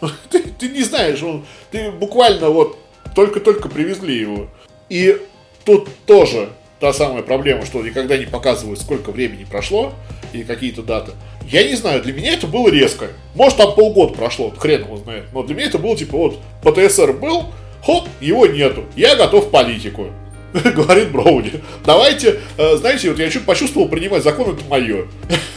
ты, 0.30 0.42
ты 0.42 0.68
не 0.70 0.82
знаешь, 0.82 1.22
он, 1.22 1.44
ты 1.70 1.90
буквально 1.90 2.48
вот 2.48 2.78
только-только 3.14 3.68
привезли 3.68 4.16
его. 4.16 4.48
И 4.88 5.20
тут 5.66 5.90
тоже 6.06 6.48
та 6.80 6.94
самая 6.94 7.22
проблема, 7.22 7.66
что 7.66 7.82
никогда 7.82 8.16
не 8.16 8.24
показывают, 8.24 8.80
сколько 8.80 9.10
времени 9.12 9.44
прошло 9.44 9.92
и 10.32 10.42
какие-то 10.42 10.82
даты. 10.82 11.12
Я 11.50 11.66
не 11.66 11.74
знаю, 11.74 12.02
для 12.02 12.12
меня 12.12 12.34
это 12.34 12.46
было 12.46 12.68
резко. 12.68 13.08
Может, 13.34 13.58
там 13.58 13.74
полгода 13.74 14.14
прошло, 14.14 14.50
хрен 14.50 14.82
его 14.82 14.96
знает. 14.96 15.24
Но 15.32 15.42
для 15.42 15.54
меня 15.54 15.66
это 15.66 15.78
было 15.78 15.96
типа 15.96 16.16
вот 16.16 16.38
ПТСР 16.62 17.12
был, 17.12 17.44
хоп, 17.84 18.08
его 18.20 18.46
нету. 18.46 18.84
Я 18.96 19.16
готов 19.16 19.46
в 19.46 19.50
политику. 19.50 20.08
Говорит 20.52 21.10
Броуди. 21.10 21.60
Давайте, 21.84 22.40
э, 22.56 22.76
знаете, 22.76 23.10
вот 23.10 23.18
я 23.18 23.28
чуть 23.28 23.44
почувствовал, 23.44 23.88
принимать 23.88 24.22
закон 24.22 24.54
это 24.54 24.64
мое. 24.68 25.06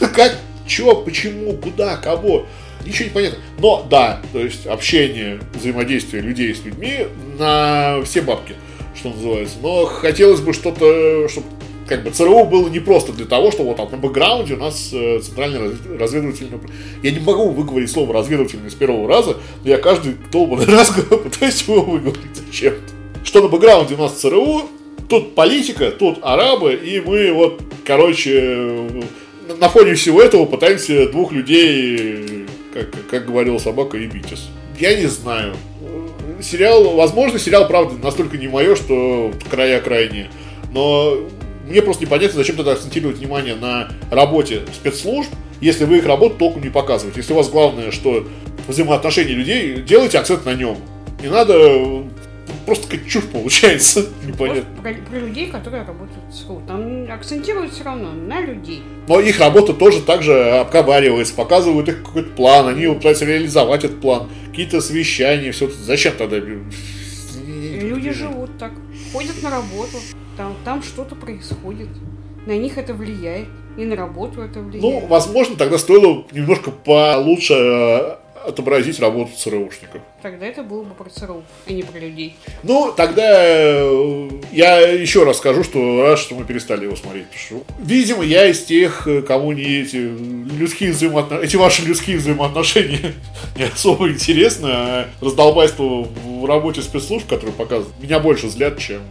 Как, 0.00 0.36
чё, 0.66 0.96
почему, 0.96 1.54
куда, 1.54 1.96
кого 1.96 2.46
ничего 2.84 3.04
не 3.04 3.10
понятно. 3.10 3.38
Но 3.58 3.86
да, 3.88 4.20
то 4.32 4.40
есть 4.40 4.66
общение, 4.66 5.40
взаимодействие 5.54 6.22
людей 6.22 6.54
с 6.54 6.64
людьми 6.64 7.06
на 7.38 8.02
все 8.04 8.22
бабки 8.22 8.54
что 8.98 9.10
называется. 9.10 9.56
Но 9.62 9.86
хотелось 9.86 10.40
бы 10.40 10.52
что-то, 10.52 11.28
чтобы 11.28 11.46
как 11.88 12.04
бы 12.04 12.10
ЦРУ 12.10 12.44
было 12.44 12.68
не 12.68 12.80
просто 12.80 13.12
для 13.12 13.26
того, 13.26 13.50
что 13.50 13.62
вот 13.64 13.76
там 13.76 13.90
на 13.90 13.96
бэкграунде 13.96 14.54
у 14.54 14.58
нас 14.58 14.90
э, 14.92 15.20
центральный 15.20 15.72
разведывательный... 15.98 16.60
Я 17.02 17.10
не 17.10 17.20
могу 17.20 17.50
выговорить 17.50 17.90
слово 17.90 18.14
разведывательный 18.14 18.70
с 18.70 18.74
первого 18.74 19.08
раза, 19.08 19.36
но 19.64 19.70
я 19.70 19.78
каждый 19.78 20.16
долбанный 20.30 20.66
раз 20.74 20.90
пытаюсь 20.90 21.62
его 21.62 21.82
выговорить 21.82 22.34
зачем-то. 22.34 22.92
Что 23.24 23.42
на 23.42 23.48
бэкграунде 23.48 23.94
у 23.94 23.98
нас 23.98 24.12
ЦРУ, 24.20 24.68
тут 25.08 25.34
политика, 25.34 25.90
тут 25.90 26.18
арабы, 26.22 26.74
и 26.74 27.00
мы 27.00 27.32
вот, 27.32 27.62
короче, 27.84 28.88
на 29.58 29.68
фоне 29.68 29.94
всего 29.94 30.22
этого 30.22 30.44
пытаемся 30.44 31.08
двух 31.08 31.32
людей, 31.32 32.46
как, 32.74 32.90
как 33.10 33.26
говорил 33.26 33.58
собака, 33.58 33.96
и 33.96 34.06
битис. 34.06 34.48
Я 34.78 34.94
не 34.98 35.06
знаю 35.06 35.54
сериал, 36.42 36.94
возможно, 36.94 37.38
сериал, 37.38 37.66
правда, 37.66 37.94
настолько 38.02 38.38
не 38.38 38.48
мое, 38.48 38.76
что 38.76 39.32
края 39.50 39.80
крайние. 39.80 40.30
Но 40.72 41.18
мне 41.68 41.82
просто 41.82 42.04
непонятно, 42.04 42.36
зачем 42.36 42.56
тогда 42.56 42.72
акцентировать 42.72 43.18
внимание 43.18 43.54
на 43.54 43.88
работе 44.10 44.62
спецслужб, 44.74 45.30
если 45.60 45.84
вы 45.84 45.98
их 45.98 46.06
работу 46.06 46.36
толком 46.36 46.62
не 46.62 46.70
показываете. 46.70 47.20
Если 47.20 47.32
у 47.32 47.36
вас 47.36 47.50
главное, 47.50 47.90
что 47.90 48.26
взаимоотношения 48.66 49.34
людей, 49.34 49.82
делайте 49.82 50.18
акцент 50.18 50.44
на 50.44 50.54
нем. 50.54 50.78
Не 51.20 51.28
надо 51.28 52.04
просто 52.64 52.96
как 52.96 53.06
чушь 53.06 53.24
получается. 53.24 54.06
Непонятно. 54.26 54.82
Про, 54.82 54.94
про 54.94 55.18
людей, 55.18 55.50
которые 55.50 55.84
работают 55.84 56.24
в 56.30 56.34
СКУ. 56.34 56.62
Там 56.66 57.10
акцентируют 57.10 57.72
все 57.72 57.84
равно 57.84 58.12
на 58.12 58.40
людей. 58.40 58.82
Но 59.08 59.20
их 59.20 59.40
работа 59.40 59.72
тоже 59.72 60.00
так 60.02 60.22
же 60.22 60.58
обговаривается, 60.58 61.34
показывают 61.34 61.88
их 61.88 62.02
какой-то 62.02 62.30
план, 62.30 62.68
они 62.68 62.86
пытаются 62.86 63.24
реализовать 63.24 63.84
этот 63.84 64.00
план, 64.00 64.28
какие-то 64.50 64.80
совещания, 64.80 65.50
все. 65.52 65.68
Зачем 65.70 66.14
тогда? 66.16 66.38
Люди 66.38 68.12
живут 68.12 68.58
так, 68.58 68.72
ходят 69.12 69.42
на 69.42 69.50
работу, 69.50 69.98
там, 70.38 70.56
там 70.64 70.82
что-то 70.82 71.14
происходит. 71.14 71.88
На 72.46 72.56
них 72.56 72.78
это 72.78 72.94
влияет, 72.94 73.48
и 73.76 73.84
на 73.84 73.94
работу 73.96 74.40
это 74.40 74.60
влияет. 74.60 74.82
Ну, 74.82 75.06
возможно, 75.06 75.56
тогда 75.56 75.76
стоило 75.76 76.24
немножко 76.32 76.70
получше 76.70 77.54
э, 77.54 78.16
отобразить 78.46 79.00
работу 79.00 79.32
ЦРУшников. 79.36 80.00
Тогда 80.22 80.46
это 80.46 80.62
было 80.62 80.84
бы 80.84 80.94
про 80.94 81.10
ЦРУ, 81.10 81.42
а 81.66 81.72
не 81.72 81.82
про 81.82 81.98
людей. 81.98 82.36
Ну, 82.62 82.94
тогда 82.96 83.28
э, 83.28 84.30
я 84.52 84.78
еще 84.78 85.24
раз 85.24 85.38
скажу, 85.38 85.64
что 85.64 86.02
рад, 86.02 86.18
что 86.20 86.36
мы 86.36 86.44
перестали 86.44 86.84
его 86.84 86.96
смотреть. 86.96 87.26
Потому 87.26 87.64
что, 87.64 87.74
видимо, 87.80 88.24
я 88.24 88.46
из 88.46 88.64
тех, 88.64 89.06
э, 89.06 89.22
кому 89.22 89.52
не 89.52 89.80
эти 89.80 89.96
людские 89.96 90.92
взаимоотношения, 90.92 91.46
эти 91.46 91.56
ваши 91.56 91.82
людские 91.82 92.16
взаимоотношения 92.16 93.12
не 93.56 93.64
особо 93.64 94.08
интересны, 94.08 94.68
а 94.70 95.08
раздолбайство 95.20 96.04
в 96.24 96.46
работе 96.46 96.80
спецслужб, 96.80 97.26
которые 97.28 97.54
показывают, 97.54 98.00
меня 98.00 98.20
больше 98.20 98.46
взгляд, 98.46 98.78
чем 98.78 99.02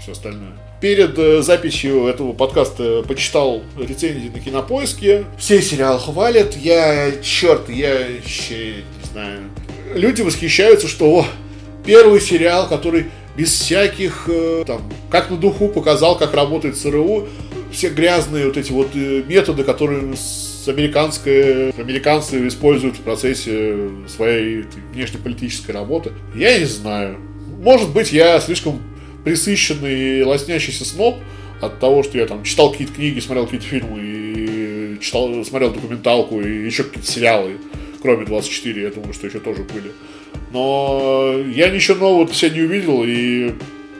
все 0.00 0.12
остальное. 0.12 0.52
Перед 0.86 1.18
э, 1.18 1.42
записью 1.42 2.06
этого 2.06 2.32
подкаста 2.32 3.02
почитал 3.02 3.60
рецензии 3.76 4.30
на 4.32 4.38
кинопоиске. 4.38 5.24
Все 5.36 5.60
сериалы 5.60 5.98
хвалят. 5.98 6.56
Я, 6.56 7.10
черт, 7.24 7.68
я 7.68 8.06
еще 8.06 8.76
не 8.76 9.10
знаю. 9.10 9.40
Люди 9.96 10.22
восхищаются, 10.22 10.86
что 10.86 11.06
о, 11.06 11.26
первый 11.84 12.20
сериал, 12.20 12.68
который 12.68 13.06
без 13.36 13.52
всяких, 13.52 14.28
э, 14.28 14.62
там, 14.64 14.80
как 15.10 15.28
на 15.28 15.36
духу 15.36 15.66
показал, 15.66 16.16
как 16.16 16.34
работает 16.34 16.76
ЦРУ, 16.76 17.26
все 17.72 17.88
грязные 17.88 18.46
вот 18.46 18.56
эти 18.56 18.70
вот 18.70 18.90
э, 18.94 19.24
методы, 19.26 19.64
которые 19.64 20.14
американские, 20.68 21.74
американцы 21.76 22.46
используют 22.46 22.94
в 22.94 23.00
процессе 23.00 23.90
своей 24.06 24.66
внешнеполитической 24.92 25.72
работы. 25.72 26.12
Я 26.32 26.56
не 26.56 26.64
знаю. 26.64 27.18
Может 27.60 27.90
быть, 27.90 28.12
я 28.12 28.38
слишком 28.38 28.80
присыщенный 29.26 30.22
лоснящийся 30.22 30.84
сноб 30.84 31.16
от 31.60 31.80
того, 31.80 32.04
что 32.04 32.16
я 32.16 32.26
там 32.26 32.44
читал 32.44 32.70
какие-то 32.70 32.94
книги, 32.94 33.18
смотрел 33.18 33.46
какие-то 33.46 33.66
фильмы 33.66 33.98
и 34.00 34.98
читал, 35.00 35.44
смотрел 35.44 35.72
документалку 35.72 36.40
и 36.40 36.64
еще 36.64 36.84
какие-то 36.84 37.10
сериалы, 37.10 37.56
кроме 38.02 38.24
24, 38.24 38.80
я 38.80 38.90
думаю, 38.90 39.12
что 39.12 39.26
еще 39.26 39.40
тоже 39.40 39.64
были. 39.64 39.90
Но 40.52 41.42
я 41.52 41.70
ничего 41.70 41.96
нового 41.96 42.32
себя 42.32 42.50
не 42.52 42.60
увидел, 42.60 43.02
и 43.04 43.50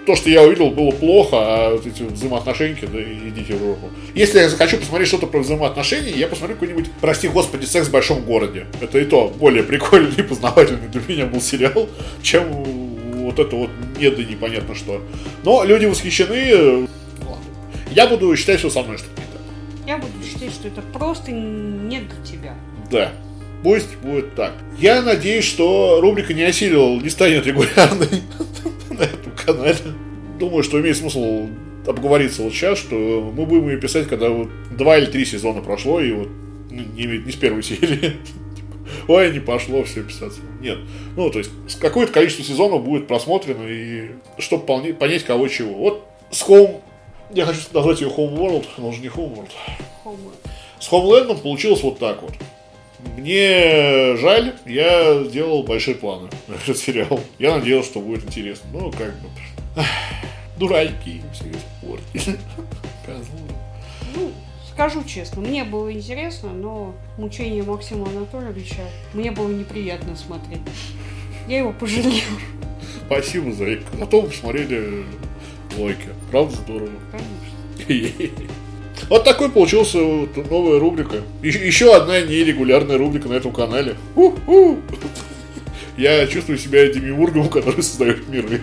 то, 0.06 0.14
что 0.14 0.30
я 0.30 0.44
увидел, 0.44 0.70
было 0.70 0.92
плохо, 0.92 1.36
а 1.38 1.70
вот 1.72 1.84
эти 1.84 2.04
взаимоотношения, 2.04 2.76
да 2.82 3.02
идите 3.02 3.56
в 3.56 3.66
руку. 3.66 3.90
Если 4.14 4.38
я 4.38 4.48
захочу 4.48 4.76
посмотреть 4.76 5.08
что-то 5.08 5.26
про 5.26 5.40
взаимоотношения, 5.40 6.12
я 6.12 6.28
посмотрю 6.28 6.54
какой-нибудь, 6.54 6.86
прости 7.00 7.26
господи, 7.26 7.64
секс 7.64 7.88
в 7.88 7.90
большом 7.90 8.20
городе. 8.22 8.66
Это 8.80 9.00
и 9.00 9.04
то 9.04 9.34
более 9.36 9.64
прикольный 9.64 10.14
и 10.16 10.22
познавательный 10.22 10.86
для 10.86 11.00
меня 11.08 11.26
был 11.26 11.40
сериал, 11.40 11.88
чем 12.22 12.85
вот 13.36 13.46
это 13.46 13.56
вот 13.56 13.70
не 13.98 14.10
да 14.10 14.24
непонятно 14.24 14.74
что. 14.74 15.02
Но 15.44 15.64
люди 15.64 15.86
восхищены. 15.86 16.88
Я 17.90 18.06
буду 18.06 18.34
считать, 18.36 18.58
что 18.58 18.70
со 18.70 18.82
мной 18.82 18.98
что-то 18.98 19.20
не 19.20 19.26
так. 19.26 19.42
Я 19.86 19.98
буду 19.98 20.12
считать, 20.24 20.52
что 20.52 20.68
это 20.68 20.82
просто 20.82 21.32
не 21.32 22.00
для 22.00 22.24
тебя. 22.24 22.54
Да. 22.90 23.12
Пусть 23.62 23.96
будет 23.96 24.34
так. 24.34 24.52
Я 24.78 25.02
надеюсь, 25.02 25.44
что 25.44 26.00
рубрика 26.00 26.34
не 26.34 26.42
осилил, 26.42 27.00
не 27.00 27.08
станет 27.08 27.46
регулярной 27.46 28.22
на 28.90 29.02
этом 29.02 29.32
канале. 29.44 29.76
Думаю, 30.38 30.62
что 30.62 30.80
имеет 30.80 30.96
смысл 30.96 31.48
обговориться 31.86 32.42
вот 32.42 32.52
сейчас, 32.52 32.78
что 32.78 33.32
мы 33.34 33.46
будем 33.46 33.68
ее 33.68 33.78
писать, 33.78 34.08
когда 34.08 34.28
вот 34.28 34.48
два 34.76 34.98
или 34.98 35.06
три 35.06 35.24
сезона 35.24 35.62
прошло, 35.62 36.00
и 36.00 36.12
вот 36.12 36.28
ну, 36.70 36.82
не, 36.94 37.06
не 37.06 37.32
с 37.32 37.36
первой 37.36 37.62
серии 37.62 38.16
ой, 39.08 39.32
не 39.32 39.40
пошло 39.40 39.84
все 39.84 40.02
писаться. 40.02 40.40
Нет. 40.60 40.78
Ну, 41.16 41.30
то 41.30 41.38
есть, 41.38 41.50
какое-то 41.80 42.12
количество 42.12 42.44
сезонов 42.44 42.84
будет 42.84 43.06
просмотрено, 43.06 43.66
и 43.66 44.10
чтобы 44.38 44.64
понять, 44.66 45.24
кого 45.24 45.48
чего. 45.48 45.74
Вот 45.74 46.06
с 46.30 46.42
Home, 46.48 46.80
я 47.32 47.46
хочу 47.46 47.60
назвать 47.72 48.00
ее 48.00 48.08
Home 48.08 48.36
World, 48.36 48.66
но 48.78 48.88
уже 48.88 49.00
не 49.00 49.08
Home 49.08 49.36
World. 49.36 49.50
Homeland. 50.04 50.50
С 50.80 50.90
Homeland 50.90 51.42
получилось 51.42 51.82
вот 51.82 51.98
так 51.98 52.22
вот. 52.22 52.32
Мне 53.16 54.16
жаль, 54.16 54.54
я 54.64 55.22
делал 55.24 55.62
большие 55.62 55.96
планы 55.96 56.28
на 56.48 56.54
этот 56.54 56.78
сериал. 56.78 57.20
Я 57.38 57.56
надеялся, 57.56 57.90
что 57.90 58.00
будет 58.00 58.24
интересно. 58.24 58.68
Ну, 58.72 58.90
как 58.90 59.14
бы... 59.20 59.28
Дураки 60.58 61.20
все 61.32 61.44
испортили. 61.50 62.38
Козлы. 63.06 63.40
Ну, 64.14 64.32
Скажу 64.76 65.04
честно, 65.04 65.40
мне 65.40 65.64
было 65.64 65.90
интересно, 65.90 66.52
но 66.52 66.94
мучение 67.16 67.62
Максима 67.62 68.10
Анатольевича 68.10 68.82
мне 69.14 69.30
было 69.30 69.48
неприятно 69.48 70.14
смотреть. 70.14 70.60
Я 71.48 71.60
его 71.60 71.72
пожалел. 71.72 72.12
Спасибо, 73.06 73.52
Зайка. 73.52 73.84
Зато 73.98 74.20
вы 74.20 74.28
посмотрели 74.28 75.06
лойки. 75.78 76.08
Правда 76.30 76.54
здорово? 76.56 76.90
Конечно. 77.10 78.30
Вот 79.08 79.24
такой 79.24 79.50
получился 79.50 79.96
новая 79.96 80.78
рубрика. 80.78 81.22
Еще 81.42 81.96
одна 81.96 82.20
нерегулярная 82.20 82.98
рубрика 82.98 83.28
на 83.28 83.34
этом 83.34 83.52
канале. 83.52 83.96
Я 85.96 86.26
чувствую 86.26 86.58
себя 86.58 86.86
демиургом, 86.86 87.48
который 87.48 87.82
создает 87.82 88.28
миры. 88.28 88.60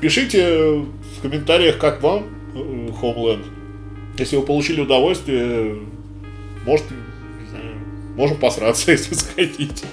Пишите 0.00 0.60
в 0.70 1.20
комментариях, 1.20 1.78
как 1.78 2.02
вам 2.02 2.24
э, 2.54 2.88
Homeland. 3.02 3.44
Если 4.18 4.36
вы 4.36 4.42
получили 4.42 4.80
удовольствие, 4.80 5.78
может, 6.66 6.84
не 6.90 7.48
знаю, 7.48 7.74
можем 8.16 8.36
посраться, 8.38 8.90
если 8.92 9.14
захотите. 9.14 9.84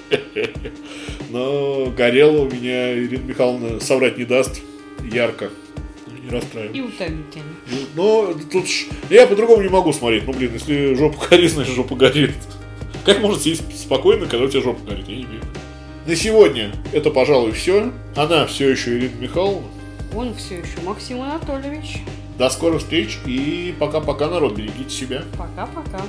Но 1.29 1.85
горело 1.95 2.41
у 2.41 2.49
меня 2.49 2.97
Ирина 2.97 3.23
Михайловна 3.23 3.79
соврать 3.79 4.17
не 4.17 4.25
даст 4.25 4.61
ярко. 5.11 5.49
Ну, 6.07 6.13
Не 6.23 6.29
расстраивай. 6.31 6.77
И 6.77 6.81
утомительно. 6.81 7.43
Ну, 7.95 8.35
тут 8.51 8.67
ж... 8.67 8.85
Я 9.09 9.27
по-другому 9.27 9.61
не 9.61 9.69
могу 9.69 9.93
смотреть. 9.93 10.25
Ну, 10.25 10.33
блин, 10.33 10.51
если 10.53 10.95
жопа 10.95 11.27
горит, 11.29 11.51
значит 11.51 11.75
жопа 11.75 11.95
горит. 11.95 12.31
Как 13.05 13.19
можно 13.21 13.39
сидеть 13.39 13.61
спокойно, 13.75 14.25
когда 14.25 14.45
у 14.45 14.49
тебя 14.49 14.61
жопа 14.61 14.83
горит? 14.85 15.07
Я 15.07 15.15
не 15.15 15.23
верю. 15.23 15.43
На 16.05 16.15
сегодня 16.15 16.71
это, 16.91 17.11
пожалуй, 17.11 17.51
все. 17.51 17.91
Она 18.15 18.47
все 18.47 18.69
еще 18.69 18.97
Ирина 18.97 19.15
Михайловна. 19.19 19.67
Он 20.15 20.33
все 20.33 20.55
еще 20.55 20.81
Максим 20.83 21.21
Анатольевич. 21.21 21.99
До 22.39 22.49
скорых 22.49 22.79
встреч 22.79 23.19
и 23.25 23.75
пока-пока, 23.77 24.29
народ. 24.29 24.55
Берегите 24.55 24.89
себя. 24.89 25.23
Пока-пока. 25.37 26.01